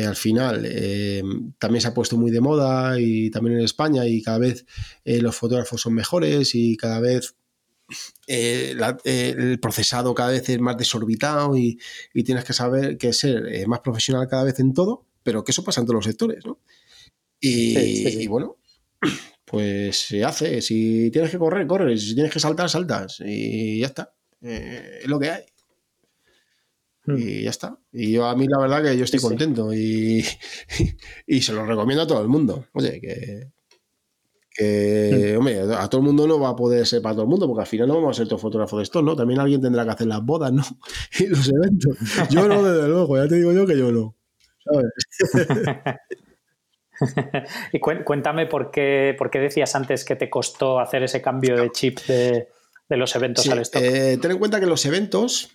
eh, 0.00 0.06
al 0.06 0.16
final 0.16 0.62
también 1.58 1.80
se 1.80 1.88
ha 1.88 1.94
puesto 1.94 2.16
muy 2.16 2.30
de 2.30 2.40
moda 2.40 2.98
y 3.00 3.30
también 3.30 3.58
en 3.58 3.64
España 3.64 4.06
y 4.06 4.22
cada 4.22 4.38
vez 4.38 4.66
los 5.04 5.36
fotógrafos 5.36 5.80
son 5.80 5.94
mejores 5.94 6.54
y 6.54 6.76
cada 6.76 7.00
vez 7.00 7.34
eh, 8.26 8.74
eh, 9.04 9.34
el 9.36 9.60
procesado 9.60 10.14
cada 10.14 10.30
vez 10.30 10.48
es 10.48 10.58
más 10.58 10.76
desorbitado 10.76 11.56
y, 11.56 11.78
tienes 12.24 12.44
que 12.44 12.54
saber 12.54 12.96
que 12.96 13.12
ser 13.12 13.46
eh, 13.46 13.66
más 13.66 13.80
profesional 13.80 14.26
cada 14.28 14.44
vez 14.44 14.58
en 14.60 14.72
todo, 14.72 15.06
pero 15.22 15.44
que 15.44 15.52
eso 15.52 15.62
pasa 15.62 15.80
en 15.80 15.86
todos 15.86 15.96
los 15.96 16.04
sectores, 16.04 16.44
¿no? 16.46 16.58
Y, 17.40 18.26
bueno, 18.26 18.56
pues 19.44 19.98
se 19.98 20.24
hace. 20.24 20.62
Si 20.62 21.10
tienes 21.10 21.30
que 21.30 21.38
correr, 21.38 21.66
corres. 21.66 22.02
Si 22.02 22.14
tienes 22.14 22.32
que 22.32 22.40
saltar, 22.40 22.70
saltas. 22.70 23.20
Y 23.22 23.80
ya 23.80 23.88
está. 23.88 24.14
es 24.40 25.06
lo 25.06 25.18
que 25.18 25.30
hay. 25.30 25.42
Hmm. 27.06 27.18
Y 27.18 27.42
ya 27.42 27.50
está. 27.50 27.78
Y 27.92 28.12
yo 28.12 28.26
a 28.26 28.34
mí 28.34 28.46
la 28.48 28.58
verdad 28.58 28.82
que 28.82 28.96
yo 28.96 29.04
estoy 29.04 29.20
contento 29.20 29.72
y, 29.74 30.24
y, 31.26 31.42
se 31.42 31.52
lo 31.52 31.66
recomiendo 31.66 32.02
a 32.02 32.06
todo 32.06 32.22
el 32.22 32.28
mundo. 32.28 32.66
Oye, 32.72 33.00
que, 33.00 33.50
que, 34.54 35.34
mm. 35.34 35.38
hombre, 35.38 35.60
a 35.60 35.88
todo 35.88 36.00
el 36.00 36.06
mundo 36.06 36.26
no 36.28 36.38
va 36.38 36.50
a 36.50 36.56
poder 36.56 36.86
ser 36.86 37.02
para 37.02 37.14
todo 37.14 37.24
el 37.24 37.28
mundo, 37.28 37.46
porque 37.46 37.62
al 37.62 37.66
final 37.66 37.88
no 37.88 37.96
vamos 37.96 38.16
a 38.16 38.18
ser 38.18 38.28
todos 38.28 38.40
fotógrafos 38.40 38.78
de 38.78 38.84
esto, 38.84 39.02
¿no? 39.02 39.16
También 39.16 39.40
alguien 39.40 39.60
tendrá 39.60 39.84
que 39.84 39.90
hacer 39.90 40.06
las 40.06 40.24
bodas, 40.24 40.52
¿no? 40.52 40.62
Y 41.18 41.26
los 41.26 41.48
eventos. 41.48 41.98
Yo 42.30 42.46
no, 42.46 42.62
desde 42.62 42.88
luego, 42.88 43.16
ya 43.16 43.28
te 43.28 43.34
digo 43.34 43.52
yo 43.52 43.66
que 43.66 43.76
yo 43.76 43.90
no. 43.90 44.16
¿Sabes? 44.64 44.92
y 47.72 47.80
cuéntame 47.80 48.46
por 48.46 48.70
qué, 48.70 49.14
por 49.18 49.30
qué 49.30 49.40
decías 49.40 49.74
antes 49.74 50.04
que 50.04 50.16
te 50.16 50.30
costó 50.30 50.78
hacer 50.78 51.02
ese 51.02 51.20
cambio 51.20 51.56
de 51.56 51.70
chip 51.70 51.98
de, 52.06 52.48
los 52.90 53.14
eventos 53.16 53.48
al 53.48 53.58
stock. 53.60 53.82
Eh, 53.82 54.18
ten 54.22 54.30
en 54.30 54.38
cuenta 54.38 54.60
que 54.60 54.66
los 54.66 54.86
eventos, 54.86 55.50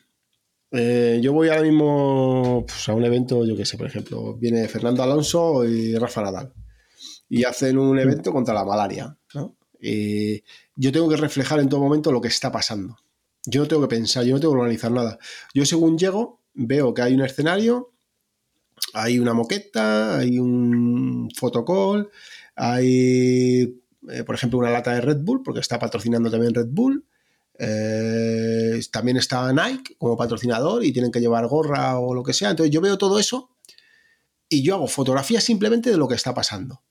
eh, 0.71 1.19
yo 1.21 1.33
voy 1.33 1.49
ahora 1.49 1.63
mismo 1.63 2.65
pues, 2.67 2.89
a 2.89 2.93
un 2.93 3.03
evento, 3.03 3.45
yo 3.45 3.55
qué 3.55 3.65
sé, 3.65 3.77
por 3.77 3.87
ejemplo, 3.87 4.35
viene 4.35 4.67
Fernando 4.67 5.03
Alonso 5.03 5.65
y 5.65 5.95
Rafa 5.95 6.21
Nadal 6.21 6.53
y 7.29 7.43
hacen 7.43 7.77
un 7.77 7.97
evento 7.99 8.31
contra 8.31 8.53
la 8.53 8.65
malaria. 8.65 9.15
yo 9.79 10.91
tengo 10.91 11.09
que 11.09 11.17
reflejar 11.17 11.59
en 11.59 11.69
todo 11.69 11.79
momento 11.79 12.11
lo 12.11 12.21
que 12.21 12.27
está 12.27 12.51
pasando. 12.51 12.97
Yo 13.45 13.61
no 13.61 13.67
tengo 13.67 13.83
que 13.83 13.95
pensar, 13.95 14.25
yo 14.25 14.33
no 14.33 14.39
tengo 14.39 14.53
que 14.53 14.59
organizar 14.59 14.91
nada. 14.91 15.17
Yo 15.53 15.65
según 15.65 15.97
llego, 15.97 16.41
veo 16.53 16.93
que 16.93 17.01
hay 17.03 17.13
un 17.13 17.21
escenario, 17.21 17.93
hay 18.93 19.19
una 19.19 19.33
moqueta, 19.33 20.17
hay 20.17 20.39
un 20.39 21.29
fotocall, 21.35 22.09
hay, 22.55 23.79
eh, 24.09 24.23
por 24.25 24.35
ejemplo, 24.35 24.59
una 24.59 24.71
lata 24.71 24.93
de 24.93 25.01
Red 25.01 25.19
Bull, 25.21 25.43
porque 25.43 25.61
está 25.61 25.79
patrocinando 25.79 26.29
también 26.29 26.53
Red 26.53 26.67
Bull. 26.69 27.05
Eh, 27.59 28.81
también 28.91 29.17
está 29.17 29.51
Nike 29.51 29.95
como 29.97 30.17
patrocinador 30.17 30.83
y 30.83 30.93
tienen 30.93 31.11
que 31.11 31.19
llevar 31.19 31.47
gorra 31.47 31.99
o 31.99 32.13
lo 32.13 32.23
que 32.23 32.33
sea. 32.33 32.51
Entonces 32.51 32.73
yo 32.73 32.81
veo 32.81 32.97
todo 32.97 33.19
eso 33.19 33.51
y 34.47 34.63
yo 34.63 34.75
hago 34.75 34.87
fotografías 34.87 35.43
simplemente 35.43 35.91
de 35.91 35.97
lo 35.97 36.07
que 36.07 36.15
está 36.15 36.33
pasando 36.33 36.81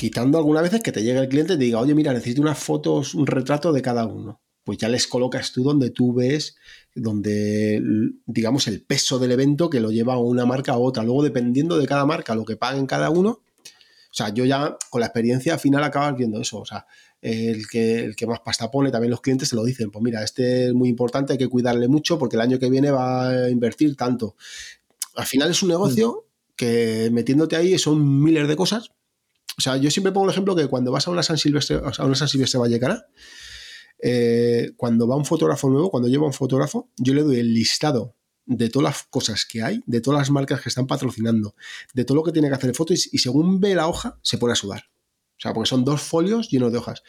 quitando 0.00 0.38
algunas 0.38 0.62
veces 0.62 0.82
que 0.82 0.92
te 0.92 1.02
llegue 1.02 1.20
el 1.20 1.28
cliente 1.28 1.52
y 1.52 1.58
te 1.58 1.64
diga, 1.64 1.78
oye, 1.78 1.94
mira, 1.94 2.14
necesito 2.14 2.40
unas 2.40 2.58
fotos, 2.58 3.14
un 3.14 3.26
retrato 3.26 3.70
de 3.70 3.82
cada 3.82 4.06
uno. 4.06 4.40
Pues 4.64 4.78
ya 4.78 4.88
les 4.88 5.06
colocas 5.06 5.52
tú 5.52 5.62
donde 5.62 5.90
tú 5.90 6.14
ves, 6.14 6.56
donde, 6.94 7.82
digamos, 8.24 8.66
el 8.66 8.82
peso 8.82 9.18
del 9.18 9.32
evento 9.32 9.68
que 9.68 9.78
lo 9.78 9.90
lleva 9.90 10.16
una 10.18 10.46
marca 10.46 10.72
a 10.72 10.78
otra. 10.78 11.02
Luego, 11.02 11.22
dependiendo 11.22 11.76
de 11.76 11.86
cada 11.86 12.06
marca, 12.06 12.34
lo 12.34 12.46
que 12.46 12.56
paguen 12.56 12.86
cada 12.86 13.10
uno, 13.10 13.42
o 14.10 14.14
sea, 14.14 14.30
yo 14.34 14.44
ya 14.44 14.76
con 14.90 15.00
la 15.00 15.06
experiencia 15.06 15.54
al 15.54 15.60
final 15.60 15.84
acabas 15.84 16.16
viendo 16.16 16.40
eso. 16.40 16.58
O 16.58 16.64
sea, 16.64 16.86
el 17.22 17.68
que, 17.68 18.00
el 18.04 18.16
que 18.16 18.26
más 18.26 18.40
pasta 18.40 18.70
pone, 18.70 18.90
también 18.90 19.10
los 19.10 19.20
clientes 19.20 19.48
se 19.48 19.56
lo 19.56 19.64
dicen. 19.64 19.90
Pues 19.90 20.02
mira, 20.02 20.22
este 20.22 20.66
es 20.66 20.74
muy 20.74 20.88
importante, 20.88 21.32
hay 21.32 21.38
que 21.38 21.48
cuidarle 21.48 21.88
mucho 21.88 22.18
porque 22.18 22.36
el 22.36 22.42
año 22.42 22.58
que 22.58 22.70
viene 22.70 22.90
va 22.90 23.28
a 23.28 23.50
invertir 23.50 23.96
tanto. 23.96 24.36
Al 25.14 25.26
final 25.26 25.50
es 25.50 25.62
un 25.62 25.68
negocio 25.68 26.26
mm. 26.26 26.54
que 26.56 27.10
metiéndote 27.12 27.56
ahí 27.56 27.78
son 27.78 28.22
miles 28.22 28.48
de 28.48 28.56
cosas 28.56 28.90
o 29.60 29.62
sea, 29.62 29.76
yo 29.76 29.90
siempre 29.90 30.10
pongo 30.10 30.24
el 30.24 30.32
ejemplo 30.32 30.56
que 30.56 30.68
cuando 30.68 30.90
vas 30.90 31.06
a 31.06 31.10
una 31.10 31.22
San 31.22 31.36
Silvestre, 31.36 31.80
a 31.98 32.04
una 32.06 32.14
San 32.14 32.28
Silvestre 32.28 32.58
Vallecana, 32.58 33.04
eh, 34.02 34.70
cuando 34.74 35.06
va 35.06 35.16
un 35.16 35.26
fotógrafo 35.26 35.68
nuevo, 35.68 35.90
cuando 35.90 36.08
lleva 36.08 36.24
un 36.24 36.32
fotógrafo, 36.32 36.88
yo 36.96 37.12
le 37.12 37.22
doy 37.22 37.40
el 37.40 37.52
listado 37.52 38.16
de 38.50 38.68
todas 38.68 38.84
las 38.84 39.02
cosas 39.04 39.46
que 39.46 39.62
hay, 39.62 39.80
de 39.86 40.00
todas 40.00 40.18
las 40.18 40.30
marcas 40.30 40.60
que 40.60 40.68
están 40.68 40.88
patrocinando, 40.88 41.54
de 41.94 42.04
todo 42.04 42.16
lo 42.16 42.24
que 42.24 42.32
tiene 42.32 42.48
que 42.48 42.54
hacer 42.54 42.70
el 42.70 42.74
foto 42.74 42.92
y, 42.92 42.96
según 42.96 43.60
ve 43.60 43.76
la 43.76 43.86
hoja, 43.86 44.18
se 44.22 44.38
pone 44.38 44.54
a 44.54 44.56
sudar. 44.56 44.90
O 45.38 45.40
sea, 45.40 45.54
porque 45.54 45.68
son 45.68 45.84
dos 45.84 46.02
folios 46.02 46.50
llenos 46.50 46.72
de 46.72 46.78
hojas. 46.78 47.04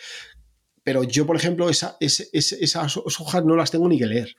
Pero 0.83 1.03
yo, 1.03 1.25
por 1.25 1.35
ejemplo, 1.35 1.67
esa, 1.69 1.97
esas 1.99 2.97
hojas 2.97 3.43
no 3.43 3.55
las 3.55 3.71
tengo 3.71 3.89
ni 3.89 3.97
que 3.97 4.05
leer. 4.05 4.35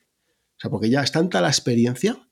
O 0.56 0.60
sea, 0.60 0.70
porque 0.70 0.90
ya 0.90 1.02
es 1.02 1.10
tanta 1.10 1.40
la 1.40 1.48
experiencia 1.48 2.28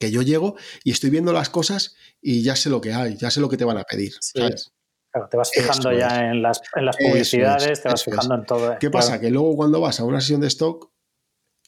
que 0.00 0.10
yo 0.10 0.22
llego 0.22 0.56
y 0.82 0.90
estoy 0.90 1.10
viendo 1.10 1.32
las 1.32 1.48
cosas 1.48 1.94
y 2.20 2.42
ya 2.42 2.56
sé 2.56 2.70
lo 2.70 2.80
que 2.80 2.92
hay, 2.92 3.16
ya 3.16 3.30
sé 3.30 3.40
lo 3.40 3.48
que 3.48 3.56
te 3.56 3.64
van 3.64 3.78
a 3.78 3.84
pedir. 3.84 4.14
Claro, 4.32 5.28
te 5.28 5.36
vas 5.36 5.50
fijando 5.52 5.92
ya 5.92 6.30
en 6.30 6.42
las, 6.42 6.60
publicidades, 6.98 7.82
te 7.82 7.88
vas 7.88 8.02
fijando 8.02 8.34
en 8.34 8.46
todo. 8.46 8.76
¿Qué 8.80 8.90
pasa? 8.90 9.20
Que 9.20 9.30
luego 9.30 9.54
cuando 9.54 9.80
vas 9.80 10.00
a 10.00 10.04
una 10.04 10.20
sesión 10.20 10.40
de 10.40 10.48
stock, 10.48 10.90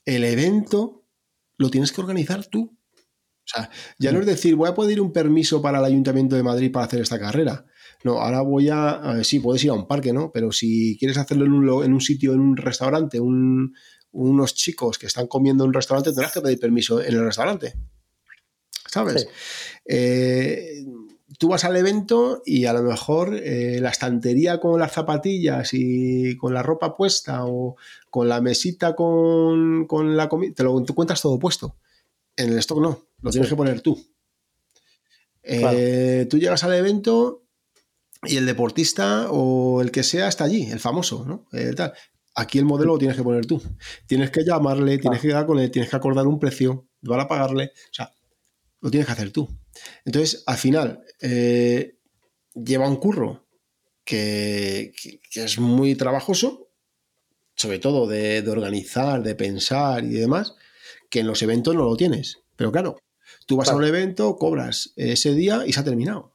el 0.04 0.24
evento 0.24 1.01
lo 1.62 1.70
tienes 1.70 1.92
que 1.92 2.00
organizar 2.00 2.44
tú. 2.46 2.76
O 3.44 3.48
sea, 3.52 3.70
ya 3.98 4.12
no 4.12 4.20
es 4.20 4.26
decir, 4.26 4.54
voy 4.54 4.68
a 4.68 4.74
pedir 4.74 5.00
un 5.00 5.12
permiso 5.12 5.60
para 5.60 5.78
el 5.78 5.84
Ayuntamiento 5.84 6.36
de 6.36 6.42
Madrid 6.42 6.70
para 6.70 6.86
hacer 6.86 7.00
esta 7.00 7.18
carrera. 7.18 7.64
No, 8.04 8.18
ahora 8.20 8.40
voy 8.40 8.68
a, 8.70 9.20
sí, 9.24 9.40
puedes 9.40 9.64
ir 9.64 9.70
a 9.70 9.74
un 9.74 9.88
parque, 9.88 10.12
¿no? 10.12 10.30
Pero 10.32 10.52
si 10.52 10.96
quieres 10.98 11.18
hacerlo 11.18 11.46
en 11.46 11.52
un, 11.52 11.84
en 11.84 11.92
un 11.92 12.00
sitio, 12.00 12.34
en 12.34 12.40
un 12.40 12.56
restaurante, 12.56 13.18
unos 13.20 14.54
chicos 14.54 14.98
que 14.98 15.06
están 15.06 15.26
comiendo 15.26 15.64
en 15.64 15.68
un 15.68 15.74
restaurante, 15.74 16.10
tendrás 16.10 16.32
que 16.32 16.40
pedir 16.40 16.60
permiso 16.60 17.02
en 17.02 17.14
el 17.14 17.24
restaurante. 17.24 17.74
¿sabes? 18.92 19.26
Eh, 19.86 20.84
tú 21.42 21.48
vas 21.48 21.64
al 21.64 21.76
evento 21.76 22.40
y 22.46 22.66
a 22.66 22.72
lo 22.72 22.84
mejor 22.84 23.34
eh, 23.34 23.80
la 23.80 23.88
estantería 23.88 24.60
con 24.60 24.78
las 24.78 24.92
zapatillas 24.92 25.70
y 25.72 26.36
con 26.36 26.54
la 26.54 26.62
ropa 26.62 26.96
puesta 26.96 27.44
o 27.46 27.74
con 28.10 28.28
la 28.28 28.40
mesita 28.40 28.94
con, 28.94 29.88
la 30.16 30.28
comida, 30.28 30.54
te 30.54 30.62
lo 30.62 30.84
cuentas 30.94 31.20
todo 31.20 31.40
puesto. 31.40 31.78
En 32.36 32.52
el 32.52 32.58
stock 32.60 32.78
no, 32.78 33.08
lo 33.22 33.30
tienes 33.32 33.50
que 33.50 33.56
poner 33.56 33.80
tú. 33.80 34.00
Eh, 35.42 36.28
tú 36.30 36.38
llegas 36.38 36.62
al 36.62 36.74
evento 36.74 37.42
y 38.22 38.36
el 38.36 38.46
deportista 38.46 39.26
o 39.32 39.82
el 39.82 39.90
que 39.90 40.04
sea 40.04 40.28
está 40.28 40.44
allí, 40.44 40.70
el 40.70 40.78
famoso, 40.78 41.24
¿no? 41.26 41.48
Aquí 42.36 42.58
el 42.60 42.66
modelo 42.66 42.92
lo 42.92 42.98
tienes 42.98 43.16
que 43.16 43.24
poner 43.24 43.46
tú. 43.46 43.60
Tienes 44.06 44.30
que 44.30 44.44
llamarle, 44.44 44.98
tienes 44.98 45.20
que 45.20 45.26
quedar 45.26 45.46
con 45.46 45.58
él, 45.58 45.72
tienes 45.72 45.90
que 45.90 45.96
acordar 45.96 46.24
un 46.28 46.38
precio, 46.38 46.86
van 47.00 47.18
a 47.18 47.26
pagarle. 47.26 47.72
O 47.90 47.94
sea, 47.94 48.12
lo 48.80 48.92
tienes 48.92 49.06
que 49.06 49.12
hacer 49.12 49.32
tú. 49.32 49.48
Entonces, 50.04 50.42
al 50.46 50.56
final, 50.56 51.02
eh, 51.22 51.98
lleva 52.54 52.88
un 52.88 52.96
curro 52.96 53.46
que, 54.04 54.92
es 55.34 55.58
muy 55.58 55.94
trabajoso, 55.94 56.68
sobre 57.54 57.78
todo 57.78 58.06
de, 58.06 58.44
organizar, 58.48 59.22
de 59.22 59.34
pensar 59.34 60.04
y 60.04 60.14
demás, 60.14 60.54
que 61.10 61.20
en 61.20 61.26
los 61.26 61.42
eventos 61.42 61.74
no 61.74 61.84
lo 61.84 61.96
tienes. 61.96 62.40
Pero 62.56 62.72
claro, 62.72 62.98
tú 63.46 63.56
vas 63.56 63.68
a 63.70 63.76
un 63.76 63.84
evento, 63.84 64.36
cobras 64.36 64.92
ese 64.96 65.34
día 65.34 65.64
y 65.66 65.72
se 65.72 65.80
ha 65.80 65.84
terminado. 65.84 66.34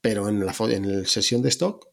Pero 0.00 0.28
en 0.28 0.44
la, 0.44 0.54
en 0.60 1.06
sesión 1.06 1.42
de 1.42 1.48
stock, 1.48 1.88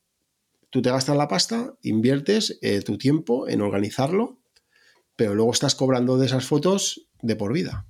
tú 0.69 0.81
te 0.81 0.91
gastas 0.91 1.17
la 1.17 1.27
pasta, 1.27 1.77
inviertes 1.81 2.59
eh, 2.61 2.81
tu 2.81 2.97
tiempo 2.97 3.47
en 3.47 3.61
organizarlo, 3.61 4.39
pero 5.15 5.33
luego 5.33 5.51
estás 5.51 5.75
cobrando 5.75 6.17
de 6.17 6.27
esas 6.27 6.45
fotos 6.45 7.09
de 7.21 7.35
por 7.35 7.53
vida. 7.53 7.87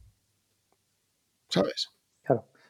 ¿sabes? 1.49 1.89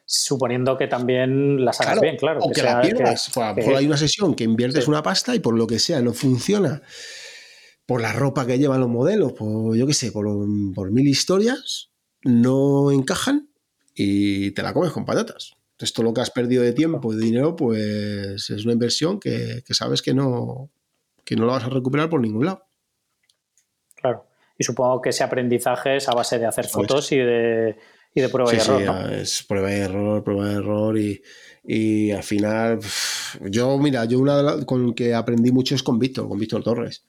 Claro. 0.08 0.24
Suponiendo 0.28 0.78
que 0.78 0.86
también 0.86 1.62
las 1.64 1.80
hagas 1.82 2.00
bien, 2.00 2.16
claro. 2.16 2.40
O 2.40 2.50
que, 2.50 2.62
la 2.62 2.80
pierdas. 2.80 3.36
a 3.36 3.50
lo 3.50 3.54
mejor 3.56 3.76
hay 3.76 3.86
una 3.86 3.98
sesión 3.98 4.34
que 4.34 4.44
inviertes 4.44 4.88
una 4.88 5.02
pasta 5.02 5.34
y 5.34 5.40
por 5.40 5.54
lo 5.54 5.66
que 5.66 5.78
sea 5.78 6.00
no 6.00 6.14
funciona. 6.14 6.80
Por 7.84 8.00
la 8.00 8.14
ropa 8.14 8.46
que 8.46 8.58
llevan 8.58 8.80
los 8.80 8.88
modelos, 8.88 9.34
por 9.34 9.76
yo 9.76 9.86
qué 9.86 9.92
sé, 9.92 10.10
por, 10.10 10.24
mil 10.90 11.06
historias, 11.06 11.90
no 12.22 12.90
encajan 12.90 13.50
y 13.94 14.52
te 14.52 14.62
la 14.62 14.72
comes 14.72 14.92
con 14.92 15.04
patatas. 15.04 15.52
Esto 15.78 16.02
lo 16.02 16.14
que 16.14 16.22
has 16.22 16.30
perdido 16.30 16.62
de 16.62 16.72
tiempo 16.72 17.12
y 17.12 17.16
de 17.16 17.24
dinero, 17.24 17.54
pues 17.54 18.48
es 18.48 18.64
una 18.64 18.72
inversión 18.72 19.20
que, 19.20 19.62
sabes 19.70 20.00
que 20.00 20.14
no, 20.14 20.70
que 21.24 21.36
no 21.36 21.44
la 21.44 21.52
vas 21.52 21.64
a 21.64 21.68
recuperar 21.68 22.08
por 22.08 22.20
ningún 22.20 22.46
lado. 22.46 22.66
Claro. 23.94 24.24
Y 24.56 24.64
supongo 24.64 25.02
que 25.02 25.10
ese 25.10 25.22
aprendizaje 25.22 25.96
es 25.96 26.08
a 26.08 26.12
base 26.12 26.38
de 26.38 26.46
hacer 26.46 26.66
fotos 26.66 27.12
y 27.12 27.18
de, 27.18 27.76
y 28.14 28.20
de 28.20 28.28
prueba 28.28 28.52
y 28.52 28.56
error. 28.56 29.12
es 29.12 29.42
prueba 29.42 29.70
y 29.70 29.76
error, 29.76 30.24
prueba 30.24 30.50
y 30.50 30.54
error 30.54 30.98
y, 30.98 32.10
al 32.10 32.22
final, 32.22 32.80
yo, 33.50 33.78
mira, 33.78 34.04
yo 34.06 34.18
una 34.18 34.64
con 34.64 34.94
que 34.94 35.14
aprendí 35.14 35.52
mucho 35.52 35.74
es 35.74 35.82
con 35.82 35.98
Víctor, 35.98 36.28
con 36.28 36.38
Víctor 36.38 36.62
Torres. 36.62 37.04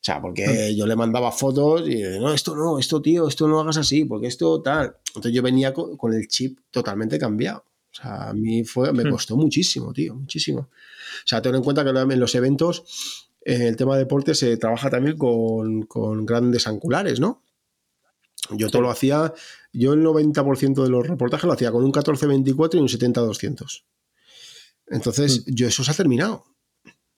sea, 0.00 0.20
porque 0.20 0.76
yo 0.76 0.86
le 0.86 0.94
mandaba 0.94 1.32
fotos 1.32 1.88
y 1.88 2.02
no, 2.20 2.32
esto 2.32 2.54
no, 2.54 2.78
esto 2.78 3.02
tío, 3.02 3.26
esto 3.26 3.48
no 3.48 3.60
hagas 3.60 3.78
así, 3.78 4.04
porque 4.04 4.28
esto 4.28 4.62
tal. 4.62 4.96
Entonces 5.08 5.32
yo 5.32 5.42
venía 5.42 5.72
con, 5.72 6.12
el 6.12 6.28
chip 6.28 6.60
totalmente 6.70 7.18
cambiado. 7.18 7.64
O 7.90 7.94
sea, 7.94 8.28
a 8.28 8.32
mí 8.34 8.62
fue, 8.62 8.92
me 8.92 9.08
costó 9.10 9.36
muchísimo, 9.36 9.92
tío, 9.92 10.14
muchísimo. 10.14 10.60
O 10.60 11.26
sea, 11.26 11.42
ten 11.42 11.54
en 11.54 11.62
cuenta 11.62 11.82
que 11.82 11.90
en 11.90 12.20
los 12.20 12.34
eventos, 12.34 13.28
en 13.40 13.62
el 13.62 13.76
tema 13.76 13.94
de 13.94 14.00
deporte 14.00 14.34
se 14.34 14.56
trabaja 14.56 14.88
también 14.88 15.16
con, 15.16 15.82
con 15.84 16.24
grandes 16.24 16.68
angulares, 16.68 17.18
¿no? 17.18 17.42
Yo 18.50 18.70
todo 18.70 18.82
lo 18.82 18.90
hacía, 18.90 19.32
yo 19.72 19.92
el 19.92 20.04
90% 20.04 20.82
de 20.82 20.90
los 20.90 21.06
reportajes 21.06 21.44
lo 21.44 21.52
hacía 21.52 21.70
con 21.70 21.84
un 21.84 21.92
14-24 21.92 22.74
y 22.74 22.78
un 22.78 22.88
70-200. 22.88 23.84
Entonces, 24.86 25.44
yo 25.46 25.66
eso 25.66 25.84
se 25.84 25.90
ha 25.90 25.94
terminado. 25.94 26.44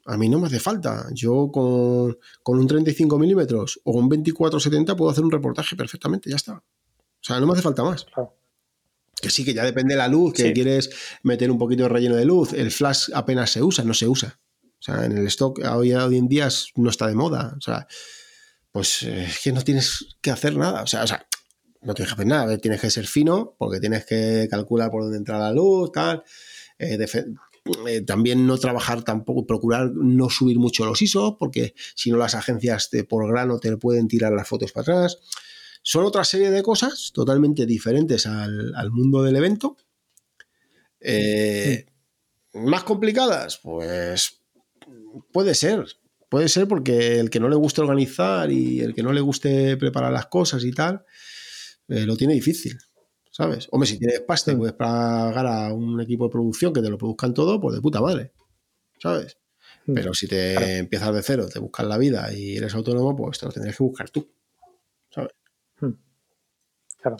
A 0.06 0.16
mí 0.16 0.28
no 0.28 0.40
me 0.40 0.46
hace 0.46 0.58
falta. 0.58 1.06
Yo 1.12 1.50
con, 1.52 2.58
un 2.58 2.66
35 2.66 3.18
milímetros 3.18 3.80
o 3.84 3.92
un 3.92 4.10
24-70 4.10 4.96
puedo 4.96 5.10
hacer 5.10 5.24
un 5.24 5.30
reportaje 5.30 5.76
perfectamente, 5.76 6.30
ya 6.30 6.36
está. 6.36 6.54
O 6.54 7.22
sea, 7.22 7.38
no 7.38 7.46
me 7.46 7.52
hace 7.52 7.62
falta 7.62 7.84
más. 7.84 8.06
Que 9.20 9.30
sí, 9.30 9.44
que 9.44 9.52
ya 9.52 9.64
depende 9.64 9.94
de 9.94 9.98
la 9.98 10.08
luz, 10.08 10.32
que 10.32 10.52
quieres 10.52 10.90
meter 11.22 11.50
un 11.50 11.58
poquito 11.58 11.84
de 11.84 11.90
relleno 11.90 12.16
de 12.16 12.24
luz. 12.24 12.54
El 12.54 12.70
flash 12.70 13.10
apenas 13.14 13.50
se 13.50 13.62
usa, 13.62 13.84
no 13.84 13.94
se 13.94 14.08
usa. 14.08 14.40
O 14.80 14.82
sea, 14.82 15.04
en 15.04 15.16
el 15.16 15.26
stock 15.26 15.60
hoy, 15.74 15.92
en 15.92 16.26
día 16.26 16.48
no 16.76 16.88
está 16.88 17.06
de 17.06 17.14
moda. 17.14 17.54
O 17.58 17.60
sea, 17.60 17.86
pues 18.72 19.02
eh, 19.02 19.24
es 19.24 19.40
que 19.40 19.52
no 19.52 19.62
tienes 19.62 20.16
que 20.20 20.30
hacer 20.30 20.56
nada. 20.56 20.82
O 20.82 20.86
sea, 20.86 21.04
o 21.04 21.06
sea, 21.06 21.26
no 21.82 21.94
tienes 21.94 22.10
que 22.10 22.14
hacer 22.14 22.26
nada. 22.26 22.58
Tienes 22.58 22.80
que 22.80 22.90
ser 22.90 23.06
fino 23.06 23.54
porque 23.58 23.80
tienes 23.80 24.04
que 24.04 24.48
calcular 24.50 24.90
por 24.90 25.02
dónde 25.02 25.18
entra 25.18 25.38
la 25.38 25.52
luz, 25.52 25.92
tal. 25.92 26.22
Eh, 26.78 26.98
eh, 27.86 28.00
también 28.02 28.46
no 28.46 28.58
trabajar 28.58 29.02
tampoco, 29.02 29.46
procurar 29.46 29.90
no 29.92 30.30
subir 30.30 30.58
mucho 30.58 30.86
los 30.86 31.02
ISO, 31.02 31.36
porque 31.38 31.74
si 31.94 32.10
no 32.10 32.16
las 32.16 32.34
agencias 32.34 32.90
de 32.90 33.04
por 33.04 33.28
grano 33.30 33.58
te 33.58 33.76
pueden 33.76 34.08
tirar 34.08 34.32
las 34.32 34.48
fotos 34.48 34.72
para 34.72 34.82
atrás. 34.82 35.18
Son 35.82 36.04
otra 36.04 36.24
serie 36.24 36.50
de 36.50 36.62
cosas 36.62 37.10
totalmente 37.14 37.66
diferentes 37.66 38.26
al, 38.26 38.90
mundo 38.90 39.22
del 39.22 39.36
evento. 39.36 39.76
Eh, 41.00 41.86
más 42.52 42.84
complicadas, 42.84 43.58
pues 43.58 44.42
puede 45.32 45.54
ser. 45.54 45.86
Puede 46.30 46.48
ser 46.48 46.66
porque 46.66 47.20
el 47.20 47.28
que 47.28 47.40
no 47.40 47.50
le 47.50 47.56
guste 47.56 47.82
organizar 47.82 48.50
y 48.50 48.80
el 48.80 48.94
que 48.94 49.02
no 49.02 49.12
le 49.12 49.20
guste 49.20 49.76
preparar 49.76 50.12
las 50.12 50.26
cosas 50.26 50.64
y 50.64 50.72
tal, 50.72 51.04
eh, 51.88 52.06
lo 52.06 52.16
tiene 52.16 52.32
difícil. 52.32 52.78
¿sabes? 53.30 53.68
Hombre, 53.70 53.88
si 53.88 53.98
tienes 53.98 54.20
pasta 54.20 54.52
y 54.52 54.56
puedes 54.56 54.74
pagar 54.74 55.46
a 55.46 55.72
un 55.72 56.00
equipo 56.00 56.24
de 56.24 56.30
producción 56.30 56.72
que 56.72 56.82
te 56.82 56.90
lo 56.90 56.98
produzcan 56.98 57.32
todo, 57.32 57.60
pues 57.60 57.74
de 57.74 57.80
puta 57.80 58.00
madre, 58.00 58.32
¿sabes? 58.98 59.38
Mm. 59.86 59.94
Pero 59.94 60.14
si 60.14 60.26
te 60.26 60.78
empiezas 60.78 61.14
de 61.14 61.22
cero, 61.22 61.48
te 61.50 61.58
buscas 61.58 61.86
la 61.86 61.96
vida 61.96 62.32
y 62.34 62.56
eres 62.56 62.74
autónomo, 62.74 63.16
pues 63.16 63.38
te 63.38 63.46
lo 63.46 63.52
tendrías 63.52 63.76
que 63.76 63.84
buscar 63.84 64.10
tú, 64.10 64.30
¿sabes? 65.10 65.32
Mm. 65.80 65.92
Claro. 67.00 67.16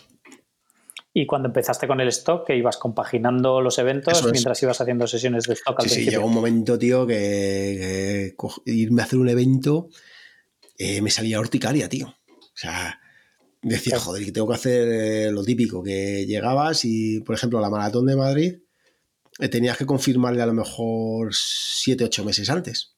Y 1.13 1.27
cuando 1.27 1.49
empezaste 1.49 1.89
con 1.89 2.01
el 2.01 2.09
stock, 2.09 2.47
que 2.47 2.57
ibas 2.57 2.77
compaginando 2.77 3.61
los 3.61 3.79
eventos 3.79 4.25
mientras 4.31 4.63
ibas 4.63 4.81
haciendo 4.81 5.07
sesiones 5.09 5.45
de 5.45 5.55
stock 5.55 5.81
al 5.81 5.89
sí, 5.89 6.05
Sí, 6.05 6.11
llegó 6.11 6.27
un 6.27 6.35
momento, 6.35 6.79
tío, 6.79 7.07
que, 7.07 8.35
irme 8.67 9.03
a 9.03 9.05
hacer 9.05 9.19
un 9.19 9.29
evento 9.29 9.89
eh, 10.83 11.03
me 11.03 11.11
salía 11.11 11.39
horticaria, 11.39 11.91
tío. 11.91 12.07
O 12.07 12.55
sea, 12.55 12.99
decía, 13.61 13.99
joder, 13.99 14.25
que 14.25 14.33
tengo 14.33 14.49
que 14.49 14.55
hacer 14.55 14.89
eh, 14.89 15.31
lo 15.31 15.45
típico, 15.45 15.83
que 15.83 16.25
llegabas 16.27 16.87
y, 16.87 17.21
por 17.21 17.35
ejemplo, 17.35 17.61
la 17.61 17.69
maratón 17.69 18.07
de 18.07 18.17
Madrid, 18.17 18.55
eh, 19.39 19.49
tenías 19.49 19.77
que 19.77 19.85
confirmarle 19.85 20.41
a 20.41 20.47
lo 20.47 20.55
mejor 20.55 21.35
7, 21.35 22.05
8 22.05 22.25
meses 22.25 22.49
antes. 22.49 22.97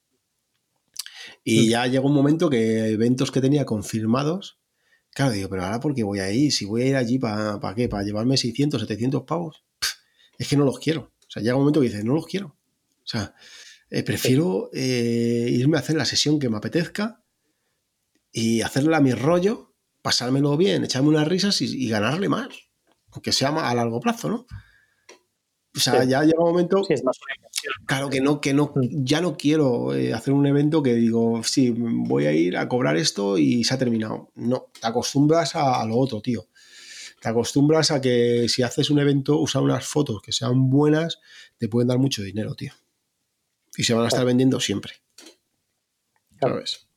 Y 1.42 1.66
mm. 1.66 1.70
ya 1.70 1.86
llegó 1.88 2.06
un 2.06 2.14
momento 2.14 2.48
que 2.48 2.90
eventos 2.90 3.32
que 3.32 3.40
tenía 3.40 3.64
confirmados, 3.64 4.60
claro, 5.14 5.32
digo, 5.32 5.48
pero 5.48 5.64
ahora 5.64 5.80
por 5.80 5.94
qué 5.94 6.02
voy 6.02 6.20
a 6.20 6.30
ir, 6.30 6.52
si 6.52 6.64
voy 6.64 6.82
a 6.82 6.86
ir 6.86 6.96
allí 6.96 7.18
para 7.18 7.74
qué, 7.74 7.88
para 7.88 8.02
llevarme 8.02 8.36
600, 8.36 8.80
700 8.80 9.22
pavos, 9.22 9.64
es 10.38 10.48
que 10.48 10.56
no 10.56 10.64
los 10.64 10.78
quiero. 10.78 11.12
O 11.26 11.30
sea, 11.30 11.42
llega 11.42 11.54
un 11.54 11.62
momento 11.62 11.80
que 11.80 11.88
dices, 11.88 12.04
no 12.04 12.14
los 12.14 12.26
quiero. 12.26 12.48
O 12.48 13.06
sea, 13.06 13.34
eh, 13.90 14.02
prefiero 14.02 14.70
irme 14.72 15.76
a 15.76 15.80
hacer 15.80 15.96
la 15.96 16.04
sesión 16.04 16.38
que 16.38 16.48
me 16.48 16.56
apetezca 16.56 17.22
y 18.32 18.62
hacerla 18.62 18.98
a 18.98 19.00
mi 19.00 19.12
rollo 19.12 19.72
pasármelo 20.02 20.56
bien, 20.56 20.84
echarme 20.84 21.08
unas 21.08 21.28
risas 21.28 21.60
y, 21.62 21.88
ganarle 21.88 22.28
más, 22.28 22.48
aunque 23.12 23.32
sea 23.32 23.48
a 23.48 23.74
largo 23.74 24.00
plazo, 24.00 24.28
¿no? 24.28 24.46
O 25.74 25.80
sea, 25.80 26.04
ya 26.04 26.22
llega 26.22 26.38
un 26.38 26.50
momento. 26.50 26.84
Sí, 26.84 26.92
es 26.92 27.04
más 27.04 27.18
claro 27.86 28.10
que 28.10 28.20
no, 28.20 28.40
que 28.40 28.52
no, 28.52 28.72
mm. 28.74 29.04
ya 29.04 29.20
no 29.20 29.36
quiero 29.36 29.94
eh, 29.94 30.12
hacer 30.12 30.34
un 30.34 30.46
evento 30.46 30.82
que 30.82 30.94
digo, 30.94 31.42
sí, 31.44 31.74
voy 31.76 32.26
a 32.26 32.32
ir 32.32 32.56
a 32.56 32.68
cobrar 32.68 32.96
esto 32.96 33.38
y 33.38 33.64
se 33.64 33.74
ha 33.74 33.78
terminado. 33.78 34.30
No, 34.34 34.68
te 34.78 34.86
acostumbras 34.86 35.54
a, 35.56 35.84
lo 35.86 35.96
otro, 35.96 36.20
tío. 36.20 36.46
Te 37.20 37.28
acostumbras 37.28 37.90
a 37.90 38.00
que 38.00 38.48
si 38.48 38.62
haces 38.62 38.90
un 38.90 38.98
evento, 38.98 39.38
usar 39.38 39.62
unas 39.62 39.86
fotos 39.86 40.20
que 40.22 40.32
sean 40.32 40.70
buenas, 40.70 41.20
te 41.56 41.68
pueden 41.68 41.88
dar 41.88 41.98
mucho 41.98 42.22
dinero, 42.22 42.54
tío. 42.54 42.72
Y 43.76 43.84
se 43.84 43.94
van 43.94 44.04
a 44.04 44.08
estar 44.08 44.24
vendiendo 44.24 44.60
siempre. 44.60 44.94
¿Sabes? 46.40 46.88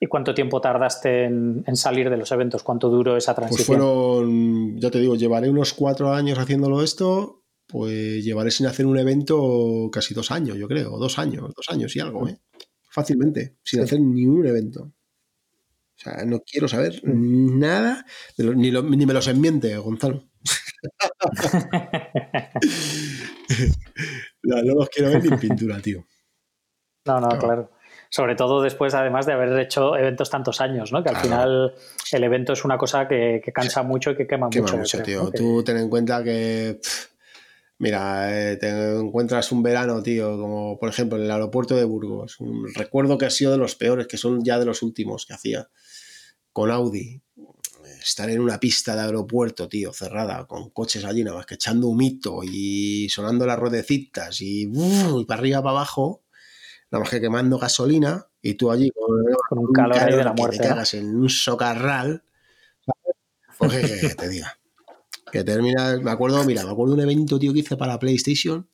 ¿Y 0.00 0.06
cuánto 0.06 0.34
tiempo 0.34 0.60
tardaste 0.60 1.24
en, 1.24 1.64
salir 1.74 2.08
de 2.10 2.18
los 2.18 2.30
eventos? 2.30 2.62
¿Cuánto 2.62 2.88
duró 2.88 3.16
esa 3.16 3.34
pues 3.34 3.48
transición? 3.48 3.78
Pues 3.78 3.88
fueron, 3.88 4.78
ya 4.78 4.90
te 4.90 5.00
digo, 5.00 5.16
llevaré 5.16 5.48
unos 5.48 5.72
cuatro 5.72 6.12
años 6.12 6.38
haciéndolo 6.38 6.82
esto, 6.82 7.42
pues 7.68 8.24
llevaré 8.24 8.50
sin 8.50 8.66
hacer 8.66 8.86
un 8.86 8.98
evento 8.98 9.90
casi 9.92 10.14
dos 10.14 10.30
años, 10.30 10.56
yo 10.56 10.66
creo, 10.66 10.98
dos 10.98 11.18
años, 11.18 11.52
dos 11.54 11.68
años 11.68 11.94
y 11.94 12.00
algo, 12.00 12.26
¿eh? 12.28 12.40
Fácilmente, 12.90 13.58
sin 13.62 13.82
hacer 13.82 14.00
ni 14.00 14.24
un 14.26 14.46
evento. 14.46 14.84
O 14.84 16.00
sea, 16.00 16.24
no 16.24 16.40
quiero 16.40 16.66
saber 16.66 17.02
nada, 17.04 18.06
ni, 18.38 18.70
ni, 18.70 19.06
me 19.06 19.12
los 19.12 19.28
enmiente, 19.28 19.76
Gonzalo. 19.76 20.24
no, 24.42 24.62
no, 24.62 24.74
los 24.74 24.88
quiero 24.88 25.10
ver 25.10 25.22
ni 25.22 25.28
en 25.28 25.38
pintura, 25.38 25.78
tío. 25.80 26.06
No, 27.04 27.20
no, 27.20 27.28
claro 27.38 27.70
sobre 28.10 28.36
todo 28.36 28.62
después, 28.62 28.94
además 28.94 29.26
de 29.26 29.32
haber 29.32 29.58
hecho 29.58 29.96
eventos 29.96 30.30
tantos 30.30 30.60
años, 30.60 30.92
¿no? 30.92 31.02
Que 31.02 31.10
al 31.10 31.16
final 31.16 31.74
el 32.10 32.24
evento 32.24 32.54
es 32.54 32.64
una 32.64 32.78
cosa 32.78 33.06
que, 33.06 33.42
cansa 33.52 33.82
mucho 33.82 34.12
y 34.12 34.16
que 34.16 34.26
quema, 34.26 34.48
mucho. 34.48 35.02
tío. 35.02 35.30
Tú 35.30 35.62
ten 35.62 35.76
en 35.76 35.90
cuenta 35.90 36.22
que. 36.22 36.80
Mira, 37.78 38.52
eh, 38.52 38.56
te 38.56 38.68
encuentras 38.98 39.50
un 39.52 39.62
verano, 39.62 40.02
tío, 40.02 40.38
como 40.38 40.78
por 40.78 40.88
ejemplo 40.88 41.18
en 41.18 41.24
el 41.24 41.30
aeropuerto 41.30 41.76
de 41.76 41.84
Burgos. 41.84 42.38
recuerdo 42.74 43.18
que 43.18 43.26
ha 43.26 43.30
sido 43.30 43.52
de 43.52 43.58
los 43.58 43.74
peores, 43.74 44.06
que 44.06 44.16
son 44.16 44.44
ya 44.44 44.58
de 44.58 44.66
los 44.66 44.82
últimos 44.82 45.26
que 45.26 45.34
hacía 45.34 45.68
con 46.52 46.70
Audi. 46.70 47.22
Estar 48.00 48.30
en 48.30 48.40
una 48.40 48.60
pista 48.60 48.94
de 48.94 49.02
aeropuerto, 49.02 49.68
tío, 49.68 49.92
cerrada, 49.92 50.46
con 50.46 50.70
coches 50.70 51.04
allí, 51.04 51.24
nada 51.24 51.38
más 51.38 51.46
que 51.46 51.54
echando 51.54 51.88
humito 51.88 52.40
y 52.44 53.08
sonando 53.08 53.44
las 53.44 53.58
ruedecitas 53.58 54.40
y, 54.40 54.70
y 54.70 55.24
para 55.24 55.40
arriba, 55.40 55.62
para 55.62 55.70
abajo 55.70 56.22
nada 56.90 57.00
más 57.02 57.10
que 57.10 57.20
quemando 57.20 57.58
gasolina 57.58 58.26
y 58.40 58.54
tú 58.54 58.70
allí 58.70 58.90
con, 58.90 59.58
un 59.58 59.72
calor, 59.72 59.96
de 59.96 60.24
la 60.24 60.32
muerte. 60.32 60.56
Que 60.56 60.62
te 60.62 60.68
cagas 60.68 60.94
en 60.94 61.14
un 61.16 61.28
socarral. 61.28 62.24
Pues 63.58 63.72
que, 63.72 64.14
te 64.14 64.28
diga. 64.28 64.57
Que 65.30 65.44
termina, 65.44 65.98
me 65.98 66.10
acuerdo, 66.10 66.42
mira, 66.44 66.64
me 66.64 66.70
acuerdo 66.70 66.94
de 66.94 67.02
un 67.02 67.10
evento, 67.10 67.38
tío, 67.38 67.52
que 67.52 67.60
hice 67.60 67.76
para 67.76 67.98
PlayStation 67.98 68.68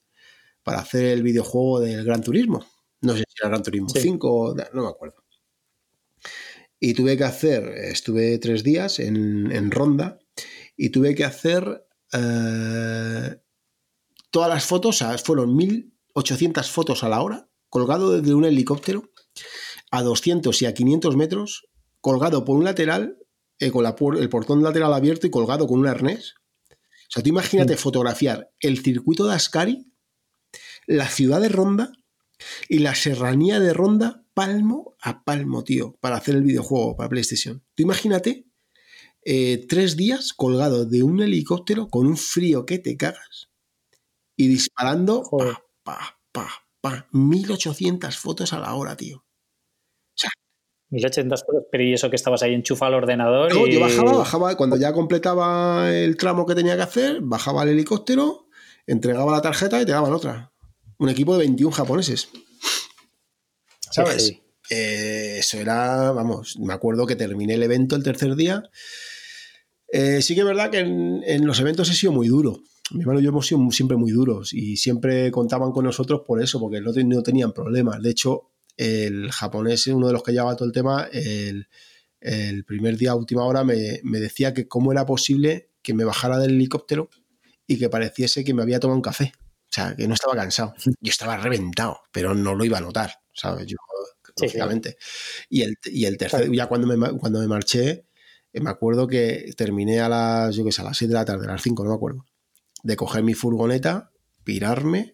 para 0.62 0.80
hacer 0.80 1.04
el 1.04 1.22
videojuego 1.22 1.80
del 1.80 2.04
Gran 2.04 2.22
Turismo. 2.22 2.64
No 3.02 3.12
sé 3.12 3.24
si 3.28 3.34
era 3.40 3.50
Gran 3.50 3.62
Turismo 3.62 3.88
5, 3.90 4.56
no 4.72 4.82
me 4.82 4.88
acuerdo. 4.88 5.24
Y 6.80 6.94
tuve 6.94 7.16
que 7.16 7.24
hacer, 7.24 7.68
estuve 7.68 8.38
tres 8.38 8.64
días 8.64 8.98
en, 8.98 9.70
Ronda 9.70 10.18
y 10.76 10.90
tuve 10.90 11.14
que 11.14 11.24
hacer 11.24 11.86
eh, 12.12 13.36
todas 14.30 14.48
las 14.48 14.64
fotos, 14.64 15.04
fueron 15.22 15.54
1800 15.54 16.70
fotos 16.70 17.04
a 17.04 17.08
la 17.08 17.22
hora 17.22 17.48
colgado 17.74 18.12
desde 18.12 18.34
un 18.34 18.44
helicóptero 18.44 19.10
a 19.90 20.02
200 20.02 20.62
y 20.62 20.66
a 20.66 20.74
500 20.74 21.16
metros, 21.16 21.66
colgado 22.00 22.44
por 22.44 22.56
un 22.56 22.62
lateral, 22.62 23.18
eh, 23.58 23.72
con 23.72 23.84
el 24.16 24.28
portón 24.28 24.62
lateral 24.62 24.94
abierto 24.94 25.26
y 25.26 25.30
colgado 25.30 25.66
con 25.66 25.80
un 25.80 25.88
arnés. 25.88 26.34
O 27.08 27.10
sea, 27.10 27.22
tú 27.22 27.28
imagínate 27.28 27.76
fotografiar 27.76 28.50
el 28.60 28.82
circuito 28.82 29.26
de 29.26 29.34
Ascari, 29.34 29.86
la 30.86 31.08
ciudad 31.08 31.40
de 31.40 31.48
Ronda 31.48 31.92
y 32.68 32.78
la 32.78 32.94
serranía 32.94 33.60
de 33.60 33.72
Ronda 33.72 34.24
palmo 34.34 34.96
a 35.00 35.24
palmo, 35.24 35.64
tío, 35.64 35.96
para 36.00 36.16
hacer 36.16 36.34
el 36.34 36.42
videojuego 36.42 36.96
para 36.96 37.08
PlayStation. 37.08 37.62
Tú 37.74 37.82
imagínate 37.82 38.46
eh, 39.24 39.64
tres 39.68 39.96
días 39.96 40.32
colgado 40.32 40.84
de 40.84 41.02
un 41.02 41.22
helicóptero 41.22 41.88
con 41.88 42.06
un 42.06 42.16
frío 42.16 42.66
que 42.66 42.78
te 42.78 42.96
cagas 42.96 43.48
y 44.36 44.48
disparando 44.48 45.22
pa, 45.84 46.18
pa, 46.32 46.48
pa, 46.80 47.08
1800 47.12 48.18
fotos 48.18 48.52
a 48.52 48.58
la 48.58 48.74
hora, 48.74 48.96
tío. 48.96 49.18
O 49.18 50.16
sea, 50.16 50.30
1800 50.90 51.44
fotos, 51.44 51.64
pero 51.70 51.84
¿y 51.84 51.94
eso 51.94 52.10
que 52.10 52.16
estabas 52.16 52.42
ahí 52.42 52.54
enchufado 52.54 52.90
al 52.90 53.02
ordenador? 53.02 53.52
No, 53.52 53.66
yo 53.66 53.80
bajaba, 53.80 54.12
bajaba, 54.12 54.56
cuando 54.56 54.76
ya 54.76 54.92
completaba 54.92 55.90
el 55.92 56.16
tramo 56.16 56.46
que 56.46 56.54
tenía 56.54 56.76
que 56.76 56.82
hacer, 56.82 57.20
bajaba 57.20 57.62
al 57.62 57.70
helicóptero, 57.70 58.46
entregaba 58.86 59.32
la 59.32 59.42
tarjeta 59.42 59.80
y 59.80 59.86
te 59.86 59.92
daban 59.92 60.12
otra. 60.12 60.52
Un 60.98 61.08
equipo 61.08 61.32
de 61.32 61.40
21 61.40 61.74
japoneses. 61.74 62.28
¿Sabes? 63.90 64.40
Eh, 64.70 65.36
eso 65.38 65.58
era, 65.58 66.12
vamos, 66.12 66.58
me 66.58 66.72
acuerdo 66.72 67.06
que 67.06 67.16
terminé 67.16 67.54
el 67.54 67.62
evento 67.62 67.96
el 67.96 68.02
tercer 68.02 68.34
día. 68.34 68.62
Eh, 69.88 70.22
sí 70.22 70.34
que 70.34 70.40
es 70.40 70.46
verdad 70.46 70.70
que 70.70 70.80
en, 70.80 71.46
los 71.46 71.60
eventos 71.60 71.90
he 71.90 71.94
sido 71.94 72.12
muy 72.12 72.28
duro. 72.28 72.62
Mi 72.90 73.00
hermano 73.00 73.20
y 73.20 73.22
yo 73.22 73.30
hemos 73.30 73.46
sido 73.46 73.60
siempre 73.70 73.96
muy 73.96 74.10
duros 74.10 74.52
y 74.52 74.76
siempre 74.76 75.30
contaban 75.30 75.72
con 75.72 75.84
nosotros 75.84 76.22
por 76.26 76.42
eso, 76.42 76.60
porque 76.60 76.80
no, 76.80 76.92
no 76.92 77.22
tenían 77.22 77.52
problemas. 77.52 78.02
De 78.02 78.10
hecho, 78.10 78.50
el 78.76 79.30
japonés, 79.30 79.86
uno 79.86 80.08
de 80.08 80.12
los 80.12 80.22
que 80.22 80.32
llevaba 80.32 80.56
todo 80.56 80.66
el 80.66 80.72
tema, 80.72 81.08
el, 81.12 81.66
primer 82.66 82.96
día, 82.96 83.14
última 83.14 83.44
hora, 83.44 83.64
me, 83.64 84.00
me, 84.02 84.18
decía 84.20 84.54
que 84.54 84.66
cómo 84.66 84.92
era 84.92 85.06
posible 85.06 85.70
que 85.82 85.94
me 85.94 86.04
bajara 86.04 86.38
del 86.38 86.52
helicóptero 86.52 87.10
y 87.66 87.78
que 87.78 87.88
pareciese 87.88 88.44
que 88.44 88.54
me 88.54 88.62
había 88.62 88.80
tomado 88.80 88.96
un 88.96 89.02
café. 89.02 89.32
O 89.36 89.72
sea, 89.74 89.94
que 89.96 90.06
no 90.06 90.14
estaba 90.14 90.34
cansado. 90.34 90.74
Yo 91.00 91.10
estaba 91.10 91.36
reventado, 91.36 92.00
pero 92.12 92.34
no 92.34 92.54
lo 92.54 92.64
iba 92.64 92.78
a 92.78 92.80
notar, 92.80 93.20
¿sabes? 93.32 93.66
Yo, 93.66 93.76
lógicamente. 94.40 94.96
Y, 95.48 95.62
el, 95.62 95.76
y 95.84 96.04
el 96.06 96.16
tercer, 96.16 96.50
ya 96.52 96.66
cuando 96.66 96.86
me, 96.86 97.18
cuando 97.18 97.40
me 97.40 97.48
marché, 97.48 98.06
eh, 98.52 98.60
me 98.60 98.70
acuerdo 98.70 99.06
que 99.06 99.52
terminé 99.56 100.00
a 100.00 100.08
las, 100.08 100.54
yo 100.54 100.64
qué 100.64 100.72
sé, 100.72 100.82
a 100.82 100.84
las 100.84 100.96
7 100.96 101.12
de 101.12 101.18
la 101.18 101.24
tarde, 101.24 101.46
a 101.46 101.52
las 101.52 101.62
5, 101.62 101.84
no 101.84 101.90
me 101.90 101.96
acuerdo, 101.96 102.24
de 102.82 102.96
coger 102.96 103.22
mi 103.22 103.34
furgoneta, 103.34 104.12
pirarme 104.44 105.13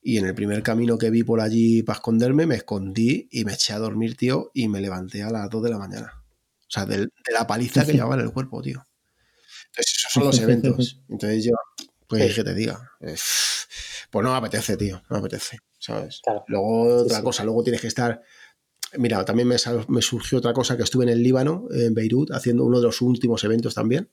y 0.00 0.18
en 0.18 0.26
el 0.26 0.34
primer 0.34 0.62
camino 0.62 0.96
que 0.96 1.10
vi 1.10 1.22
por 1.22 1.40
allí 1.40 1.82
para 1.82 1.96
esconderme, 1.96 2.46
me 2.46 2.56
escondí 2.56 3.28
y 3.30 3.44
me 3.44 3.54
eché 3.54 3.72
a 3.72 3.78
dormir, 3.78 4.16
tío, 4.16 4.50
y 4.54 4.68
me 4.68 4.80
levanté 4.80 5.22
a 5.22 5.30
las 5.30 5.50
2 5.50 5.62
de 5.64 5.70
la 5.70 5.78
mañana. 5.78 6.24
O 6.60 6.70
sea, 6.70 6.86
de, 6.86 7.08
la 7.32 7.46
paliza 7.46 7.84
que 7.84 7.92
llevaba 7.94 8.14
en 8.14 8.22
el 8.22 8.32
cuerpo, 8.32 8.62
tío. 8.62 8.86
Entonces, 9.66 9.96
esos 9.96 10.12
son 10.12 10.24
los 10.24 10.38
eventos. 10.40 11.02
Entonces 11.08 11.44
yo, 11.44 11.52
pues, 12.06 12.34
¿qué 12.34 12.44
te 12.44 12.54
diga? 12.54 12.90
pues 12.98 14.24
no 14.24 14.30
me 14.30 14.38
apetece, 14.38 14.76
tío, 14.76 15.02
no 15.10 15.16
me 15.16 15.18
apetece, 15.18 15.58
¿sabes? 15.78 16.22
Luego 16.46 17.02
otra 17.02 17.22
cosa, 17.22 17.44
luego 17.44 17.62
tienes 17.62 17.80
que 17.80 17.88
estar... 17.88 18.22
Mira, 18.96 19.22
también 19.26 19.46
me, 19.46 19.56
me, 19.88 20.00
surgió 20.00 20.38
otra 20.38 20.54
cosa 20.54 20.74
que 20.78 20.82
estuve 20.82 21.04
en 21.04 21.10
el 21.10 21.22
Líbano, 21.22 21.66
en 21.70 21.92
Beirut, 21.92 22.30
haciendo 22.30 22.64
uno 22.64 22.78
de 22.78 22.84
los 22.84 23.02
últimos 23.02 23.44
eventos 23.44 23.74
también 23.74 24.10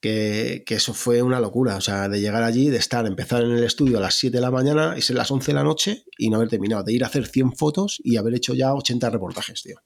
que, 0.00 0.64
eso 0.68 0.94
fue 0.94 1.22
una 1.22 1.40
locura. 1.40 1.76
O 1.76 1.80
sea, 1.80 2.08
de 2.08 2.20
llegar 2.20 2.42
allí, 2.42 2.70
de 2.70 2.78
estar, 2.78 3.06
empezar 3.06 3.42
en 3.42 3.52
el 3.52 3.64
estudio 3.64 3.98
a 3.98 4.00
las 4.00 4.14
7 4.14 4.36
de 4.36 4.40
la 4.40 4.50
mañana 4.50 4.94
y 4.96 5.02
ser 5.02 5.16
las 5.16 5.30
11 5.30 5.52
de 5.52 5.54
la 5.54 5.64
noche 5.64 6.04
y 6.16 6.30
no 6.30 6.36
haber 6.36 6.48
terminado, 6.48 6.82
de 6.84 6.92
ir 6.92 7.04
a 7.04 7.08
hacer 7.08 7.26
100 7.26 7.52
fotos 7.52 8.00
y 8.02 8.16
haber 8.16 8.34
hecho 8.34 8.54
ya 8.54 8.74
80 8.74 9.10
reportajes, 9.10 9.62
tío. 9.62 9.80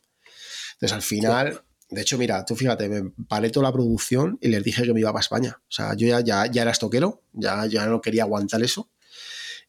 Entonces, 0.74 0.92
al 0.92 1.02
final, 1.02 1.62
de 1.90 2.00
hecho, 2.00 2.18
mira, 2.18 2.44
tú 2.44 2.56
fíjate, 2.56 2.88
me 2.88 3.10
paré 3.28 3.50
toda 3.50 3.64
la 3.64 3.72
producción 3.72 4.38
y 4.40 4.48
les 4.48 4.62
dije 4.64 4.82
que 4.84 4.92
me 4.92 5.00
iba 5.00 5.12
para 5.12 5.20
España. 5.20 5.60
O 5.60 5.72
sea, 5.72 5.94
yo 5.94 6.06
ya, 6.06 6.20
ya, 6.20 6.46
ya 6.46 6.62
era 6.62 6.70
estoquero, 6.70 7.22
ya, 7.32 7.66
ya 7.66 7.86
no 7.86 8.00
quería 8.00 8.24
aguantar 8.24 8.62
eso 8.62 8.90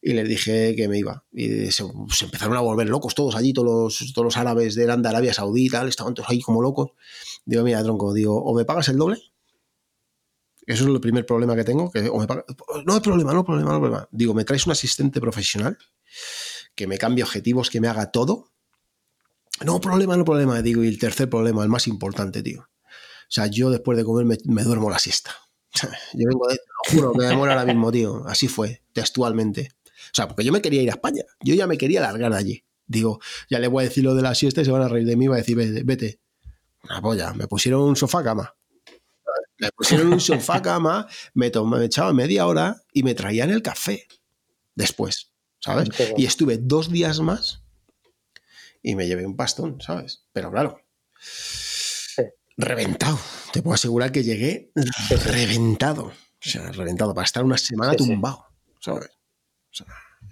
y 0.06 0.12
les 0.12 0.28
dije 0.28 0.74
que 0.76 0.86
me 0.86 0.98
iba. 0.98 1.24
Y 1.32 1.70
se, 1.70 1.84
empezaron 2.22 2.56
a 2.56 2.60
volver 2.60 2.88
locos 2.88 3.14
todos 3.14 3.36
allí, 3.36 3.54
todos 3.54 4.00
los, 4.00 4.12
todos 4.12 4.24
los 4.24 4.36
árabes 4.36 4.74
de 4.74 4.90
Arabia 4.90 5.32
Saudí 5.32 5.66
y 5.66 5.70
tal, 5.70 5.88
estaban 5.88 6.12
todos 6.12 6.28
ahí 6.28 6.40
como 6.42 6.60
locos. 6.60 6.90
Digo, 7.46 7.62
mira, 7.62 7.82
tronco, 7.82 8.12
digo, 8.12 8.36
o 8.36 8.54
me 8.54 8.66
pagas 8.66 8.88
el 8.88 8.98
doble 8.98 9.18
eso 10.66 10.84
es 10.84 10.90
el 10.90 11.00
primer 11.00 11.26
problema 11.26 11.54
que 11.54 11.64
tengo. 11.64 11.90
No 11.94 12.94
hay 12.94 13.00
problema, 13.00 13.32
no 13.32 13.38
hay 13.40 13.44
problema, 13.44 13.70
no 13.70 13.74
hay 13.74 13.80
problema. 13.80 14.08
Digo, 14.10 14.34
me 14.34 14.44
traes 14.44 14.66
un 14.66 14.72
asistente 14.72 15.20
profesional 15.20 15.78
que 16.74 16.86
me 16.86 16.98
cambie 16.98 17.22
objetivos, 17.22 17.70
que 17.70 17.80
me 17.80 17.88
haga 17.88 18.10
todo. 18.10 18.50
No 19.64 19.80
problema, 19.80 20.16
no 20.16 20.24
problema. 20.24 20.60
Digo, 20.62 20.82
y 20.82 20.88
el 20.88 20.98
tercer 20.98 21.28
problema, 21.28 21.62
el 21.62 21.68
más 21.68 21.86
importante, 21.86 22.42
tío. 22.42 22.60
O 22.62 23.30
sea, 23.34 23.46
yo 23.46 23.70
después 23.70 23.96
de 23.96 24.04
comer 24.04 24.38
me, 24.44 24.62
duermo 24.62 24.90
la 24.90 24.98
siesta. 24.98 25.34
Yo 26.12 26.28
vengo 26.28 26.46
de, 26.46 26.54
te 26.54 26.62
lo 26.62 26.96
juro, 26.96 27.14
me 27.14 27.34
muero 27.34 27.52
ahora 27.52 27.64
mismo, 27.64 27.90
tío. 27.90 28.24
Así 28.26 28.46
fue, 28.46 28.82
textualmente. 28.92 29.70
O 29.82 30.14
sea, 30.14 30.28
porque 30.28 30.44
yo 30.44 30.52
me 30.52 30.62
quería 30.62 30.82
ir 30.82 30.88
a 30.88 30.92
España. 30.92 31.24
Yo 31.40 31.54
ya 31.54 31.66
me 31.66 31.76
quería 31.76 32.00
largar 32.00 32.30
de 32.30 32.38
allí. 32.38 32.64
Digo, 32.86 33.20
ya 33.50 33.58
le 33.58 33.66
voy 33.66 33.82
a 33.82 33.88
decir 33.88 34.04
lo 34.04 34.14
de 34.14 34.22
la 34.22 34.36
siesta 34.36 34.60
y 34.60 34.64
se 34.64 34.70
van 34.70 34.82
a 34.82 34.88
reír 34.88 35.06
de 35.06 35.16
mí. 35.16 35.26
Va 35.26 35.34
a 35.34 35.38
decir, 35.38 35.56
vete, 35.56 35.82
vete. 35.82 36.20
Una 36.84 37.02
polla. 37.02 37.32
Me 37.32 37.48
pusieron 37.48 37.82
un 37.82 37.96
sofá 37.96 38.22
cama. 38.22 38.54
Me 39.58 39.70
pusieron 39.70 40.12
un 40.12 40.20
sofá 40.20 40.60
cama, 40.60 41.06
me, 41.32 41.50
tomaba, 41.50 41.78
me 41.78 41.86
echaba 41.86 42.12
media 42.12 42.46
hora 42.46 42.82
y 42.92 43.02
me 43.02 43.14
traían 43.14 43.50
el 43.50 43.62
café 43.62 44.06
después, 44.74 45.32
¿sabes? 45.60 45.88
Y 46.16 46.26
estuve 46.26 46.58
dos 46.58 46.90
días 46.90 47.20
más 47.20 47.62
y 48.82 48.94
me 48.96 49.06
llevé 49.06 49.24
un 49.24 49.36
pastón, 49.36 49.80
¿sabes? 49.80 50.24
Pero 50.32 50.50
claro, 50.50 50.80
reventado. 52.56 53.18
Te 53.52 53.62
puedo 53.62 53.74
asegurar 53.74 54.12
que 54.12 54.22
llegué 54.22 54.72
reventado. 55.24 56.06
O 56.06 56.12
sea, 56.48 56.70
reventado 56.72 57.14
para 57.14 57.24
estar 57.24 57.44
una 57.44 57.56
semana 57.56 57.94
tumbado, 57.94 58.46
¿sabes? 58.80 59.10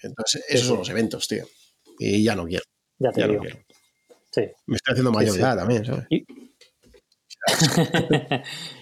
entonces, 0.03 0.45
esos 0.49 0.67
son 0.67 0.79
los 0.79 0.89
eventos, 0.89 1.29
tío. 1.29 1.47
Y 1.99 2.25
ya 2.25 2.35
no 2.35 2.47
quiero. 2.47 2.65
Ya 2.99 3.13
te 3.13 3.23
digo. 3.23 3.35
No 3.35 3.41
quiero. 3.41 3.59
Me 4.67 4.77
estoy 4.77 4.93
haciendo 4.93 5.13
mayor 5.13 5.37
edad 5.37 5.57
también, 5.57 5.85
¿sabes? 5.85 6.07
¿Y, 6.11 6.27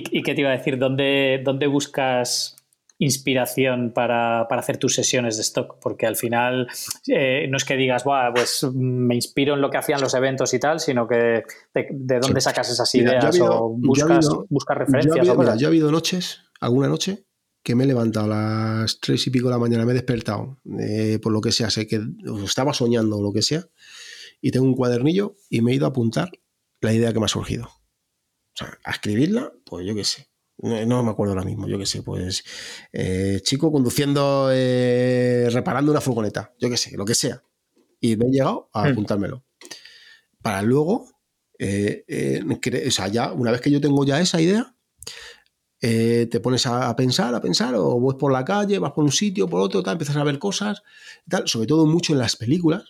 qué 0.00 0.34
te 0.34 0.40
iba 0.40 0.50
a 0.50 0.56
decir? 0.56 0.78
¿Dónde, 0.78 1.40
dónde 1.44 1.66
buscas 1.66 2.56
inspiración 2.98 3.92
para, 3.92 4.42
hacer 4.42 4.78
tus 4.78 4.94
sesiones 4.94 5.36
de 5.36 5.42
stock? 5.42 5.76
Porque 5.80 6.06
al 6.06 6.16
final 6.16 6.68
eh, 7.06 7.46
no 7.50 7.56
es 7.56 7.64
que 7.64 7.76
digas, 7.76 8.04
pues 8.04 8.64
me 8.72 9.14
inspiro 9.14 9.54
en 9.54 9.60
lo 9.60 9.70
que 9.70 9.78
hacían 9.78 10.00
los 10.00 10.14
eventos 10.14 10.54
y 10.54 10.58
tal, 10.58 10.80
sino 10.80 11.06
que 11.06 11.42
de, 11.74 12.20
dónde 12.20 12.40
sacas 12.40 12.70
esas 12.70 12.94
ideas 12.94 13.38
o 13.40 13.76
buscas, 13.76 14.28
referencias. 14.68 15.26
Yo, 15.26 15.36
mira, 15.36 15.56
yo 15.56 15.66
he 15.66 15.68
habido 15.68 15.90
noches, 15.90 16.40
alguna 16.60 16.88
noche, 16.88 17.24
que 17.62 17.74
me 17.74 17.84
he 17.84 17.86
levantado 17.86 18.32
a 18.32 18.82
las 18.82 18.98
tres 18.98 19.26
y 19.26 19.30
pico 19.30 19.48
de 19.48 19.54
la 19.54 19.58
mañana, 19.58 19.84
me 19.84 19.92
he 19.92 19.94
despertado, 19.94 20.58
eh, 20.80 21.18
por 21.22 21.32
lo 21.32 21.40
que 21.40 21.52
sea, 21.52 21.70
sé 21.70 21.86
que 21.86 22.00
estaba 22.44 22.72
soñando 22.72 23.18
o 23.18 23.22
lo 23.22 23.32
que 23.32 23.42
sea, 23.42 23.64
y 24.40 24.50
tengo 24.50 24.66
un 24.66 24.74
cuadernillo 24.74 25.36
y 25.50 25.60
me 25.60 25.72
he 25.72 25.74
ido 25.74 25.86
a 25.86 25.90
apuntar 25.90 26.30
la 26.80 26.92
idea 26.92 27.12
que 27.12 27.20
me 27.20 27.26
ha 27.26 27.28
surgido. 27.28 27.68
O 28.54 28.56
sea, 28.56 28.78
a 28.84 28.90
escribirla, 28.90 29.52
pues 29.64 29.86
yo 29.86 29.94
qué 29.94 30.04
sé. 30.04 30.32
No, 30.62 31.02
me 31.02 31.10
acuerdo 31.10 31.32
ahora 31.32 31.44
mismo, 31.44 31.66
yo 31.66 31.76
qué 31.76 31.86
sé, 31.86 32.02
pues 32.02 32.44
eh, 32.92 33.40
chico 33.42 33.72
conduciendo, 33.72 34.48
eh, 34.52 35.48
reparando 35.50 35.90
una 35.90 36.00
furgoneta, 36.00 36.54
yo 36.60 36.70
qué 36.70 36.76
sé, 36.76 36.96
lo 36.96 37.04
que 37.04 37.16
sea. 37.16 37.42
Y 38.00 38.16
me 38.16 38.26
he 38.26 38.30
llegado 38.30 38.70
a 38.72 38.84
hmm. 38.84 38.92
apuntármelo. 38.92 39.44
Para 40.40 40.62
luego, 40.62 41.08
eh, 41.58 42.44
o 42.46 42.90
sea, 42.92 43.08
ya 43.08 43.32
una 43.32 43.50
vez 43.50 43.60
que 43.60 43.72
yo 43.72 43.80
tengo 43.80 44.04
ya 44.04 44.20
esa 44.20 44.40
idea, 44.40 44.76
te 45.80 46.40
pones 46.40 46.64
a, 46.66 46.94
pensar, 46.94 47.34
a 47.34 47.40
pensar, 47.40 47.74
o 47.74 48.00
vas 48.00 48.14
por 48.14 48.30
la 48.30 48.44
calle, 48.44 48.78
vas 48.78 48.92
por 48.92 49.02
un 49.02 49.10
sitio, 49.10 49.48
por 49.48 49.60
otro, 49.60 49.82
tal, 49.82 49.94
empiezas 49.94 50.16
a 50.16 50.22
ver 50.22 50.38
cosas, 50.38 50.84
tal, 51.28 51.48
sobre 51.48 51.66
todo 51.66 51.86
mucho 51.86 52.12
en 52.12 52.20
las 52.20 52.36
películas, 52.36 52.84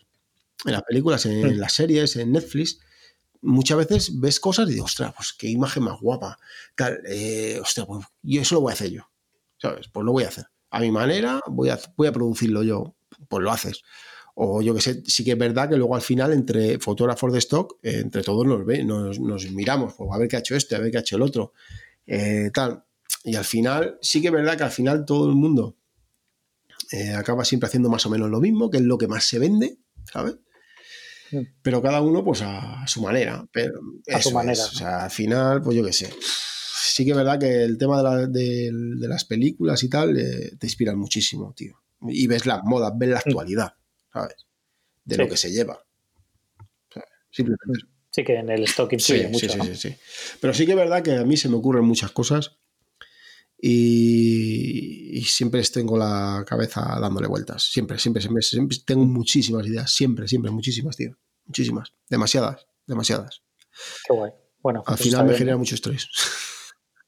en 0.66 0.72
las 0.72 0.82
películas, 0.82 1.24
en 1.24 1.56
hmm. 1.56 1.58
las 1.58 1.72
series, 1.72 2.16
en 2.16 2.32
Netflix, 2.32 2.80
muchas 3.42 3.76
veces 3.76 4.20
ves 4.20 4.40
cosas 4.40 4.66
y 4.66 4.70
dices, 4.70 4.84
ostras, 4.84 5.12
pues 5.14 5.34
qué 5.36 5.48
imagen 5.48 5.82
más 5.82 6.00
guapa. 6.00 6.38
Eh, 7.08 7.58
ostras, 7.60 7.86
pues 7.86 8.06
yo 8.22 8.40
eso 8.40 8.54
lo 8.54 8.62
voy 8.62 8.70
a 8.70 8.74
hacer 8.74 8.90
yo. 8.90 9.02
¿Sabes? 9.58 9.88
Pues 9.92 10.04
lo 10.04 10.12
voy 10.12 10.24
a 10.24 10.28
hacer. 10.28 10.46
A 10.70 10.80
mi 10.80 10.90
manera, 10.90 11.40
voy 11.46 11.68
a, 11.68 11.78
voy 11.96 12.08
a 12.08 12.12
producirlo 12.12 12.62
yo. 12.62 12.94
Pues 13.28 13.42
lo 13.42 13.50
haces. 13.50 13.82
O 14.34 14.62
yo 14.62 14.74
que 14.74 14.80
sé, 14.80 15.02
sí 15.06 15.24
que 15.24 15.32
es 15.32 15.38
verdad 15.38 15.68
que 15.68 15.76
luego 15.76 15.94
al 15.94 16.00
final, 16.00 16.32
entre 16.32 16.78
fotógrafos 16.78 17.32
de 17.32 17.38
stock, 17.40 17.78
eh, 17.82 18.00
entre 18.00 18.22
todos 18.22 18.46
nos, 18.46 18.64
ve, 18.64 18.82
nos, 18.82 19.18
miramos, 19.50 19.94
pues 19.94 20.10
a 20.10 20.18
ver 20.18 20.28
qué 20.28 20.36
ha 20.36 20.38
hecho 20.38 20.56
este, 20.56 20.74
a 20.74 20.78
ver 20.78 20.90
qué 20.90 20.98
ha 20.98 21.00
hecho 21.00 21.16
el 21.16 21.22
otro. 21.22 21.52
Eh, 22.06 22.50
tal. 22.52 22.84
Y 23.24 23.36
al 23.36 23.44
final, 23.44 23.98
sí 24.00 24.20
que 24.20 24.28
es 24.28 24.32
verdad 24.32 24.56
que 24.56 24.64
al 24.64 24.70
final 24.70 25.04
todo 25.04 25.28
el 25.28 25.36
mundo 25.36 25.76
acaba 27.16 27.42
siempre 27.42 27.68
haciendo 27.68 27.88
más 27.88 28.04
o 28.04 28.10
menos 28.10 28.28
lo 28.28 28.38
mismo, 28.38 28.68
que 28.68 28.76
es 28.76 28.82
lo 28.82 28.98
que 28.98 29.08
más 29.08 29.24
se 29.24 29.38
vende, 29.38 29.78
¿sabes? 30.12 30.36
Pero 31.62 31.82
cada 31.82 32.00
uno 32.00 32.24
pues 32.24 32.42
a, 32.42 32.86
su 32.86 33.02
manera. 33.02 33.46
Pero 33.52 33.80
a 34.12 34.20
su 34.20 34.30
manera. 34.32 34.62
O 34.62 34.70
sea, 34.70 35.04
al 35.04 35.10
final, 35.10 35.62
pues 35.62 35.76
yo 35.76 35.84
qué 35.84 35.92
sé. 35.92 36.12
Sí 36.84 37.04
que 37.04 37.12
es 37.12 37.16
verdad 37.16 37.38
que 37.38 37.62
el 37.62 37.78
tema 37.78 38.02
de, 38.26 38.70
las 38.72 39.24
películas 39.24 39.82
y 39.82 39.88
tal 39.88 40.18
eh, 40.18 40.52
te 40.58 40.66
inspiran 40.66 40.98
muchísimo, 40.98 41.54
tío. 41.56 41.80
Y 42.08 42.26
ves 42.26 42.46
las 42.46 42.62
modas, 42.64 42.92
ves 42.96 43.10
la 43.10 43.16
mm. 43.16 43.22
actualidad, 43.26 43.74
¿sabes? 44.12 44.46
De 45.04 45.16
lo 45.16 45.28
que 45.28 45.36
se 45.36 45.50
lleva. 45.50 45.84
simplemente. 47.30 47.86
Sí, 48.10 48.24
que 48.24 48.34
en 48.34 48.50
el 48.50 48.64
stock 48.64 48.92
influye 48.92 49.28
mucho. 49.28 49.48
Sí, 49.48 49.58
sí, 49.62 49.74
sí, 49.74 49.96
Pero 50.38 50.52
sí 50.52 50.66
que 50.66 50.72
es 50.72 50.76
verdad 50.76 51.02
que 51.02 51.16
a 51.16 51.24
mí 51.24 51.38
se 51.38 51.48
me 51.48 51.56
ocurren 51.56 51.84
muchas 51.84 52.12
cosas 52.12 52.58
y, 53.64 55.22
siempre 55.24 55.62
tengo 55.62 55.96
la 55.96 56.44
cabeza 56.44 56.98
dándole 57.00 57.28
vueltas. 57.28 57.62
Siempre, 57.62 57.96
siempre, 57.96 58.20
siempre, 58.20 58.42
siempre 58.42 58.76
tengo 58.84 59.04
muchísimas 59.04 59.64
ideas. 59.66 59.88
Siempre, 59.92 60.26
siempre, 60.26 60.50
muchísimas, 60.50 60.96
tío. 60.96 61.16
Muchísimas. 61.46 61.92
Demasiadas, 62.10 62.66
demasiadas. 62.86 63.42
Qué 64.06 64.14
guay. 64.14 64.32
Bueno, 64.60 64.80
al 64.84 64.96
pues 64.96 65.08
final 65.08 65.26
me 65.26 65.34
genera 65.34 65.56
mucho 65.56 65.76
estrés. 65.76 66.08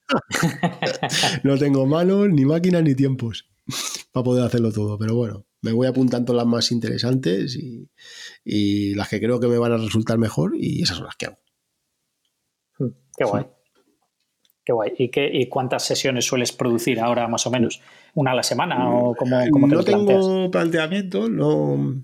no 1.42 1.58
tengo 1.58 1.86
manos, 1.86 2.28
ni 2.28 2.44
máquinas, 2.44 2.84
ni 2.84 2.94
tiempos 2.94 3.48
para 4.12 4.24
poder 4.24 4.44
hacerlo 4.44 4.70
todo. 4.70 4.96
Pero 4.96 5.16
bueno, 5.16 5.46
me 5.60 5.72
voy 5.72 5.88
apuntando 5.88 6.34
las 6.34 6.46
más 6.46 6.70
interesantes 6.70 7.56
y, 7.56 7.90
y, 8.44 8.94
las 8.94 9.08
que 9.08 9.18
creo 9.18 9.40
que 9.40 9.48
me 9.48 9.58
van 9.58 9.72
a 9.72 9.76
resultar 9.76 10.18
mejor 10.18 10.52
y 10.56 10.82
esas 10.82 10.98
son 10.98 11.06
las 11.06 11.16
que 11.16 11.26
hago. 11.26 11.38
Qué 13.16 13.24
guay. 13.24 13.44
Qué 14.64 14.72
guay. 14.72 14.92
¿Y, 14.98 15.10
qué, 15.10 15.30
¿Y 15.32 15.48
cuántas 15.48 15.84
sesiones 15.84 16.24
sueles 16.24 16.52
producir 16.52 16.98
ahora 16.98 17.28
más 17.28 17.46
o 17.46 17.50
menos? 17.50 17.82
¿Una 18.14 18.32
a 18.32 18.34
la 18.34 18.42
semana 18.42 18.88
o 18.90 19.14
cómo, 19.14 19.66
No 19.66 19.84
tengo 19.84 20.50
planteamiento, 20.50 21.28
no... 21.28 22.02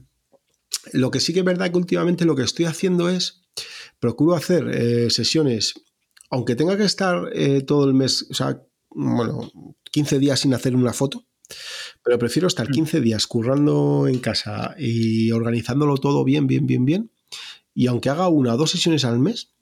lo 0.92 1.10
que 1.10 1.20
sí 1.20 1.32
que 1.32 1.38
es 1.38 1.44
verdad 1.44 1.70
que 1.70 1.78
últimamente 1.78 2.24
lo 2.24 2.36
que 2.36 2.42
estoy 2.42 2.66
haciendo 2.66 3.08
es, 3.08 3.42
procuro 3.98 4.34
hacer 4.34 4.68
eh, 4.68 5.10
sesiones, 5.10 5.74
aunque 6.30 6.54
tenga 6.54 6.76
que 6.76 6.84
estar 6.84 7.30
eh, 7.32 7.62
todo 7.62 7.86
el 7.86 7.94
mes, 7.94 8.26
o 8.30 8.34
sea, 8.34 8.60
bueno, 8.90 9.50
15 9.90 10.18
días 10.18 10.40
sin 10.40 10.52
hacer 10.52 10.76
una 10.76 10.92
foto, 10.92 11.24
pero 12.04 12.18
prefiero 12.18 12.48
estar 12.48 12.68
15 12.68 13.00
mm. 13.00 13.02
días 13.02 13.26
currando 13.26 14.06
en 14.06 14.18
casa 14.18 14.74
y 14.78 15.30
organizándolo 15.32 15.96
todo 15.96 16.24
bien, 16.24 16.46
bien, 16.46 16.66
bien, 16.66 16.84
bien. 16.84 17.10
Y 17.74 17.86
aunque 17.86 18.10
haga 18.10 18.28
una 18.28 18.54
o 18.54 18.56
dos 18.56 18.70
sesiones 18.70 19.04
al 19.04 19.18
mes, 19.18 19.52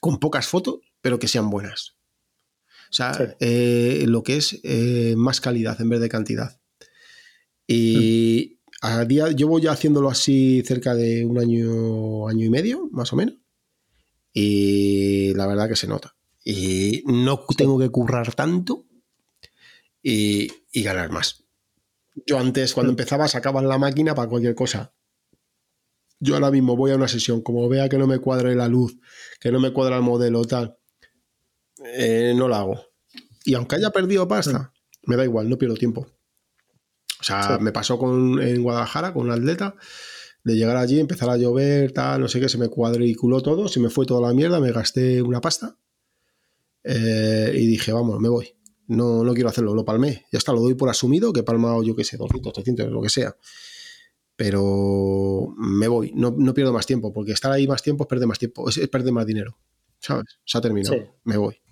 con 0.00 0.18
pocas 0.18 0.46
fotos, 0.46 0.80
pero 1.04 1.18
que 1.18 1.28
sean 1.28 1.50
buenas. 1.50 1.98
O 2.90 2.94
sea, 2.96 3.36
eh, 3.38 4.04
lo 4.08 4.22
que 4.22 4.38
es 4.38 4.60
más 5.16 5.42
calidad 5.42 5.78
en 5.82 5.90
vez 5.90 6.00
de 6.00 6.08
cantidad. 6.08 6.58
Y, 7.66 8.48
mm 8.50 8.54
a 8.84 9.06
día, 9.06 9.30
llevo 9.30 9.58
ya 9.58 9.72
haciéndolo 9.72 10.10
así 10.10 10.62
cerca 10.62 10.94
de 10.94 11.24
un 11.24 11.38
año, 11.38 12.28
año 12.28 12.44
y 12.44 12.50
medio, 12.50 12.86
más 12.92 13.14
o 13.14 13.16
menos. 13.16 13.36
Y 14.30 15.32
la 15.34 15.46
verdad 15.46 15.70
que 15.70 15.76
se 15.76 15.86
nota. 15.86 16.14
Y 16.44 17.02
no 17.06 17.46
tengo 17.56 17.78
que 17.78 17.88
currar 17.88 18.34
tanto 18.34 18.84
y, 20.02 20.50
ganar 20.74 21.10
más. 21.10 21.46
Yo 22.26 22.38
antes, 22.38 22.74
cuando 22.74 22.92
empezaba, 22.92 23.26
sacaba 23.26 23.62
la 23.62 23.78
máquina 23.78 24.14
para 24.14 24.28
cualquier 24.28 24.54
cosa. 24.54 24.92
Yo 26.20 26.34
ahora 26.34 26.50
mismo 26.50 26.76
voy 26.76 26.90
a 26.90 26.96
una 26.96 27.08
sesión, 27.08 27.40
como 27.40 27.66
vea 27.70 27.88
que 27.88 27.96
no 27.96 28.06
me 28.06 28.18
cuadre 28.18 28.54
la 28.54 28.68
luz, 28.68 28.98
que 29.40 29.50
no 29.50 29.60
me 29.60 29.72
cuadra 29.72 29.96
el 29.96 30.02
modelo, 30.02 30.44
tal, 30.44 30.76
eh, 31.84 32.32
no 32.36 32.48
la 32.48 32.58
hago. 32.58 32.80
Y 33.44 33.54
aunque 33.54 33.76
haya 33.76 33.90
perdido 33.90 34.26
pasta, 34.26 34.72
me 35.04 35.16
da 35.16 35.24
igual, 35.24 35.48
no 35.48 35.58
pierdo 35.58 35.76
tiempo. 35.76 36.06
O 37.20 37.24
sea, 37.24 37.58
me 37.60 37.72
pasó 37.72 37.98
con, 37.98 38.40
en 38.42 38.62
Guadalajara 38.62 39.12
con 39.12 39.26
un 39.26 39.32
atleta 39.32 39.76
de 40.44 40.56
llegar 40.56 40.76
allí, 40.76 41.00
empezar 41.00 41.30
a 41.30 41.38
llover, 41.38 41.92
tal, 41.92 42.20
no 42.20 42.28
sé 42.28 42.38
qué, 42.38 42.48
se 42.48 42.58
me 42.58 42.68
cuadriculó 42.68 43.40
todo, 43.40 43.66
se 43.66 43.80
me 43.80 43.88
fue 43.88 44.04
toda 44.04 44.28
la 44.28 44.34
mierda, 44.34 44.60
me 44.60 44.72
gasté 44.72 45.22
una 45.22 45.40
pasta 45.40 45.78
eh, 46.84 47.52
y 47.54 47.66
dije, 47.66 47.92
vamos, 47.92 48.20
me 48.20 48.28
voy. 48.28 48.54
No, 48.86 49.24
no 49.24 49.32
quiero 49.32 49.48
hacerlo, 49.48 49.74
lo 49.74 49.86
palmé. 49.86 50.26
Ya 50.30 50.38
está, 50.38 50.52
lo 50.52 50.60
doy 50.60 50.74
por 50.74 50.90
asumido, 50.90 51.32
que 51.32 51.40
he 51.40 51.42
palmado, 51.42 51.82
yo 51.82 51.96
qué 51.96 52.04
sé, 52.04 52.18
200, 52.18 52.52
300, 52.52 52.90
lo 52.90 53.00
que 53.00 53.08
sea. 53.08 53.34
Pero 54.36 55.54
me 55.56 55.88
voy, 55.88 56.12
no, 56.14 56.34
pierdo 56.52 56.72
más 56.72 56.84
tiempo, 56.84 57.12
porque 57.12 57.32
estar 57.32 57.50
ahí 57.50 57.66
más 57.66 57.82
tiempo 57.82 58.04
es 58.04 58.08
perder 58.08 58.28
más 58.28 58.38
tiempo, 58.38 58.68
es, 58.68 58.76
perder 58.88 59.12
más 59.12 59.24
dinero. 59.24 59.56
¿Sabes? 59.98 60.26
Se 60.44 60.58
ha 60.58 60.60
terminado, 60.60 60.96
me 61.24 61.38
voy. 61.38 61.63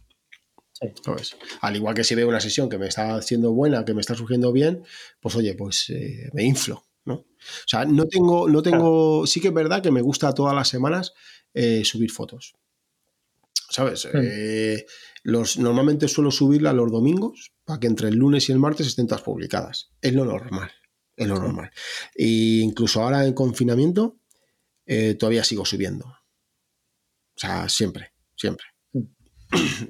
Al 1.60 1.76
igual 1.76 1.94
que 1.94 2.04
si 2.04 2.14
veo 2.14 2.28
una 2.28 2.40
sesión 2.40 2.68
que 2.68 2.78
me 2.78 2.88
está 2.88 3.14
haciendo 3.14 3.52
buena, 3.52 3.84
que 3.84 3.94
me 3.94 4.00
está 4.00 4.14
surgiendo 4.14 4.52
bien, 4.52 4.84
pues 5.20 5.36
oye, 5.36 5.54
pues 5.54 5.90
eh, 5.90 6.30
me 6.32 6.44
inflo, 6.44 6.84
¿no? 7.04 7.14
O 7.14 7.66
sea, 7.66 7.84
no 7.84 8.06
tengo, 8.06 8.48
no 8.48 8.62
tengo, 8.62 9.26
sí 9.26 9.40
que 9.40 9.48
es 9.48 9.54
verdad 9.54 9.82
que 9.82 9.90
me 9.90 10.02
gusta 10.02 10.34
todas 10.34 10.54
las 10.54 10.68
semanas 10.68 11.12
eh, 11.54 11.82
subir 11.84 12.10
fotos. 12.10 12.54
¿Sabes? 13.68 14.06
Hmm. 14.06 14.20
Eh, 14.22 14.86
los, 15.22 15.58
normalmente 15.58 16.08
suelo 16.08 16.30
subirla 16.30 16.72
los 16.72 16.90
domingos 16.90 17.52
para 17.64 17.80
que 17.80 17.86
entre 17.86 18.08
el 18.08 18.16
lunes 18.16 18.48
y 18.48 18.52
el 18.52 18.58
martes 18.58 18.86
estén 18.86 19.06
todas 19.06 19.22
publicadas. 19.22 19.90
Es 20.00 20.12
lo 20.12 20.24
normal. 20.24 20.70
Es 21.16 21.28
lo 21.28 21.38
normal. 21.38 21.70
E 22.14 22.26
incluso 22.62 23.02
ahora 23.02 23.24
en 23.24 23.34
confinamiento 23.34 24.18
todavía 25.18 25.44
sigo 25.44 25.64
subiendo. 25.64 26.06
O 26.06 27.38
sea, 27.38 27.68
siempre, 27.68 28.12
siempre. 28.36 28.66
Hmm. 28.92 29.04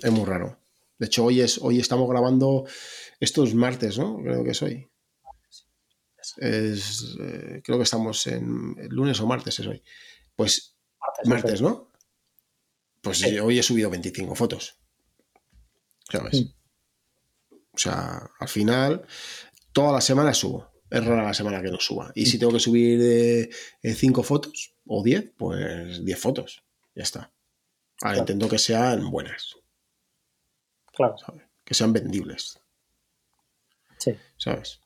es 0.03 0.11
muy 0.13 0.25
raro. 0.25 0.62
De 0.99 1.07
hecho, 1.07 1.25
hoy, 1.25 1.41
es, 1.41 1.59
hoy 1.59 1.81
estamos 1.81 2.09
grabando, 2.09 2.65
esto 3.19 3.45
es 3.45 3.55
martes, 3.55 3.99
¿no? 3.99 4.19
Creo 4.23 4.45
que 4.45 4.51
es 4.51 4.63
hoy. 4.63 4.89
Es, 6.37 7.17
eh, 7.21 7.61
creo 7.65 7.79
que 7.79 7.85
estamos 7.85 8.27
en 8.27 8.77
lunes 8.89 9.21
o 9.21 9.27
martes 9.27 9.59
es 9.59 9.67
hoy. 9.67 9.83
Pues 10.37 10.77
martes, 11.25 11.61
¿no? 11.61 11.91
Pues 13.01 13.23
hoy 13.25 13.59
he 13.59 13.63
subido 13.63 13.91
25 13.91 14.35
fotos. 14.35 14.77
¿Sabes? 16.09 16.55
O 17.73 17.79
sea, 17.79 18.31
al 18.39 18.49
final, 18.49 19.05
toda 19.73 19.93
la 19.93 20.01
semana 20.01 20.35
subo. 20.35 20.71
Es 20.91 21.05
rara 21.05 21.25
la 21.25 21.35
semana 21.35 21.63
que 21.63 21.71
no 21.71 21.81
suba. 21.81 22.13
Y 22.15 22.27
si 22.27 22.39
tengo 22.39 22.53
que 22.53 22.61
subir 22.61 23.49
5 23.83 24.21
eh, 24.21 24.25
fotos 24.25 24.75
o 24.87 25.03
10, 25.03 25.33
pues 25.37 26.05
10 26.05 26.21
fotos. 26.21 26.63
Ya 26.95 27.03
está. 27.03 27.33
Ahora 28.03 28.19
intento 28.19 28.49
que 28.49 28.59
sean 28.59 29.11
buenas. 29.11 29.57
Claro. 30.93 31.17
Que 31.65 31.75
sean 31.75 31.93
vendibles. 31.93 32.61
Sí. 33.99 34.17
¿Sabes? 34.37 34.83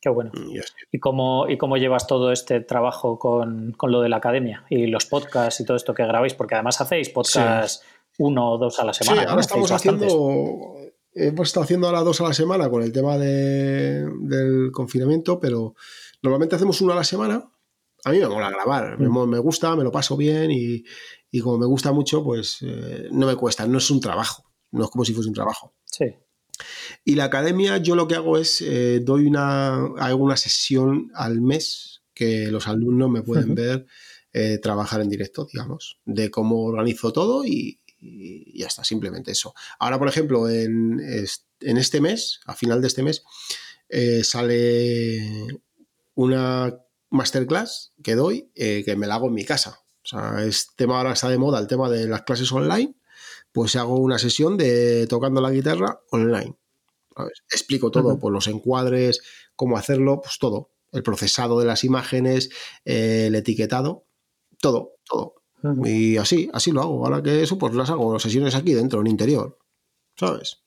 Qué 0.00 0.10
bueno. 0.10 0.30
¿Y 0.92 1.00
cómo, 1.00 1.48
¿Y 1.48 1.58
cómo 1.58 1.76
llevas 1.76 2.06
todo 2.06 2.30
este 2.30 2.60
trabajo 2.60 3.18
con, 3.18 3.74
lo 3.80 4.00
de 4.00 4.08
la 4.08 4.18
academia 4.18 4.64
y 4.70 4.86
los 4.86 5.06
podcasts 5.06 5.60
y 5.60 5.64
todo 5.64 5.76
esto 5.76 5.94
que 5.94 6.06
grabáis? 6.06 6.34
Porque 6.34 6.54
además 6.54 6.80
hacéis 6.80 7.08
podcasts 7.08 7.82
uno 8.18 8.52
o 8.52 8.58
dos 8.58 8.78
a 8.78 8.84
la 8.84 8.92
semana. 8.92 9.22
Sí, 9.22 9.28
ahora 9.28 9.40
estamos 9.40 9.70
haciendo. 9.70 10.76
Hemos 11.12 11.48
estado 11.48 11.64
haciendo 11.64 11.86
ahora 11.86 12.02
dos 12.02 12.20
a 12.20 12.24
la 12.24 12.34
semana 12.34 12.70
con 12.70 12.82
el 12.82 12.92
tema 12.92 13.18
del 13.18 14.70
confinamiento, 14.70 15.40
pero 15.40 15.74
normalmente 16.22 16.54
hacemos 16.54 16.80
uno 16.82 16.92
a 16.92 16.96
la 16.96 17.04
semana. 17.04 17.50
A 18.04 18.10
mí 18.12 18.18
me 18.18 18.28
mola 18.28 18.50
grabar, 18.50 19.00
me, 19.00 19.08
mm. 19.08 19.40
gusta, 19.40 19.74
me 19.74 19.82
lo 19.82 19.90
paso 19.90 20.16
bien 20.16 20.52
y, 20.52 20.84
como 21.40 21.58
me 21.58 21.66
gusta 21.66 21.90
mucho, 21.90 22.22
pues 22.22 22.58
eh, 22.62 23.08
no 23.10 23.26
me 23.26 23.34
cuesta, 23.34 23.66
no 23.66 23.78
es 23.78 23.90
un 23.90 24.00
trabajo 24.00 24.45
no 24.70 24.84
es 24.84 24.90
como 24.90 25.04
si 25.04 25.12
fuese 25.12 25.28
un 25.28 25.34
trabajo. 25.34 25.74
Sí. 25.84 26.14
Y 27.04 27.14
la 27.14 27.24
academia, 27.24 27.78
yo 27.78 27.96
lo 27.96 28.08
que 28.08 28.14
hago 28.14 28.38
es, 28.38 28.60
eh, 28.60 29.00
doy 29.00 29.26
una, 29.26 29.74
hago 29.98 30.22
una 30.22 30.36
sesión 30.36 31.10
al 31.14 31.40
mes 31.40 32.02
que 32.14 32.50
los 32.50 32.66
alumnos 32.66 33.10
me 33.10 33.22
pueden 33.22 33.54
ver 33.54 33.86
eh, 34.32 34.58
trabajar 34.58 35.00
en 35.00 35.10
directo, 35.10 35.46
digamos, 35.50 36.00
de 36.04 36.30
cómo 36.30 36.64
organizo 36.64 37.12
todo 37.12 37.44
y, 37.44 37.80
ya 38.54 38.66
está, 38.66 38.84
simplemente 38.84 39.32
eso. 39.32 39.54
Ahora, 39.78 39.98
por 39.98 40.08
ejemplo, 40.08 40.48
en, 40.48 41.00
este 41.60 42.00
mes, 42.00 42.40
a 42.46 42.54
final 42.54 42.80
de 42.80 42.86
este 42.86 43.02
mes, 43.02 43.24
eh, 43.88 44.22
sale 44.22 45.46
una 46.14 46.78
masterclass 47.10 47.92
que 48.02 48.14
doy 48.14 48.50
que 48.54 48.94
me 48.96 49.06
la 49.06 49.16
hago 49.16 49.28
en 49.28 49.34
mi 49.34 49.44
casa. 49.44 49.80
O 50.04 50.08
sea, 50.08 50.44
es 50.44 50.68
tema 50.76 50.98
ahora 50.98 51.12
está 51.12 51.28
de 51.28 51.38
moda 51.38 51.58
el 51.58 51.66
tema 51.66 51.90
de 51.90 52.06
las 52.06 52.22
clases 52.22 52.52
online 52.52 52.94
pues 53.56 53.74
hago 53.74 53.96
una 53.96 54.18
sesión 54.18 54.58
de 54.58 55.06
tocando 55.06 55.40
la 55.40 55.50
guitarra 55.50 56.02
online. 56.10 56.54
Explico 57.50 57.90
todo, 57.90 58.10
por 58.10 58.20
pues 58.20 58.32
los 58.34 58.48
encuadres, 58.48 59.22
cómo 59.54 59.78
hacerlo, 59.78 60.20
pues 60.20 60.38
todo. 60.38 60.72
El 60.92 61.02
procesado 61.02 61.58
de 61.58 61.64
las 61.64 61.82
imágenes, 61.82 62.50
el 62.84 63.34
etiquetado, 63.34 64.04
todo, 64.60 64.96
todo. 65.08 65.36
Y 65.86 66.18
así, 66.18 66.50
así 66.52 66.70
lo 66.70 66.82
hago. 66.82 67.06
Ahora 67.06 67.22
que 67.22 67.40
eso, 67.40 67.56
pues 67.56 67.72
las 67.72 67.88
hago 67.88 68.18
sesiones 68.18 68.54
aquí 68.54 68.74
dentro, 68.74 69.00
en 69.00 69.06
interior. 69.06 69.56
¿Sabes? 70.16 70.62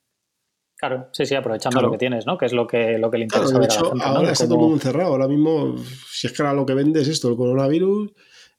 Claro, 0.76 1.10
sí, 1.12 1.28
sí, 1.28 1.36
aprovechando 1.36 1.82
lo 1.82 1.92
que 1.92 2.00
tienes, 2.00 2.26
¿no? 2.26 2.40
Que 2.40 2.48
es 2.48 2.54
lo 2.54 2.66
que, 2.66 2.98
lo 2.98 3.12
que 3.12 3.20
le 3.20 3.26
interesa. 3.26 3.60
de 3.60 3.66
hecho, 3.66 3.94
ahora 4.02 4.32
está 4.32 4.48
todo 4.48 4.74
encerrado. 4.74 5.12
Ahora 5.12 5.28
mismo, 5.28 5.76
si 6.12 6.26
es 6.26 6.34
que 6.34 6.42
ahora 6.42 6.56
lo 6.56 6.66
que 6.66 6.74
vende 6.74 7.04
es 7.04 7.08
esto, 7.08 7.30
el 7.30 7.36
coronavirus 7.36 8.12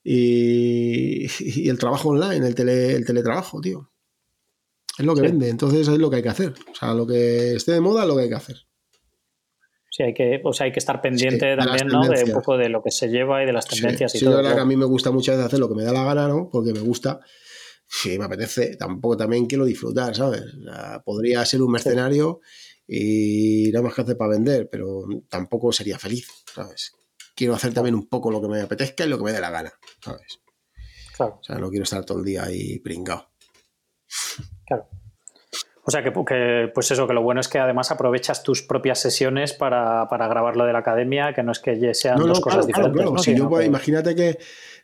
y, 0.04 1.26
y 1.40 1.68
el 1.68 1.80
trabajo 1.80 2.10
online, 2.10 2.46
el, 2.46 2.54
tele, 2.54 2.94
el 2.94 3.04
teletrabajo, 3.04 3.60
tío. 3.60 3.90
Es 5.00 5.06
lo 5.06 5.14
que 5.14 5.22
vende, 5.22 5.48
entonces 5.48 5.88
es 5.88 5.98
lo 5.98 6.10
que 6.10 6.16
hay 6.16 6.22
que 6.22 6.28
hacer. 6.28 6.52
O 6.70 6.74
sea, 6.74 6.92
lo 6.92 7.06
que 7.06 7.54
esté 7.54 7.72
de 7.72 7.80
moda 7.80 8.02
es 8.02 8.08
lo 8.08 8.16
que 8.16 8.24
hay 8.24 8.28
que 8.28 8.34
hacer. 8.34 8.56
Sí, 9.90 10.02
hay 10.02 10.12
que, 10.12 10.42
o 10.44 10.52
sea, 10.52 10.66
hay 10.66 10.72
que 10.72 10.78
estar 10.78 11.00
pendiente 11.00 11.56
también, 11.56 11.86
¿no? 11.86 12.06
De 12.06 12.24
un 12.24 12.32
poco 12.32 12.58
de 12.58 12.68
lo 12.68 12.82
que 12.82 12.90
se 12.90 13.08
lleva 13.08 13.42
y 13.42 13.46
de 13.46 13.54
las 13.54 13.66
tendencias 13.66 14.12
sí, 14.12 14.18
y 14.18 14.20
todo. 14.20 14.46
Sí, 14.46 14.54
que 14.54 14.60
a 14.60 14.64
mí 14.66 14.76
me 14.76 14.84
gusta 14.84 15.10
muchas 15.10 15.36
veces 15.36 15.46
hacer 15.46 15.58
lo 15.58 15.70
que 15.70 15.74
me 15.74 15.84
da 15.84 15.94
la 15.94 16.04
gana, 16.04 16.28
¿no? 16.28 16.50
Porque 16.52 16.74
me 16.74 16.80
gusta. 16.80 17.18
Sí, 17.88 18.18
me 18.18 18.26
apetece. 18.26 18.76
Tampoco 18.76 19.16
también 19.16 19.46
quiero 19.46 19.64
disfrutar, 19.64 20.14
¿sabes? 20.14 20.42
podría 21.02 21.46
ser 21.46 21.62
un 21.62 21.72
mercenario 21.72 22.40
y 22.86 23.70
nada 23.72 23.84
más 23.84 23.94
que 23.94 24.02
hacer 24.02 24.18
para 24.18 24.32
vender, 24.32 24.68
pero 24.70 25.06
tampoco 25.30 25.72
sería 25.72 25.98
feliz, 25.98 26.28
¿sabes? 26.54 26.92
Quiero 27.34 27.54
hacer 27.54 27.72
también 27.72 27.94
un 27.94 28.06
poco 28.06 28.30
lo 28.30 28.42
que 28.42 28.48
me 28.48 28.60
apetezca 28.60 29.06
y 29.06 29.08
lo 29.08 29.16
que 29.16 29.24
me 29.24 29.32
dé 29.32 29.40
la 29.40 29.50
gana, 29.50 29.72
¿sabes? 30.04 30.42
Claro. 31.16 31.38
O 31.40 31.42
sea, 31.42 31.56
no 31.56 31.70
quiero 31.70 31.84
estar 31.84 32.04
todo 32.04 32.18
el 32.18 32.24
día 32.26 32.44
ahí 32.44 32.78
pringado. 32.80 33.30
Claro. 34.70 34.86
O 35.82 35.90
sea 35.90 36.04
que, 36.04 36.12
pues 36.12 36.90
eso, 36.92 37.08
que 37.08 37.14
lo 37.14 37.22
bueno 37.22 37.40
es 37.40 37.48
que 37.48 37.58
además 37.58 37.90
aprovechas 37.90 38.44
tus 38.44 38.62
propias 38.62 39.00
sesiones 39.00 39.52
para, 39.52 40.08
para 40.08 40.28
grabar 40.28 40.56
lo 40.56 40.64
de 40.64 40.72
la 40.72 40.78
academia, 40.78 41.32
que 41.34 41.42
no 41.42 41.50
es 41.50 41.58
que 41.58 41.94
sean 41.94 42.18
dos 42.18 42.40
cosas 42.40 42.66
diferentes. 42.66 43.22
Si 43.22 43.34
yo, 43.34 43.60
imagínate 43.60 44.38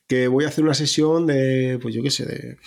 que, 0.09 0.27
voy 0.29 0.45
a 0.45 0.49
hacer 0.49 0.65
una 0.65 0.75
sesión 0.75 1.27
de, 1.27 1.79
pues 1.81 1.95
yo 1.95 2.03
qué 2.03 2.11
sé, 2.11 2.59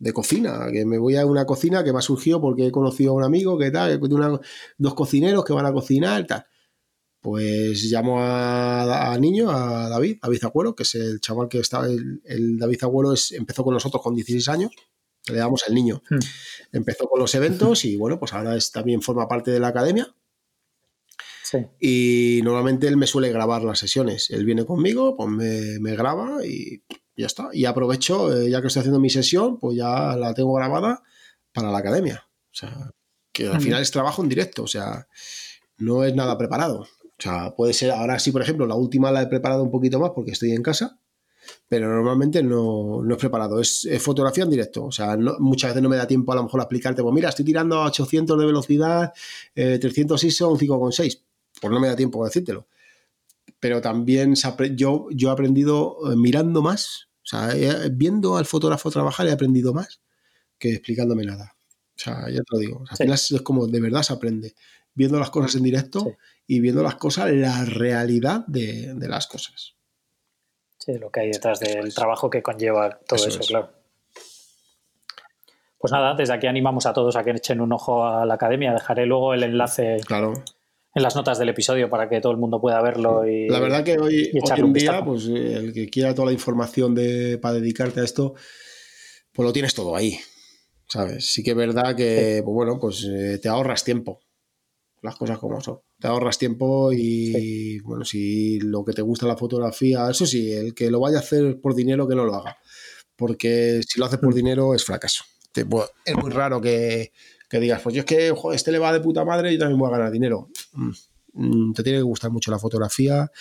de, 0.00 0.12
cocina, 0.12 0.66
que 0.72 0.84
me 0.84 0.98
voy 0.98 1.14
a 1.16 1.24
una 1.24 1.46
cocina 1.46 1.84
que 1.84 1.92
me 1.92 1.98
ha 1.98 2.02
surgido 2.02 2.40
porque 2.40 2.66
he 2.66 2.72
conocido 2.72 3.12
a 3.12 3.14
un 3.14 3.22
amigo 3.22 3.56
que 3.56 3.70
tal, 3.70 4.00
de 4.00 4.38
dos 4.76 4.94
cocineros 4.94 5.44
que 5.44 5.52
van 5.52 5.66
a 5.66 5.72
cocinar 5.72 6.22
y 6.22 6.26
tal. 6.26 6.44
Pues 7.20 7.84
llamo 7.84 8.16
a, 8.18 9.16
niño, 9.20 9.50
a 9.50 9.88
David, 9.88 10.18
David 10.20 10.44
Agüero, 10.44 10.74
que 10.74 10.82
es 10.82 10.96
el 10.96 11.20
chaval 11.20 11.48
que 11.48 11.60
está, 11.60 11.86
el, 11.86 12.20
el 12.24 12.58
David 12.58 12.82
Agüero 12.82 13.12
es, 13.12 13.30
empezó 13.32 13.62
con 13.62 13.72
nosotros 13.72 14.02
con 14.02 14.14
16 14.14 14.48
años 14.48 14.72
le 15.26 15.38
damos 15.38 15.64
al 15.66 15.74
niño. 15.74 16.02
Hmm. 16.08 16.18
Empezó 16.72 17.08
con 17.08 17.20
los 17.20 17.34
eventos 17.34 17.84
y 17.84 17.96
bueno, 17.96 18.18
pues 18.18 18.32
ahora 18.32 18.56
es, 18.56 18.72
también 18.72 19.02
forma 19.02 19.28
parte 19.28 19.50
de 19.50 19.60
la 19.60 19.68
academia. 19.68 20.14
Y 21.78 22.40
normalmente 22.42 22.88
él 22.88 22.96
me 22.96 23.06
suele 23.06 23.30
grabar 23.30 23.62
las 23.62 23.78
sesiones. 23.78 24.28
Él 24.30 24.44
viene 24.44 24.64
conmigo, 24.64 25.16
pues 25.16 25.28
me, 25.28 25.94
graba 25.94 26.44
y 26.44 26.82
ya 27.16 27.26
está. 27.26 27.50
Y 27.52 27.64
aprovecho, 27.64 28.36
eh, 28.36 28.50
ya 28.50 28.60
que 28.60 28.66
estoy 28.66 28.80
haciendo 28.80 28.98
mi 28.98 29.10
sesión, 29.10 29.60
pues 29.60 29.76
ya 29.76 30.16
la 30.16 30.34
tengo 30.34 30.52
grabada 30.54 31.04
para 31.52 31.70
la 31.70 31.78
academia. 31.78 32.26
O 32.26 32.54
sea, 32.54 32.90
que 33.32 33.46
al 33.46 33.60
final 33.60 33.82
es 33.82 33.92
trabajo 33.92 34.22
en 34.22 34.28
directo, 34.28 34.64
o 34.64 34.66
sea, 34.66 35.06
no 35.78 36.02
es 36.02 36.14
nada 36.14 36.36
preparado. 36.36 36.80
O 36.80 37.22
sea, 37.22 37.54
puede 37.54 37.72
ser, 37.72 37.92
ahora 37.92 38.18
sí, 38.18 38.32
por 38.32 38.42
ejemplo, 38.42 38.66
la 38.66 38.74
última 38.74 39.12
la 39.12 39.22
he 39.22 39.26
preparado 39.28 39.62
un 39.62 39.70
poquito 39.70 40.00
más 40.00 40.10
porque 40.14 40.32
estoy 40.32 40.52
en 40.52 40.62
casa 40.62 40.98
pero 41.68 41.88
normalmente 41.88 42.42
no, 42.42 43.02
no 43.02 43.14
es 43.14 43.20
preparado, 43.20 43.60
es, 43.60 43.88
fotografía 44.00 44.44
en 44.44 44.50
directo. 44.50 44.84
O 44.84 44.92
sea, 44.92 45.16
muchas 45.38 45.70
veces 45.70 45.82
no 45.82 45.88
me 45.88 45.96
da 45.96 46.06
tiempo 46.06 46.32
a 46.32 46.36
lo 46.36 46.44
mejor 46.44 46.60
a 46.60 46.64
explicarte, 46.64 47.02
pues 47.02 47.14
mira, 47.14 47.28
estoy 47.28 47.44
tirando 47.44 47.76
a 47.80 47.86
800 47.86 48.38
de 48.38 48.46
velocidad, 48.46 49.12
300 49.54 50.22
ISO, 50.24 50.50
un 50.50 50.58
5,6. 50.58 51.22
Pues 51.60 51.72
no 51.72 51.80
me 51.80 51.88
da 51.88 51.96
tiempo 51.96 52.22
a 52.22 52.28
decírtelo. 52.28 52.66
Pero 53.60 53.80
también 53.80 54.34
yo, 54.74 55.08
yo 55.10 55.28
he 55.28 55.32
aprendido 55.32 55.96
eh, 56.12 56.16
mirando 56.16 56.62
más, 56.62 57.08
o 57.22 57.26
sea, 57.26 57.54
viendo 57.90 58.36
al 58.36 58.44
fotógrafo 58.44 58.90
trabajar 58.90 59.26
he 59.26 59.32
aprendido 59.32 59.72
más 59.72 60.00
que 60.58 60.72
explicándome 60.72 61.24
nada. 61.24 61.56
O 61.96 61.98
sea, 61.98 62.28
ya 62.28 62.38
te 62.38 62.44
lo 62.50 62.58
digo. 62.58 62.84
Al 62.88 62.96
final 62.96 63.14
es 63.14 63.42
como 63.42 63.66
de 63.66 63.80
verdad 63.80 64.02
se 64.02 64.12
aprende. 64.12 64.54
Viendo 64.94 65.18
las 65.18 65.30
cosas 65.30 65.54
en 65.56 65.62
directo 65.62 66.16
y 66.46 66.60
viendo 66.60 66.82
las 66.82 66.96
cosas, 66.96 67.32
la 67.32 67.64
realidad 67.64 68.44
de, 68.46 68.94
de 68.94 69.08
las 69.08 69.26
cosas. 69.26 69.73
Sí, 70.84 70.98
lo 70.98 71.10
que 71.10 71.20
hay 71.20 71.30
detrás 71.30 71.60
del 71.60 71.94
trabajo 71.94 72.28
que 72.28 72.42
conlleva 72.42 72.98
todo 73.06 73.26
eso, 73.26 73.40
claro. 73.40 73.70
Pues 75.78 75.92
nada, 75.92 76.14
desde 76.14 76.34
aquí 76.34 76.46
animamos 76.46 76.84
a 76.84 76.92
todos 76.92 77.16
a 77.16 77.24
que 77.24 77.30
echen 77.30 77.62
un 77.62 77.72
ojo 77.72 78.06
a 78.06 78.26
la 78.26 78.34
academia. 78.34 78.72
Dejaré 78.72 79.06
luego 79.06 79.32
el 79.32 79.44
enlace 79.44 79.96
en 79.96 81.02
las 81.02 81.16
notas 81.16 81.38
del 81.38 81.48
episodio 81.48 81.88
para 81.88 82.08
que 82.08 82.20
todo 82.20 82.32
el 82.32 82.38
mundo 82.38 82.60
pueda 82.60 82.82
verlo. 82.82 83.26
Y, 83.26 83.48
la 83.48 83.60
verdad 83.60 83.82
que 83.82 83.98
hoy, 83.98 84.30
en 84.34 84.72
día, 84.74 85.02
pues 85.02 85.26
el 85.26 85.72
que 85.72 85.88
quiera 85.88 86.14
toda 86.14 86.26
la 86.26 86.32
información 86.32 86.94
de, 86.94 87.38
para 87.38 87.54
dedicarte 87.54 88.00
a 88.00 88.04
esto, 88.04 88.34
pues 89.32 89.46
lo 89.46 89.52
tienes 89.52 89.74
todo 89.74 89.96
ahí. 89.96 90.18
¿Sabes? 90.86 91.32
Sí 91.32 91.42
que 91.42 91.52
es 91.52 91.56
verdad 91.56 91.96
que, 91.96 92.42
pues 92.44 92.54
bueno, 92.54 92.78
pues 92.78 93.08
eh, 93.10 93.38
te 93.38 93.48
ahorras 93.48 93.84
tiempo 93.84 94.20
las 95.00 95.16
cosas 95.16 95.38
como 95.38 95.60
son. 95.60 95.80
Te 96.04 96.08
ahorras 96.08 96.36
tiempo 96.36 96.92
y, 96.92 97.80
bueno, 97.80 98.04
si 98.04 98.60
lo 98.60 98.84
que 98.84 98.92
te 98.92 99.00
gusta 99.00 99.26
la 99.26 99.38
fotografía, 99.38 100.10
eso 100.10 100.26
sí, 100.26 100.52
el 100.52 100.74
que 100.74 100.90
lo 100.90 101.00
vaya 101.00 101.16
a 101.16 101.20
hacer 101.20 101.62
por 101.62 101.74
dinero, 101.74 102.06
que 102.06 102.14
no 102.14 102.26
lo 102.26 102.34
haga. 102.34 102.58
Porque 103.16 103.80
si 103.88 103.98
lo 103.98 104.04
hace 104.04 104.18
por 104.18 104.34
mm. 104.34 104.36
dinero 104.36 104.74
es 104.74 104.84
fracaso. 104.84 105.24
es 105.54 106.16
muy 106.16 106.30
raro 106.30 106.60
que, 106.60 107.10
digas, 107.50 107.80
pues 107.80 107.94
yo 107.94 108.00
es 108.00 108.04
que 108.04 108.34
este 108.52 108.70
le 108.70 108.78
va 108.78 108.92
de 108.92 109.00
puta 109.00 109.24
madre 109.24 109.50
y 109.50 109.56
también 109.56 109.78
voy 109.78 109.88
a 109.88 109.92
ganar 109.92 110.12
dinero. 110.12 110.50
Mm, 111.32 111.72
te 111.72 111.82
tiene 111.82 112.00
que 112.00 112.02
gustar 112.02 112.30
mucho 112.30 112.50
la 112.50 112.58
fotografía. 112.58 113.32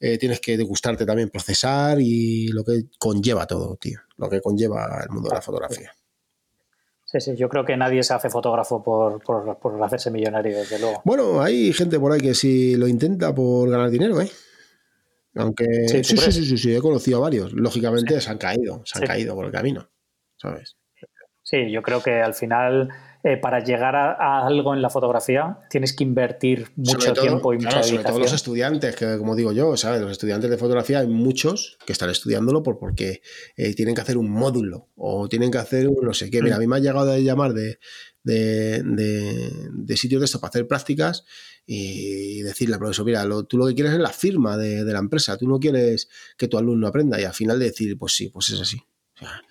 Eh, 0.00 0.16
tienes 0.16 0.40
que 0.40 0.56
gustarte 0.62 1.04
también 1.04 1.28
procesar 1.28 2.00
y 2.00 2.46
lo 2.52 2.64
que 2.64 2.84
conlleva 2.98 3.46
todo, 3.46 3.76
tío. 3.76 4.00
Lo 4.16 4.30
que 4.30 4.40
conlleva 4.40 5.02
el 5.04 5.10
mundo 5.10 5.28
de 5.28 5.34
la 5.34 5.42
fotografía. 5.42 5.92
Sí, 7.12 7.20
sí, 7.20 7.36
yo 7.36 7.50
creo 7.50 7.62
que 7.62 7.76
nadie 7.76 8.02
se 8.02 8.14
hace 8.14 8.30
fotógrafo 8.30 8.82
por, 8.82 9.22
por, 9.22 9.82
hacerse 9.84 10.10
millonario, 10.10 10.56
desde 10.56 10.78
luego. 10.78 11.02
Bueno, 11.04 11.42
hay 11.42 11.70
gente 11.74 12.00
por 12.00 12.10
ahí 12.10 12.22
que 12.22 12.32
sí 12.32 12.74
lo 12.74 12.88
intenta 12.88 13.34
por 13.34 13.68
ganar 13.68 13.90
dinero, 13.90 14.18
¿eh? 14.18 14.30
Aunque 15.34 15.66
sí, 15.88 16.02
sí, 16.02 16.16
sí, 16.16 16.32
sí, 16.32 16.56
sí, 16.56 16.74
he 16.74 16.80
conocido 16.80 17.18
a 17.18 17.20
varios. 17.20 17.52
Lógicamente 17.52 18.18
se 18.18 18.30
han 18.30 18.38
caído, 18.38 18.80
se 18.86 18.98
han 18.98 19.06
caído 19.06 19.34
por 19.34 19.44
el 19.44 19.52
camino, 19.52 19.90
¿sabes? 20.36 20.78
Sí, 21.42 21.70
yo 21.70 21.82
creo 21.82 22.02
que 22.02 22.22
al 22.22 22.32
final 22.32 22.88
eh, 23.24 23.36
para 23.36 23.62
llegar 23.62 23.94
a, 23.94 24.44
algo 24.44 24.74
en 24.74 24.82
la 24.82 24.90
fotografía 24.90 25.58
tienes 25.70 25.92
que 25.92 26.02
invertir 26.02 26.72
mucho 26.74 27.12
tiempo 27.12 27.52
y 27.52 27.58
mucha 27.58 27.68
claro, 27.68 27.84
Sobre 27.84 28.04
todo 28.04 28.18
los 28.18 28.32
estudiantes, 28.32 28.96
que 28.96 29.16
como 29.16 29.36
digo 29.36 29.52
yo, 29.52 29.76
¿sabes? 29.76 30.00
Los 30.00 30.10
estudiantes 30.10 30.50
de 30.50 30.58
fotografía 30.58 30.98
hay 30.98 31.06
muchos 31.06 31.78
que 31.86 31.92
están 31.92 32.10
estudiándolo 32.10 32.64
por, 32.64 32.78
porque 32.78 33.22
eh, 33.56 33.74
tienen 33.74 33.94
que 33.94 34.00
hacer 34.00 34.18
un 34.18 34.28
módulo 34.28 34.88
o 34.96 35.28
tienen 35.28 35.52
que 35.52 35.58
hacer 35.58 35.88
un 35.88 36.04
no 36.04 36.14
sé 36.14 36.30
qué. 36.30 36.42
Mira, 36.42 36.56
a 36.56 36.58
mí 36.58 36.66
me 36.66 36.76
ha 36.76 36.80
llegado 36.80 37.12
a 37.12 37.18
llamar 37.18 37.52
de, 37.52 37.78
de, 38.24 38.82
de, 38.82 39.96
sitios 39.96 40.20
de 40.20 40.24
esto 40.24 40.40
para 40.40 40.50
hacer 40.50 40.66
prácticas 40.66 41.24
y 41.66 42.42
decirle 42.42 42.74
al 42.74 42.80
profesor, 42.80 43.04
mira, 43.04 43.24
tú 43.48 43.56
lo 43.56 43.66
que 43.66 43.74
quieres 43.74 43.92
es 43.92 44.00
la 44.00 44.10
firma 44.10 44.56
de, 44.56 44.84
la 44.84 44.98
empresa, 44.98 45.36
tú 45.36 45.46
no 45.46 45.58
quieres 45.58 46.08
que 46.36 46.48
tu 46.48 46.58
alumno 46.58 46.88
aprenda 46.88 47.20
y 47.20 47.24
al 47.24 47.34
final 47.34 47.58
de 47.58 47.66
decir, 47.66 47.96
pues 47.98 48.14
sí, 48.14 48.28
pues 48.28 48.50
es 48.50 48.60
así. 48.60 48.78
O 49.14 49.18
sea, 49.18 49.42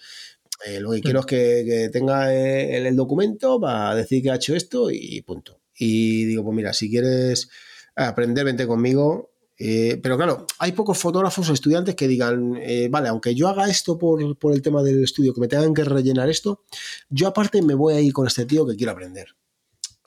eh, 0.66 0.80
lo 0.80 0.92
que 0.92 1.02
quiero 1.02 1.22
es 1.22 1.26
que, 1.26 1.90
tenga 1.92 2.34
el, 2.34 2.86
el, 2.86 2.96
documento 2.96 3.60
para 3.60 3.96
decir 3.96 4.22
que 4.22 4.32
ha 4.32 4.36
hecho 4.36 4.56
esto 4.56 4.90
y 4.92 5.22
punto. 5.22 5.62
Y 5.78 6.26
digo, 6.26 6.44
pues 6.44 6.56
mira, 6.56 6.74
si 6.74 6.90
quieres 6.90 7.50
aprender, 7.96 8.46
vente 8.46 8.68
conmigo. 8.68 9.32
Eh, 9.64 10.00
pero 10.02 10.18
claro, 10.18 10.48
hay 10.58 10.72
pocos 10.72 10.98
fotógrafos 10.98 11.48
o 11.50 11.54
estudiantes 11.54 11.96
que 11.96 12.08
digan, 12.08 12.58
eh, 12.60 12.88
vale, 12.90 13.10
aunque 13.10 13.36
yo 13.36 13.48
haga 13.48 13.70
esto 13.70 13.98
por, 13.98 14.20
el 14.22 14.62
tema 14.64 14.82
del 14.82 15.04
estudio, 15.04 15.34
que 15.36 15.42
me 15.42 15.48
tengan 15.48 15.74
que 15.74 15.84
rellenar 15.84 16.30
esto, 16.30 16.64
yo 17.10 17.28
aparte 17.28 17.62
me 17.62 17.76
voy 17.76 17.94
a 17.94 18.02
ir 18.02 18.12
con 18.12 18.26
este 18.26 18.46
tío 18.46 18.66
que 18.66 18.76
quiero 18.76 18.92
aprender. 18.92 19.28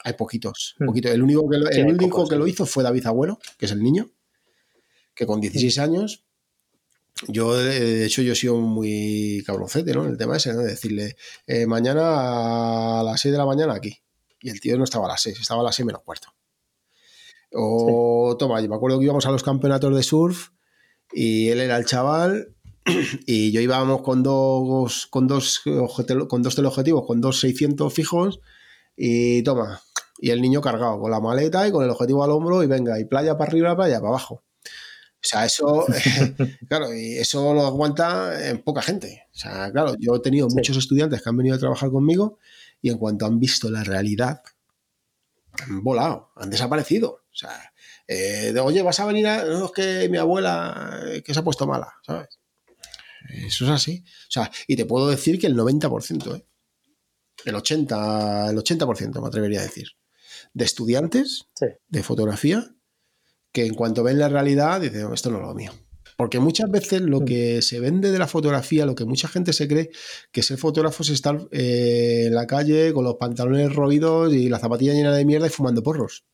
Hay 0.03 0.15
poquitos. 0.15 0.75
Hmm. 0.79 0.91
El 1.05 1.23
único, 1.23 1.49
que 1.49 1.59
lo, 1.59 1.71
el 1.71 1.87
único 1.87 2.27
que 2.27 2.37
lo 2.37 2.49
hizo 2.49 2.67
fue 2.67 2.83
David 2.83 3.07
Abuelo, 3.07 3.39
que 3.57 3.67
es 3.67 3.73
el 3.73 3.83
niño, 3.83 4.11
que 5.15 5.25
con 5.25 5.41
16 5.41 5.79
años 5.79 6.25
yo, 7.29 7.55
de 7.57 8.05
hecho, 8.05 8.23
yo 8.23 8.33
he 8.33 8.37
sido 8.37 8.57
muy 8.57 9.43
cabroncete, 9.47 9.93
¿no? 9.93 10.05
El 10.05 10.17
tema 10.17 10.37
ese, 10.37 10.53
¿no? 10.53 10.61
De 10.61 10.71
decirle, 10.71 11.17
eh, 11.47 11.67
mañana 11.67 13.01
a 13.01 13.03
las 13.05 13.21
6 13.21 13.33
de 13.33 13.39
la 13.39 13.47
mañana 13.47 13.75
aquí. 13.75 14.03
Y 14.41 14.51
el 14.51 14.61
tío 14.61 14.77
no 14.77 14.85
estaba 14.85 15.07
a 15.07 15.09
las 15.09 15.23
6, 15.23 15.41
estaba 15.41 15.61
a 15.61 15.65
las 15.65 15.75
6 15.77 15.87
menos 15.87 16.03
cuarto. 16.03 16.29
O, 17.53 18.37
toma, 18.39 18.61
yo 18.61 18.69
me 18.69 18.75
acuerdo 18.75 18.99
que 18.99 19.05
íbamos 19.05 19.27
a 19.27 19.31
los 19.31 19.45
campeonatos 19.45 19.95
de 19.95 20.03
surf 20.03 20.49
y 21.12 21.51
él 21.51 21.61
era 21.61 21.77
el 21.77 21.87
chaval 21.87 22.53
y 23.27 23.53
yo 23.53 23.61
íbamos 23.61 24.03
con 24.03 24.25
dos, 24.25 25.07
con 25.07 25.29
dos, 25.29 25.62
con 26.29 26.43
dos 26.43 26.57
teleobjetivos, 26.57 27.07
con 27.07 27.21
dos 27.21 27.39
600 27.41 27.95
fijos 27.95 28.41
y 28.97 29.43
toma. 29.45 29.81
Y 30.19 30.31
el 30.31 30.43
niño 30.43 30.61
cargado 30.61 31.01
con 31.01 31.11
la 31.11 31.21
maleta 31.21 31.67
y 31.67 31.73
con 31.73 31.85
el 31.85 31.91
objetivo 31.91 32.25
al 32.25 32.33
hombro 32.33 32.62
y 32.62 32.67
venga, 32.67 32.99
y 32.99 33.05
playa 33.05 33.39
para 33.39 33.51
arriba, 33.51 33.77
playa 33.77 33.99
para 33.99 34.09
abajo. 34.09 34.43
O 35.25 35.27
sea, 35.27 35.47
eso, 35.47 35.87
claro, 36.68 36.95
y 36.95 37.16
eso 37.16 37.55
lo 37.55 37.64
aguanta 37.64 38.49
en 38.49 38.62
poca 38.62 38.83
gente. 38.83 39.22
O 39.33 39.39
sea, 39.39 39.72
claro, 39.72 39.95
yo 39.99 40.14
he 40.16 40.20
tenido 40.20 40.49
muchos 40.49 40.77
estudiantes 40.77 41.22
que 41.22 41.29
han 41.29 41.37
venido 41.37 41.57
a 41.57 41.59
trabajar 41.59 41.91
conmigo 41.91 42.39
y 42.83 42.91
en 42.91 42.99
cuanto 42.99 43.25
han 43.25 43.41
visto 43.41 43.70
la 43.70 43.83
realidad, 43.83 44.43
han 45.53 45.83
volado, 45.83 46.31
han 46.37 46.51
desaparecido. 46.51 47.22
O 47.33 47.37
sea, 47.37 47.72
eh, 48.07 48.53
de, 48.53 48.61
oye, 48.61 48.83
vas 48.83 49.01
a 49.01 49.07
venir 49.07 49.27
a. 49.27 49.45
No, 49.45 49.66
es 49.66 49.72
que 49.72 50.09
mi 50.11 50.18
abuela 50.18 51.01
eh, 51.07 51.22
que 51.22 51.33
se 51.33 51.41
ha 51.41 51.45
puesto 51.45 51.66
mala, 51.66 51.95
¿sabes? 52.07 52.39
Eso 53.31 53.64
es 53.64 53.70
así. 53.70 54.05
O 54.29 54.31
sea, 54.31 54.51
y 54.66 54.77
te 54.77 54.85
puedo 54.85 55.09
decir 55.09 55.41
que 55.41 55.47
el 55.47 55.57
90%, 55.57 56.37
¿eh? 56.37 56.47
el 57.47 57.55
80%, 57.55 58.51
el 58.51 58.59
80% 58.59 59.20
me 59.22 59.27
atrevería 59.27 59.61
a 59.61 59.64
decir, 59.64 59.89
de 60.53 60.64
estudiantes 60.66 61.47
de 61.89 62.03
fotografía 62.03 62.75
que 63.55 63.65
en 63.65 63.75
cuanto 63.75 64.03
ven 64.03 64.19
la 64.19 64.29
realidad 64.29 64.81
dicen, 64.81 65.13
esto 65.15 65.31
no 65.31 65.39
es 65.39 65.47
lo 65.47 65.55
mío. 65.55 65.71
Porque 66.17 66.41
muchas 66.41 66.69
veces 66.71 67.01
lo 67.01 67.21
mm. 67.21 67.25
que 67.25 67.63
se 67.63 67.79
vende 67.79 68.11
de 68.11 68.19
la 68.19 68.27
fotografía, 68.27 68.85
lo 68.85 68.97
que 68.97 69.05
mucha 69.05 69.29
gente 69.29 69.53
se 69.53 69.69
cree, 69.69 69.91
que 70.33 70.43
ser 70.43 70.59
fotógrafo 70.59 71.05
es 71.05 71.11
estar 71.11 71.39
eh, 71.53 72.25
en 72.27 72.35
la 72.35 72.49
calle 72.49 72.93
con 72.93 73.05
los 73.05 73.15
pantalones 73.15 73.73
roídos 73.73 74.35
y 74.35 74.49
la 74.49 74.59
zapatilla 74.59 74.93
llena 74.93 75.15
de 75.15 75.25
mierda 75.25 75.47
y 75.47 75.51
fumando 75.51 75.85
porros. 75.85 76.25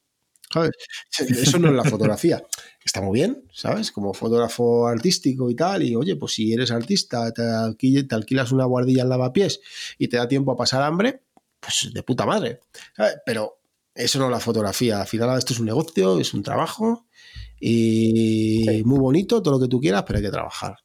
¿Sabes? 0.51 0.71
Eso 1.19 1.59
no 1.59 1.69
es 1.69 1.75
la 1.75 1.85
fotografía. 1.91 2.43
Está 2.83 3.03
muy 3.03 3.21
bien, 3.21 3.45
¿sabes? 3.53 3.93
Como 3.93 4.15
fotógrafo 4.15 4.87
artístico 4.87 5.51
y 5.51 5.55
tal. 5.55 5.83
Y 5.83 5.97
oye, 5.97 6.17
pues 6.17 6.33
si 6.33 6.55
eres 6.55 6.71
artista, 6.71 7.31
te, 7.33 7.43
alquilas 7.43 8.51
una 8.51 8.65
guardilla 8.65 9.03
en 9.03 9.11
lavapiés 9.11 9.61
y 9.99 10.09
te 10.09 10.17
da 10.17 10.27
tiempo 10.27 10.53
a 10.53 10.57
pasar 10.57 10.83
hambre, 10.83 11.23
pues 11.61 11.91
de 11.93 12.03
puta 12.03 12.25
madre. 12.25 12.61
Pero 13.27 13.61
eso 13.95 14.19
no 14.19 14.25
es 14.25 14.31
la 14.31 14.41
fotografía. 14.41 15.03
Al 15.03 15.07
final 15.07 15.37
esto 15.37 15.53
es 15.53 15.61
un 15.61 15.67
negocio, 15.67 16.19
es 16.19 16.33
un 16.33 16.43
trabajo 16.43 17.07
y 17.61 18.83
muy 18.85 18.99
bonito, 18.99 19.43
todo 19.43 19.55
lo 19.55 19.61
que 19.61 19.69
tú 19.69 19.81
quieras, 19.81 20.05
pero 20.07 20.19
hay 20.19 20.25
que 20.25 20.31
trabajar. 20.31 20.77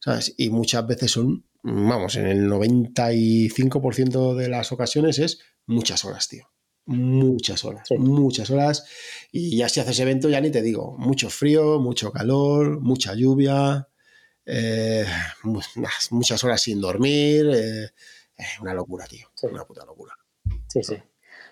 ¿Sabes? 0.00 0.34
Y 0.36 0.50
muchas 0.50 0.86
veces 0.86 1.10
son, 1.10 1.44
vamos, 1.62 2.16
en 2.16 2.26
el 2.26 2.48
95% 2.48 4.34
de 4.34 4.48
las 4.48 4.70
ocasiones 4.70 5.18
es 5.18 5.40
muchas 5.66 6.04
horas, 6.04 6.28
tío. 6.28 6.46
Muchas 6.86 7.64
horas, 7.64 7.86
muchas 7.98 8.48
horas. 8.50 8.86
Y 9.30 9.58
ya 9.58 9.68
si 9.68 9.80
haces 9.80 9.98
evento, 10.00 10.30
ya 10.30 10.40
ni 10.40 10.50
te 10.50 10.62
digo, 10.62 10.96
mucho 10.96 11.28
frío, 11.28 11.78
mucho 11.80 12.10
calor, 12.12 12.80
mucha 12.80 13.14
lluvia, 13.14 13.88
eh, 14.46 15.04
muchas 16.10 16.44
horas 16.44 16.62
sin 16.62 16.80
dormir. 16.80 17.50
Eh, 17.54 17.90
una 18.62 18.72
locura, 18.72 19.06
tío. 19.06 19.28
Una 19.42 19.64
puta 19.64 19.84
locura. 19.84 20.14
Sí, 20.68 20.82
sí. 20.82 20.94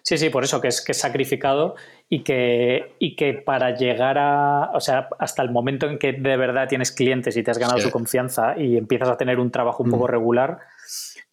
Sí, 0.07 0.19
sí, 0.19 0.31
por 0.31 0.45
eso 0.45 0.61
que 0.61 0.69
es 0.69 0.83
que 0.83 0.93
es 0.93 0.99
sacrificado 0.99 1.75
y 2.09 2.23
que, 2.23 2.95
y 3.01 3.17
que 3.17 3.35
para 3.35 3.75
llegar 3.75 4.19
a, 4.19 4.71
o 4.73 4.81
sea, 4.81 5.09
hasta 5.19 5.43
el 5.43 5.51
momento 5.51 5.89
en 5.89 5.99
que 5.99 6.13
de 6.13 6.37
verdad 6.37 6.69
tienes 6.69 6.93
clientes 6.93 7.37
y 7.37 7.43
te 7.43 7.51
has 7.51 7.59
ganado 7.59 7.81
su 7.81 7.91
confianza 7.91 8.57
y 8.57 8.77
empiezas 8.77 9.09
a 9.09 9.17
tener 9.17 9.41
un 9.41 9.51
trabajo 9.51 9.83
un 9.83 9.91
poco 9.91 10.05
mm. 10.05 10.09
regular, 10.09 10.59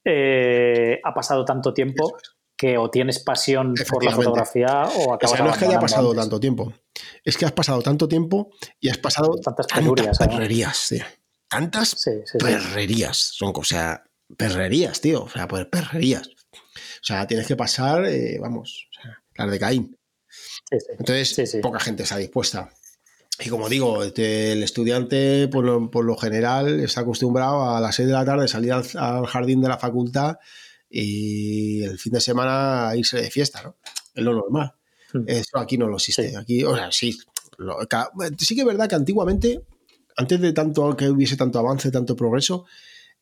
eh, 0.03 0.99
ha 1.03 1.13
pasado 1.13 1.45
tanto 1.45 1.71
tiempo 1.71 2.17
que 2.57 2.79
o 2.79 2.89
tienes 2.89 3.19
pasión 3.19 3.75
por 3.87 4.03
la 4.03 4.09
fotografía 4.09 4.85
o 4.85 5.13
acabas 5.13 5.33
O 5.33 5.35
sea, 5.35 5.45
no 5.45 5.51
es 5.51 5.57
que 5.59 5.65
haya 5.65 5.79
pasado 5.79 6.15
tanto 6.15 6.39
tiempo. 6.39 6.73
Es 7.23 7.37
que 7.37 7.45
has 7.45 7.51
pasado 7.51 7.79
tanto 7.83 8.07
tiempo 8.07 8.49
y 8.79 8.89
has 8.89 8.97
pasado 8.97 9.35
Tantas 9.35 9.67
perrerías, 9.67 10.87
tío. 10.89 11.05
Tantas 11.47 11.89
Sí, 11.89 12.11
sí, 12.25 12.25
sí. 12.25 12.37
perrerías. 12.39 13.17
Son, 13.17 13.53
o 13.55 13.63
sea, 13.63 14.03
perrerías, 14.35 14.99
tío. 14.99 15.25
O 15.25 15.29
sea, 15.29 15.47
pues 15.47 15.67
perrerías. 15.67 16.27
O 17.03 17.05
sea, 17.05 17.27
tienes 17.27 17.45
que 17.47 17.57
pasar, 17.57 18.05
eh, 18.05 18.37
vamos, 18.39 18.87
o 18.89 19.01
sea, 19.01 19.17
las 19.35 19.51
de 19.51 19.59
Caín. 19.59 19.97
Sí, 20.29 20.77
sí. 20.79 20.85
Entonces, 20.97 21.51
Sí, 21.51 21.57
poca 21.59 21.79
gente 21.79 22.03
está 22.03 22.15
dispuesta. 22.17 22.71
Y 23.39 23.49
como 23.49 23.67
digo, 23.67 24.03
este, 24.03 24.53
el 24.53 24.63
estudiante, 24.63 25.49
por 25.49 25.65
lo, 25.65 25.91
por 25.91 26.05
lo 26.05 26.15
general, 26.15 26.79
está 26.79 27.01
acostumbrado 27.01 27.75
a 27.75 27.81
las 27.81 27.95
6 27.95 28.07
de 28.07 28.13
la 28.13 28.23
tarde 28.23 28.47
salir 28.47 28.71
al, 28.71 28.85
al 28.95 29.25
jardín 29.25 29.59
de 29.61 29.67
la 29.67 29.77
facultad 29.77 30.37
y 30.89 31.83
el 31.83 31.99
fin 31.99 32.13
de 32.13 32.21
semana 32.21 32.95
irse 32.95 33.17
de 33.21 33.29
fiesta, 33.31 33.61
¿no? 33.63 33.75
Es 34.13 34.23
lo 34.23 34.33
normal. 34.33 34.73
Mm. 35.13 35.23
Eso 35.27 35.57
aquí 35.57 35.77
no 35.77 35.87
lo 35.87 35.95
existe. 35.97 36.29
Sí. 36.29 36.35
Aquí, 36.35 36.63
o 36.63 36.75
sea, 36.75 36.91
sí. 36.91 37.17
lo- 37.57 37.79
sí 38.37 38.55
que 38.55 38.61
es 38.61 38.67
verdad 38.67 38.87
que 38.87 38.95
antiguamente, 38.95 39.63
antes 40.15 40.39
de 40.39 40.53
tanto 40.53 40.95
que 40.95 41.09
hubiese 41.09 41.35
tanto 41.35 41.59
avance, 41.59 41.91
tanto 41.91 42.15
progreso, 42.15 42.65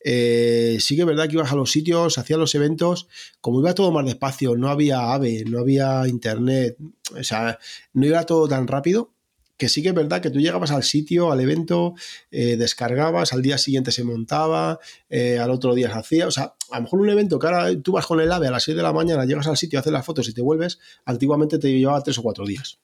eh, 0.03 0.77
sí 0.79 0.95
que 0.95 1.01
es 1.01 1.07
verdad 1.07 1.27
que 1.27 1.33
ibas 1.33 1.51
a 1.51 1.55
los 1.55 1.71
sitios, 1.71 2.17
hacías 2.17 2.39
los 2.39 2.55
eventos, 2.55 3.07
como 3.39 3.59
iba 3.59 3.73
todo 3.73 3.91
más 3.91 4.05
despacio, 4.05 4.55
no 4.55 4.69
había 4.69 5.13
AVE, 5.13 5.45
no 5.47 5.59
había 5.59 6.07
internet, 6.07 6.77
o 7.17 7.23
sea, 7.23 7.59
no 7.93 8.05
iba 8.05 8.25
todo 8.25 8.47
tan 8.47 8.67
rápido, 8.67 9.13
que 9.61 9.69
sí 9.69 9.83
que 9.83 9.89
es 9.89 9.95
verdad 9.95 10.21
que 10.21 10.31
tú 10.31 10.39
llegabas 10.39 10.71
al 10.71 10.81
sitio, 10.81 11.31
al 11.31 11.39
evento, 11.39 11.93
eh, 12.31 12.57
descargabas, 12.57 13.31
al 13.31 13.43
día 13.43 13.59
siguiente 13.59 13.91
se 13.91 14.03
montaba, 14.03 14.79
eh, 15.07 15.37
al 15.37 15.51
otro 15.51 15.75
día 15.75 15.91
se 15.91 15.99
hacía, 15.99 16.27
o 16.27 16.31
sea, 16.31 16.55
a 16.71 16.77
lo 16.77 16.81
mejor 16.81 16.99
un 16.99 17.09
evento 17.11 17.37
que 17.37 17.45
ahora 17.45 17.79
tú 17.79 17.91
vas 17.91 18.07
con 18.07 18.19
el 18.19 18.31
AVE 18.31 18.47
a 18.47 18.51
las 18.51 18.63
6 18.63 18.75
de 18.75 18.81
la 18.81 18.91
mañana, 18.91 19.23
llegas 19.25 19.45
al 19.45 19.57
sitio, 19.57 19.79
haces 19.79 19.93
las 19.93 20.03
fotos 20.03 20.27
y 20.27 20.33
te 20.33 20.41
vuelves, 20.41 20.79
antiguamente 21.05 21.59
te 21.59 21.71
llevaba 21.71 22.01
tres 22.01 22.17
o 22.17 22.23
cuatro 22.23 22.43
días. 22.43 22.79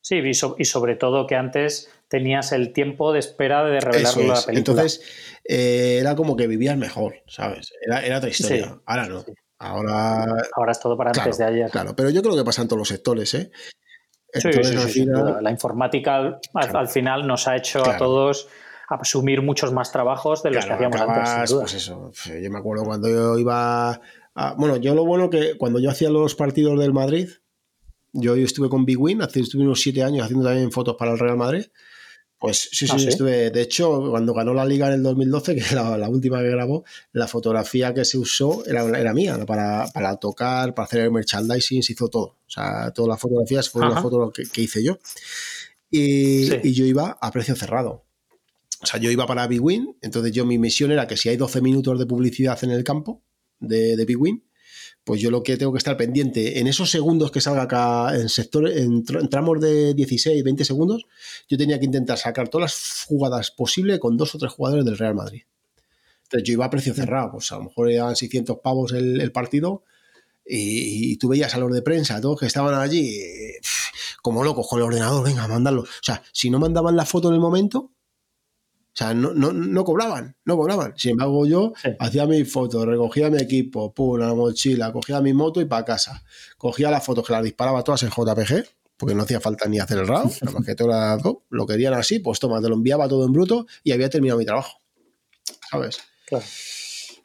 Sí, 0.00 0.16
y 0.16 0.64
sobre 0.64 0.96
todo 0.96 1.26
que 1.26 1.36
antes 1.36 1.88
tenías 2.08 2.52
el 2.52 2.72
tiempo 2.72 3.12
de 3.12 3.18
espera 3.20 3.64
de 3.64 3.80
revelar 3.80 4.10
Eso 4.12 4.22
la 4.22 4.34
es. 4.34 4.44
película. 4.46 4.58
Entonces, 4.82 5.02
eh, 5.44 5.98
era 6.00 6.16
como 6.16 6.36
que 6.36 6.46
vivías 6.46 6.76
mejor, 6.76 7.16
¿sabes? 7.26 7.72
Era, 7.86 8.04
era 8.04 8.18
otra 8.18 8.30
historia. 8.30 8.66
Sí. 8.66 8.80
Ahora 8.86 9.06
no. 9.08 9.20
Sí. 9.22 9.32
Ahora, 9.60 10.24
Ahora 10.54 10.72
es 10.72 10.80
todo 10.80 10.96
para 10.96 11.10
claro, 11.10 11.24
antes 11.26 11.38
de 11.38 11.44
ayer. 11.44 11.70
claro. 11.70 11.94
Pero 11.96 12.10
yo 12.10 12.22
creo 12.22 12.36
que 12.36 12.44
pasa 12.44 12.62
en 12.62 12.68
todos 12.68 12.78
los 12.78 12.88
sectores, 12.88 13.34
¿eh? 13.34 13.50
Entonces, 14.32 14.68
sí, 14.68 14.78
sí, 14.88 15.00
final-. 15.00 15.42
La 15.42 15.50
informática 15.50 16.16
al, 16.16 16.40
Claro. 16.52 16.78
al 16.78 16.88
final 16.88 17.26
nos 17.26 17.48
ha 17.48 17.56
hecho 17.56 17.84
a 17.88 17.96
todos 17.96 18.48
asumir 18.88 19.42
muchos 19.42 19.72
más 19.72 19.90
trabajos 19.92 20.42
de 20.42 20.50
los 20.50 20.64
Claro, 20.64 20.78
que 20.78 20.86
hacíamos 20.86 21.00
antes, 21.16 21.28
sin 21.30 21.44
duda. 21.56 21.60
pues 21.62 21.74
eso. 21.74 22.12
Yo 22.40 22.50
me 22.50 22.58
acuerdo 22.58 22.84
cuando 22.84 23.08
yo 23.08 23.38
iba. 23.38 24.00
a- 24.34 24.54
bueno, 24.56 24.76
yo 24.76 24.94
lo 24.94 25.04
bueno 25.04 25.28
que 25.30 25.56
cuando 25.58 25.78
yo 25.80 25.90
hacía 25.90 26.08
los 26.10 26.34
partidos 26.36 26.78
del 26.78 26.92
Madrid, 26.92 27.28
yo 28.12 28.36
estuve 28.36 28.68
con 28.68 28.84
Big 28.84 28.98
Win, 29.00 29.20
hace- 29.22 29.40
estuve 29.40 29.62
unos 29.64 29.80
siete 29.80 30.02
años 30.04 30.24
haciendo 30.24 30.46
también 30.46 30.70
fotos 30.70 30.94
para 30.96 31.10
el 31.12 31.18
Real 31.18 31.36
Madrid. 31.36 31.66
Pues 32.38 32.68
sí, 32.70 32.86
sí, 32.86 32.92
¿Ah, 32.94 32.98
sí? 32.98 33.08
estuve. 33.08 33.50
De 33.50 33.62
hecho, 33.62 34.10
cuando 34.10 34.32
ganó 34.32 34.54
la 34.54 34.64
liga 34.64 34.86
en 34.86 34.94
el 34.94 35.02
2012, 35.02 35.54
que 35.56 35.60
es 35.60 35.72
la, 35.72 36.08
última 36.08 36.38
que 36.40 36.50
grabó, 36.50 36.84
la 37.12 37.26
fotografía 37.26 37.92
que 37.92 38.04
se 38.04 38.16
usó 38.16 38.64
era, 38.64 38.84
era 38.98 39.12
mía, 39.12 39.44
para, 39.44 39.88
para 39.92 40.16
tocar, 40.16 40.72
para 40.74 40.86
hacer 40.86 41.00
el 41.00 41.10
merchandising, 41.10 41.82
se 41.82 41.94
hizo 41.94 42.08
todo. 42.08 42.36
O 42.46 42.50
sea, 42.50 42.92
todas 42.92 43.08
las 43.08 43.20
fotografías 43.20 43.68
fueron 43.68 43.90
Ajá. 43.90 44.00
una 44.00 44.10
foto 44.10 44.30
que, 44.32 44.44
que 44.44 44.62
hice 44.62 44.82
yo. 44.84 44.98
Y, 45.90 46.46
Sí. 46.46 46.60
y 46.62 46.72
yo 46.74 46.84
iba 46.84 47.18
a 47.20 47.30
precio 47.32 47.56
cerrado. 47.56 48.04
O 48.80 48.86
sea, 48.86 49.00
yo 49.00 49.10
iba 49.10 49.26
para 49.26 49.46
Big 49.48 49.60
Win, 49.62 49.96
entonces 50.00 50.30
yo 50.32 50.46
mi 50.46 50.58
misión 50.58 50.92
era 50.92 51.08
que 51.08 51.16
si 51.16 51.28
hay 51.28 51.36
12 51.36 51.60
minutos 51.60 51.98
de 51.98 52.06
publicidad 52.06 52.62
en 52.62 52.70
el 52.70 52.84
campo 52.84 53.22
de, 53.58 53.96
de 53.96 54.04
Big 54.04 54.20
Win, 54.20 54.44
pues 55.08 55.22
yo 55.22 55.30
lo 55.30 55.42
que 55.42 55.56
tengo 55.56 55.72
que 55.72 55.78
estar 55.78 55.96
pendiente 55.96 56.58
en 56.58 56.66
esos 56.66 56.90
segundos 56.90 57.30
que 57.30 57.40
salga 57.40 57.62
acá 57.62 58.14
en 58.14 58.28
sectores, 58.28 58.76
en, 58.76 59.06
tr- 59.06 59.20
en 59.22 59.30
tramos 59.30 59.58
de 59.58 59.94
16, 59.94 60.44
20 60.44 60.66
segundos, 60.66 61.06
yo 61.48 61.56
tenía 61.56 61.78
que 61.78 61.86
intentar 61.86 62.18
sacar 62.18 62.50
todas 62.50 62.64
las 62.70 63.04
jugadas 63.06 63.50
posibles 63.50 64.00
con 64.00 64.18
dos 64.18 64.34
o 64.34 64.38
tres 64.38 64.52
jugadores 64.52 64.84
del 64.84 64.98
Real 64.98 65.14
Madrid. 65.14 65.44
Entonces 66.24 66.46
yo 66.46 66.52
iba 66.52 66.66
a 66.66 66.70
precio 66.70 66.92
cerrado, 66.92 67.30
pues 67.32 67.50
a 67.52 67.56
lo 67.56 67.64
mejor 67.64 67.90
eran 67.90 68.16
600 68.16 68.58
pavos 68.62 68.92
el, 68.92 69.32
partido 69.32 69.82
y, 70.44 71.12
y 71.12 71.16
tú 71.16 71.28
veías 71.28 71.54
a 71.54 71.58
los 71.58 71.72
de 71.72 71.80
prensa, 71.80 72.20
todos 72.20 72.38
que 72.40 72.44
estaban 72.46 72.74
allí 72.74 73.18
eh, 73.18 73.60
como 74.20 74.44
locos 74.44 74.66
con 74.68 74.78
el 74.78 74.84
ordenador, 74.84 75.24
venga, 75.24 75.48
mandarlo. 75.48 75.84
O 75.84 76.02
sea, 76.02 76.22
si 76.32 76.50
no 76.50 76.58
mandaban 76.58 76.96
la 76.96 77.06
foto 77.06 77.28
en 77.28 77.34
el 77.34 77.40
momento, 77.40 77.92
sea, 78.98 79.14
no, 79.14 79.32
no, 79.34 79.52
no 79.52 79.84
cobraban, 79.84 80.36
no 80.44 80.56
cobraban. 80.56 80.92
Sin 80.96 81.12
embargo, 81.12 81.46
yo 81.46 81.72
Sí. 81.82 81.90
hacía 81.98 82.26
mi 82.26 82.44
foto, 82.44 82.84
recogía 82.84 83.30
mi 83.30 83.38
equipo, 83.40 83.92
pum, 83.94 84.18
la 84.18 84.34
mochila, 84.34 84.92
cogía 84.92 85.20
mi 85.20 85.32
moto 85.32 85.60
y 85.60 85.66
para 85.66 85.84
casa. 85.84 86.22
Cogía 86.56 86.90
las 86.90 87.04
fotos 87.04 87.26
que 87.26 87.32
las 87.32 87.44
disparaba 87.44 87.82
todas 87.84 88.02
en 88.02 88.10
JPG, 88.10 88.64
porque 88.96 89.14
no 89.14 89.22
hacía 89.22 89.40
falta 89.40 89.68
ni 89.68 89.78
hacer 89.78 89.98
el 89.98 90.08
RAW, 90.08 90.24
nada 90.42 90.52
más 90.58 90.66
que 90.66 90.74
todas 90.74 91.14
las 91.14 91.22
dos, 91.22 91.36
lo 91.50 91.66
querían 91.66 91.94
así, 91.94 92.18
pues 92.18 92.40
toma, 92.40 92.60
te 92.60 92.68
lo 92.68 92.74
enviaba 92.74 93.06
todo 93.08 93.24
en 93.24 93.32
bruto 93.32 93.66
y 93.84 93.92
había 93.92 94.10
terminado 94.10 94.38
mi 94.38 94.44
trabajo. 94.44 94.78
¿Sabes? 95.70 95.98
Claro. 96.26 96.44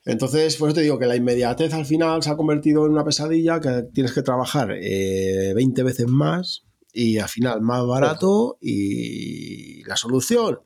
Entonces, 0.06 0.58
por 0.58 0.70
eso 0.70 0.76
te 0.76 0.82
digo 0.82 1.00
que 1.00 1.06
la 1.06 1.16
inmediatez 1.16 1.74
al 1.74 1.86
final 1.86 2.22
se 2.22 2.30
ha 2.30 2.36
convertido 2.36 2.86
en 2.86 2.92
una 2.92 3.06
pesadilla 3.06 3.60
que 3.62 3.84
tienes 3.94 4.12
que 4.14 4.22
trabajar 4.22 4.72
eh, 4.80 5.54
20 5.56 5.82
veces 5.84 6.08
más 6.08 6.64
y 6.92 7.18
al 7.20 7.30
final 7.30 7.62
más 7.62 7.86
barato 7.88 8.58
y 8.62 9.82
la 9.86 9.96
solución, 9.96 10.60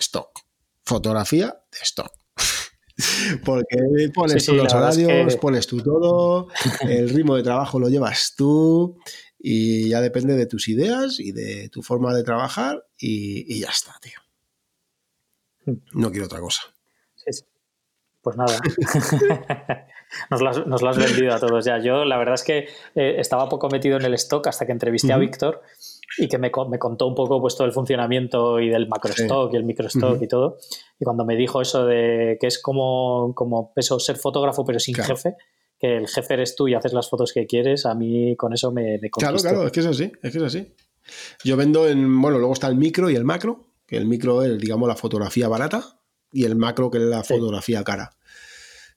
stock. 0.00 0.40
Fotografía 0.84 1.46
de 1.70 1.78
stock. 1.82 2.12
Porque 3.44 3.76
pones 4.14 4.42
Sí, 4.44 4.50
tú 4.50 4.52
sí, 4.52 4.56
los 4.58 4.66
es 4.66 4.74
horarios, 4.74 5.34
que- 5.34 5.40
pones 5.40 5.66
tú 5.66 5.80
todo, 5.82 6.48
el 6.82 7.08
ritmo 7.10 7.36
de 7.36 7.42
trabajo 7.42 7.78
lo 7.78 7.88
llevas 7.88 8.34
tú 8.36 8.98
y 9.38 9.88
ya 9.88 10.00
depende 10.00 10.34
de 10.36 10.46
tus 10.46 10.68
ideas 10.68 11.18
y 11.18 11.32
de 11.32 11.68
tu 11.70 11.82
forma 11.82 12.12
de 12.14 12.22
trabajar 12.24 12.86
y, 12.98 13.54
y 13.56 13.60
ya 13.60 13.68
está, 13.70 13.94
tío. 14.00 14.18
No 15.92 16.10
quiero 16.10 16.26
otra 16.26 16.40
cosa. 16.40 16.62
Sí, 17.14 17.32
sí. 17.32 17.44
Pues 18.22 18.36
nada. 18.36 18.60
nos, 20.30 20.40
lo 20.42 20.50
has, 20.50 20.66
nos 20.66 20.82
lo 20.82 20.88
has 20.90 20.96
vendido 20.98 21.34
a 21.34 21.38
todos 21.40 21.64
ya. 21.64 21.78
Yo, 21.78 22.04
la 22.04 22.18
verdad 22.18 22.34
es 22.34 22.42
que 22.44 22.58
eh, 22.94 23.16
estaba 23.18 23.48
poco 23.48 23.68
metido 23.68 23.96
en 23.96 24.04
el 24.04 24.14
stock 24.14 24.46
hasta 24.46 24.66
que 24.66 24.72
entrevisté 24.72 25.12
a. 25.12 25.16
Víctor 25.18 25.62
y 26.18 26.28
que 26.28 26.38
me, 26.38 26.50
me 26.68 26.78
contó 26.78 27.06
un 27.06 27.14
poco 27.14 27.40
pues, 27.40 27.54
todo 27.56 27.66
el 27.66 27.72
funcionamiento 27.72 28.58
y 28.60 28.68
del 28.68 28.88
macro 28.88 29.12
Sí. 29.12 29.22
stock 29.22 29.52
y 29.52 29.56
el 29.56 29.64
micro 29.64 29.86
stock 29.86 30.16
Ujú. 30.16 30.24
y 30.24 30.28
todo. 30.28 30.56
Y 30.98 31.04
cuando 31.04 31.24
me 31.24 31.36
dijo 31.36 31.60
eso 31.62 31.86
de 31.86 32.36
que 32.40 32.46
es 32.48 32.60
como, 32.60 33.32
como 33.34 33.72
eso, 33.76 33.98
ser 34.00 34.16
fotógrafo 34.16 34.64
pero 34.64 34.78
sin 34.80 34.94
Claro. 34.94 35.14
jefe, 35.16 35.36
que 35.78 35.96
el 35.96 36.08
jefe 36.08 36.34
eres 36.34 36.56
tú 36.56 36.68
y 36.68 36.74
haces 36.74 36.92
las 36.92 37.08
fotos 37.08 37.32
que 37.32 37.46
quieres, 37.46 37.86
a 37.86 37.94
mí 37.94 38.34
con 38.36 38.52
eso 38.52 38.72
me, 38.72 38.98
me 39.00 39.08
Claro, 39.10 39.38
claro, 39.38 39.64
es 39.66 39.72
que 39.72 39.80
es 39.80 39.86
así, 39.86 40.12
es 40.22 40.32
que 40.32 40.38
es 40.38 40.44
así. 40.44 40.74
Yo 41.44 41.56
vendo 41.56 41.88
en, 41.88 42.20
bueno, 42.20 42.38
luego 42.38 42.52
está 42.52 42.66
el 42.66 42.76
micro 42.76 43.08
y 43.08 43.14
el 43.16 43.24
macro, 43.24 43.68
que 43.86 43.96
el 43.96 44.06
micro 44.06 44.42
es, 44.42 44.58
digamos, 44.58 44.88
la 44.88 44.96
fotografía 44.96 45.48
barata 45.48 45.82
y 46.32 46.44
el 46.44 46.56
macro 46.56 46.90
que 46.90 46.98
es 46.98 47.04
la 47.04 47.22
Sí. 47.24 47.34
fotografía 47.34 47.82
cara. 47.84 48.10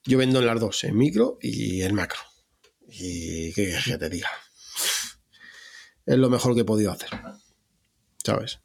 Yo 0.06 0.18
vendo 0.18 0.40
en 0.40 0.46
las 0.46 0.60
dos, 0.60 0.84
el 0.84 0.94
micro 0.94 1.38
y 1.42 1.82
el 1.82 1.94
macro. 1.94 2.20
Y 2.88 3.54
qué 3.54 3.66
quieres 3.66 3.86
que 3.86 3.98
te 3.98 4.10
diga. 4.10 4.30
Es 6.06 6.18
lo 6.18 6.30
mejor 6.30 6.54
que 6.54 6.62
he 6.62 6.66
podido 6.66 6.92
hacer. 6.92 7.10
¿Sabes? 8.24 8.60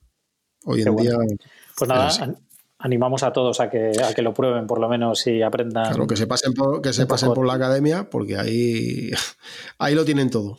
Hoy 0.64 0.82
en 0.82 0.92
bueno. 0.94 1.10
día, 1.10 1.36
Pues 1.76 1.88
nada, 1.88 2.34
animamos 2.78 3.22
a 3.22 3.32
todos 3.32 3.60
a 3.60 3.70
que, 3.70 3.92
a 4.02 4.12
que 4.14 4.22
lo 4.22 4.34
prueben 4.34 4.66
por 4.66 4.80
lo 4.80 4.88
menos 4.88 5.26
y 5.26 5.42
aprendan. 5.42 5.88
claro, 5.88 6.06
que 6.06 6.16
se 6.16 6.26
pasen 6.26 6.52
por, 6.52 6.82
que 6.82 6.92
se 6.92 7.06
pasen 7.06 7.32
por 7.32 7.46
la 7.46 7.54
academia, 7.54 8.10
porque 8.10 8.36
ahí, 8.36 9.10
ahí 9.78 9.94
lo 9.94 10.04
tienen 10.04 10.30
todo. 10.30 10.58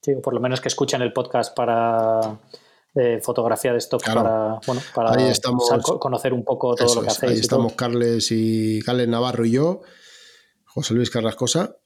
Sí, 0.00 0.14
o 0.14 0.20
por 0.20 0.34
lo 0.34 0.40
menos 0.40 0.60
que 0.60 0.68
escuchen 0.68 1.02
el 1.02 1.12
podcast 1.12 1.54
para 1.54 2.38
de 2.94 3.20
fotografía 3.20 3.72
de 3.72 3.78
stock 3.78 4.02
Claro. 4.02 4.22
para, 4.22 4.60
bueno, 4.66 4.82
para 4.94 5.28
estamos. 5.30 5.64
conocer 5.98 6.32
un 6.32 6.44
poco 6.44 6.74
todo 6.74 6.94
lo 6.94 7.00
que 7.02 7.06
es, 7.08 7.14
hacéis. 7.14 7.30
Ahí 7.30 7.36
todo. 7.36 7.42
estamos 7.42 7.72
Carles 7.74 8.28
y 8.30 8.80
Carles 8.82 9.08
Navarro 9.08 9.44
y 9.46 9.52
yo, 9.52 9.80
José 10.64 10.94
Luis 10.94 11.10
Carrascosa, 11.10 11.76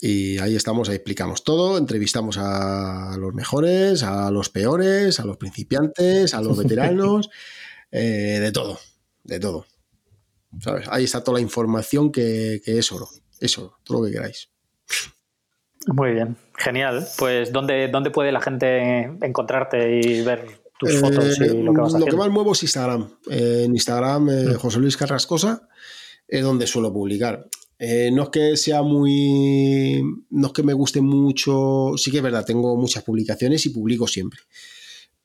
y 0.00 0.38
ahí 0.38 0.56
estamos, 0.56 0.88
ahí 0.88 0.96
explicamos 0.96 1.44
todo, 1.44 1.78
entrevistamos 1.78 2.36
a 2.38 3.16
los 3.18 3.32
mejores, 3.32 4.02
a 4.02 4.30
los 4.30 4.50
peores, 4.50 5.20
a 5.20 5.24
los 5.24 5.36
principiantes, 5.36 6.34
a 6.34 6.42
los 6.42 6.56
veteranos, 6.58 7.30
eh, 7.90 8.38
de 8.40 8.52
todo, 8.52 8.78
de 9.22 9.40
todo. 9.40 9.66
¿Sabes? 10.60 10.86
Ahí 10.90 11.04
está 11.04 11.24
toda 11.24 11.38
la 11.38 11.42
información 11.42 12.12
que, 12.12 12.60
que 12.64 12.78
es 12.78 12.92
oro, 12.92 13.08
es 13.40 13.56
oro, 13.58 13.78
todo 13.82 14.00
lo 14.00 14.06
que 14.06 14.12
queráis. 14.12 14.50
Muy 15.86 16.12
bien, 16.12 16.36
genial. 16.56 17.06
Pues 17.18 17.52
¿dónde, 17.52 17.88
dónde 17.88 18.10
puede 18.10 18.32
la 18.32 18.40
gente 18.40 19.02
encontrarte 19.22 20.00
y 20.00 20.22
ver 20.22 20.46
tus 20.78 20.98
fotos 21.00 21.38
y 21.40 21.44
Eh, 21.44 21.62
lo 21.62 21.72
que 21.74 21.80
vas 21.80 21.94
haciendo? 21.94 22.16
más 22.16 22.30
muevo 22.30 22.52
es 22.52 22.62
Instagram. 22.62 23.08
Eh, 23.30 23.62
en 23.66 23.72
Instagram, 23.72 24.28
eh, 24.30 24.54
José 24.54 24.78
Luis 24.78 24.96
Carrascosa, 24.96 25.68
es 26.26 26.42
donde 26.42 26.66
suelo 26.66 26.92
publicar. 26.92 27.46
Eh, 27.78 28.10
no 28.12 28.22
es 28.24 28.28
que 28.30 28.56
sea 28.56 28.82
muy. 28.82 30.02
No 30.30 30.46
es 30.46 30.52
que 30.52 30.62
me 30.62 30.72
guste 30.72 31.00
mucho. 31.00 31.92
Sí 31.96 32.10
que 32.10 32.18
es 32.18 32.22
verdad, 32.22 32.44
tengo 32.44 32.76
muchas 32.76 33.02
publicaciones 33.02 33.66
y 33.66 33.70
publico 33.70 34.06
siempre. 34.06 34.40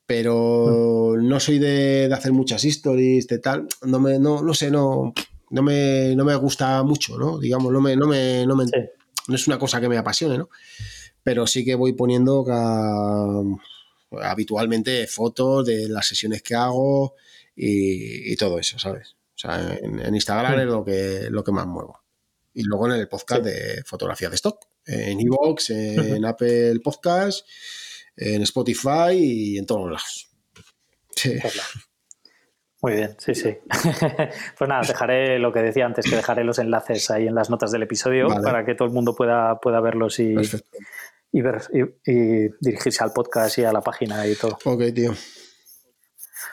Pero 0.06 1.16
no 1.22 1.40
soy 1.40 1.60
de, 1.60 2.08
de 2.08 2.14
hacer 2.14 2.32
muchas 2.32 2.66
stories, 2.66 3.28
de 3.28 3.38
tal. 3.40 3.68
No 3.86 4.00
me, 4.00 4.18
no, 4.18 4.42
no 4.42 4.54
sé, 4.56 4.72
no, 4.72 5.14
no 5.52 5.62
me, 5.62 6.16
no 6.16 6.26
me 6.26 6.36
gusta 6.36 6.82
mucho, 6.82 7.18
¿no? 7.18 7.38
Digamos, 7.38 7.72
no 7.72 7.80
me, 7.80 7.96
no 7.96 8.08
me, 8.08 8.46
no 8.48 8.56
me, 8.56 8.66
Sí. 8.66 8.72
No 9.30 9.36
es 9.36 9.48
una 9.48 9.60
cosa 9.60 9.80
que 9.80 9.88
me 9.88 9.98
apasione, 9.98 10.38
¿no? 10.38 10.50
Pero 11.24 11.48
sí 11.48 11.64
que 11.64 11.76
voy 11.76 11.94
poniendo 11.94 12.46
habitualmente 14.22 15.08
fotos 15.08 15.66
de 15.66 15.88
las 15.88 16.08
sesiones 16.08 16.42
que 16.42 16.56
hago 16.56 17.16
y, 17.56 18.36
todo 18.38 18.60
eso, 18.60 18.80
¿sabes? 18.80 19.16
O 19.36 19.38
sea, 19.38 19.78
en, 19.82 20.14
Instagram 20.14 20.60
es 20.60 20.66
lo 20.66 20.84
que, 20.84 21.28
lo 21.30 21.44
que 21.44 21.52
más 21.52 21.68
muevo. 21.68 22.02
Y 22.54 22.64
luego 22.64 22.88
en 22.88 23.00
el 23.00 23.08
podcast 23.08 23.44
de 23.44 23.84
fotografía 23.86 24.30
de 24.30 24.36
stock, 24.36 24.66
en 24.86 25.20
Evox, 25.20 25.70
en 25.70 26.26
Apple 26.26 26.80
Podcast, 26.84 27.46
en 28.16 28.42
Spotify 28.42 29.14
y 29.14 29.58
en 29.58 29.66
todos 29.66 29.92
lados. 29.92 30.30
Sí. 31.16 31.38
Muy 32.82 32.94
bien, 32.94 33.16
sí, 33.18 33.36
sí. 33.36 33.58
pues 34.58 34.70
nada, 34.70 34.82
dejaré 34.88 35.38
lo 35.38 35.52
que 35.52 35.60
decía 35.60 35.86
antes, 35.86 36.10
que 36.10 36.16
dejaré 36.16 36.46
los 36.46 36.60
enlaces 36.60 37.12
ahí 37.12 37.28
en 37.28 37.36
las 37.36 37.50
notas 37.50 37.72
del 37.72 37.84
episodio 37.84 38.28
para 38.42 38.66
que 38.66 38.74
todo 38.74 38.88
el 38.88 38.94
mundo 38.94 39.14
pueda, 39.16 39.60
pueda 39.60 39.82
verlos 39.82 40.20
y, 40.20 40.36
y, 41.32 41.42
ver, 41.42 41.62
y, 41.74 42.48
dirigirse 42.62 43.04
al 43.04 43.12
podcast 43.12 43.58
y 43.58 43.66
a 43.66 43.74
la 43.74 43.82
página 43.82 44.26
y 44.26 44.36
todo. 44.36 44.58
Ok, 44.64 44.84
tío. 44.96 45.14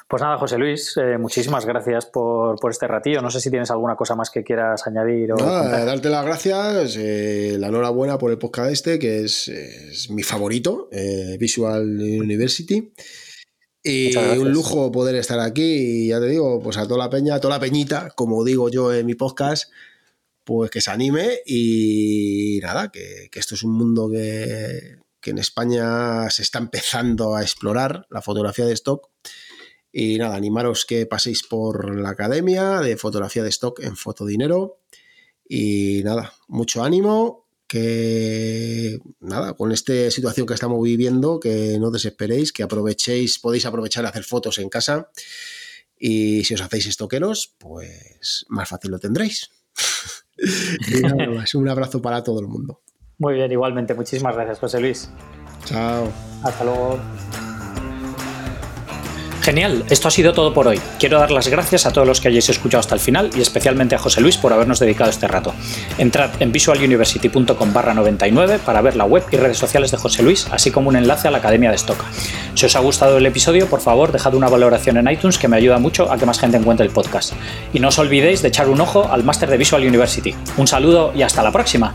Pues 0.08 0.22
nada, 0.22 0.36
José 0.38 0.56
Luis, 0.58 0.96
eh, 0.96 1.18
muchísimas 1.18 1.64
gracias 1.64 2.06
por, 2.06 2.58
este 2.70 2.86
ratillo. 2.86 3.22
No 3.22 3.30
sé 3.30 3.40
si 3.40 3.50
tienes 3.50 3.70
alguna 3.70 3.96
cosa 3.96 4.14
más 4.14 4.30
que 4.30 4.44
quieras 4.44 4.86
añadir. 4.86 5.32
O 5.32 5.36
darte 5.36 6.08
las 6.10 6.24
gracias, 6.24 6.96
eh, 6.96 7.56
la 7.58 7.68
enhorabuena 7.68 8.16
por 8.16 8.30
el 8.30 8.38
podcast 8.38 8.70
este, 8.70 8.98
que 9.00 9.24
es, 9.24 9.50
mi 10.10 10.22
favorito, 10.22 10.88
eh, 10.92 11.36
Visual 11.38 11.84
University. 11.84 12.92
Y 13.88 14.16
un 14.16 14.50
lujo 14.50 14.90
poder 14.90 15.14
estar 15.14 15.38
aquí 15.38 15.62
y 15.62 16.08
ya 16.08 16.18
te 16.18 16.26
digo, 16.26 16.60
pues 16.60 16.76
a 16.76 16.88
toda 16.88 16.98
la 16.98 17.08
peña, 17.08 17.36
a 17.36 17.40
toda 17.40 17.54
la 17.54 17.60
peñita, 17.60 18.10
como 18.16 18.42
digo 18.42 18.68
yo 18.68 18.92
en 18.92 19.06
mi 19.06 19.14
podcast, 19.14 19.70
pues 20.42 20.72
que 20.72 20.80
se 20.80 20.90
anime 20.90 21.38
y 21.46 22.58
nada, 22.62 22.90
que, 22.90 23.30
esto 23.32 23.54
es 23.54 23.62
un 23.62 23.74
mundo 23.74 24.10
que, 24.10 24.96
que, 25.20 25.30
en 25.30 25.38
España 25.38 26.28
se 26.30 26.42
está 26.42 26.58
empezando 26.58 27.36
a 27.36 27.42
explorar, 27.42 28.08
la 28.10 28.22
fotografía 28.22 28.66
de 28.66 28.72
stock. 28.72 29.08
Y 29.92 30.18
nada, 30.18 30.34
animaros 30.34 30.84
que 30.84 31.06
paséis 31.06 31.44
por 31.44 31.96
la 31.96 32.10
academia 32.10 32.80
de 32.80 32.96
fotografía 32.96 33.44
de 33.44 33.50
stock 33.50 33.78
en 33.84 33.96
Fotodinero. 33.96 34.80
Y 35.48 36.02
nada, 36.02 36.32
mucho 36.48 36.82
ánimo 36.82 37.45
que 37.66 38.98
nada, 39.20 39.54
con 39.54 39.72
esta 39.72 40.10
situación 40.10 40.46
que 40.46 40.54
estamos 40.54 40.82
viviendo, 40.82 41.40
que 41.40 41.78
no 41.78 41.90
desesperéis, 41.90 42.52
que 42.52 42.62
aprovechéis, 42.62 43.38
podéis 43.38 43.66
aprovechar 43.66 44.06
a 44.06 44.10
hacer 44.10 44.24
fotos 44.24 44.58
en 44.58 44.68
casa 44.68 45.10
y 45.98 46.44
si 46.44 46.54
os 46.54 46.60
hacéis 46.60 46.86
estoqueros, 46.86 47.54
pues 47.58 48.46
más 48.48 48.68
fácil 48.68 48.90
lo 48.90 48.98
tendréis. 48.98 49.50
un 51.54 51.68
abrazo 51.68 52.02
para 52.02 52.22
todo 52.22 52.40
el 52.40 52.48
mundo. 52.48 52.82
Muy 53.18 53.34
bien, 53.34 53.50
igualmente. 53.50 53.94
Muchísimas 53.94 54.34
gracias, 54.34 54.58
José 54.58 54.80
Luis. 54.80 55.10
Chao. 55.64 56.12
Hasta 56.42 56.64
luego. 56.64 57.00
Genial, 59.46 59.84
esto 59.90 60.08
ha 60.08 60.10
sido 60.10 60.32
todo 60.32 60.52
por 60.52 60.66
hoy. 60.66 60.80
Quiero 60.98 61.20
dar 61.20 61.30
las 61.30 61.46
gracias 61.46 61.86
a 61.86 61.92
todos 61.92 62.04
los 62.04 62.20
que 62.20 62.26
hayáis 62.26 62.48
escuchado 62.48 62.80
hasta 62.80 62.96
el 62.96 63.00
final 63.00 63.30
y 63.32 63.42
especialmente 63.42 63.94
a 63.94 63.98
José 63.98 64.20
Luis 64.20 64.36
por 64.36 64.52
habernos 64.52 64.80
dedicado 64.80 65.08
este 65.08 65.28
rato. 65.28 65.54
Entrad 65.98 66.30
en 66.40 66.50
visualuniversity.com 66.50 67.72
barra 67.72 67.94
99 67.94 68.58
para 68.66 68.80
ver 68.80 68.96
la 68.96 69.04
web 69.04 69.22
y 69.30 69.36
redes 69.36 69.56
sociales 69.56 69.92
de 69.92 69.98
José 69.98 70.24
Luis, 70.24 70.48
así 70.50 70.72
como 70.72 70.88
un 70.88 70.96
enlace 70.96 71.28
a 71.28 71.30
la 71.30 71.38
Academia 71.38 71.70
de 71.70 71.76
Stock. 71.76 72.02
Si 72.54 72.66
os 72.66 72.74
ha 72.74 72.80
gustado 72.80 73.18
el 73.18 73.26
episodio, 73.26 73.68
por 73.68 73.80
favor, 73.80 74.10
dejad 74.10 74.34
una 74.34 74.48
valoración 74.48 74.96
en 74.96 75.08
iTunes 75.08 75.38
que 75.38 75.46
me 75.46 75.58
ayuda 75.58 75.78
mucho 75.78 76.10
a 76.10 76.18
que 76.18 76.26
más 76.26 76.40
gente 76.40 76.56
encuentre 76.56 76.84
el 76.84 76.90
podcast. 76.90 77.32
Y 77.72 77.78
no 77.78 77.86
os 77.86 77.98
olvidéis 78.00 78.42
de 78.42 78.48
echar 78.48 78.68
un 78.68 78.80
ojo 78.80 79.08
al 79.08 79.22
máster 79.22 79.48
de 79.48 79.58
Visual 79.58 79.86
University. 79.86 80.34
Un 80.56 80.66
saludo 80.66 81.12
y 81.14 81.22
hasta 81.22 81.44
la 81.44 81.52
próxima. 81.52 81.94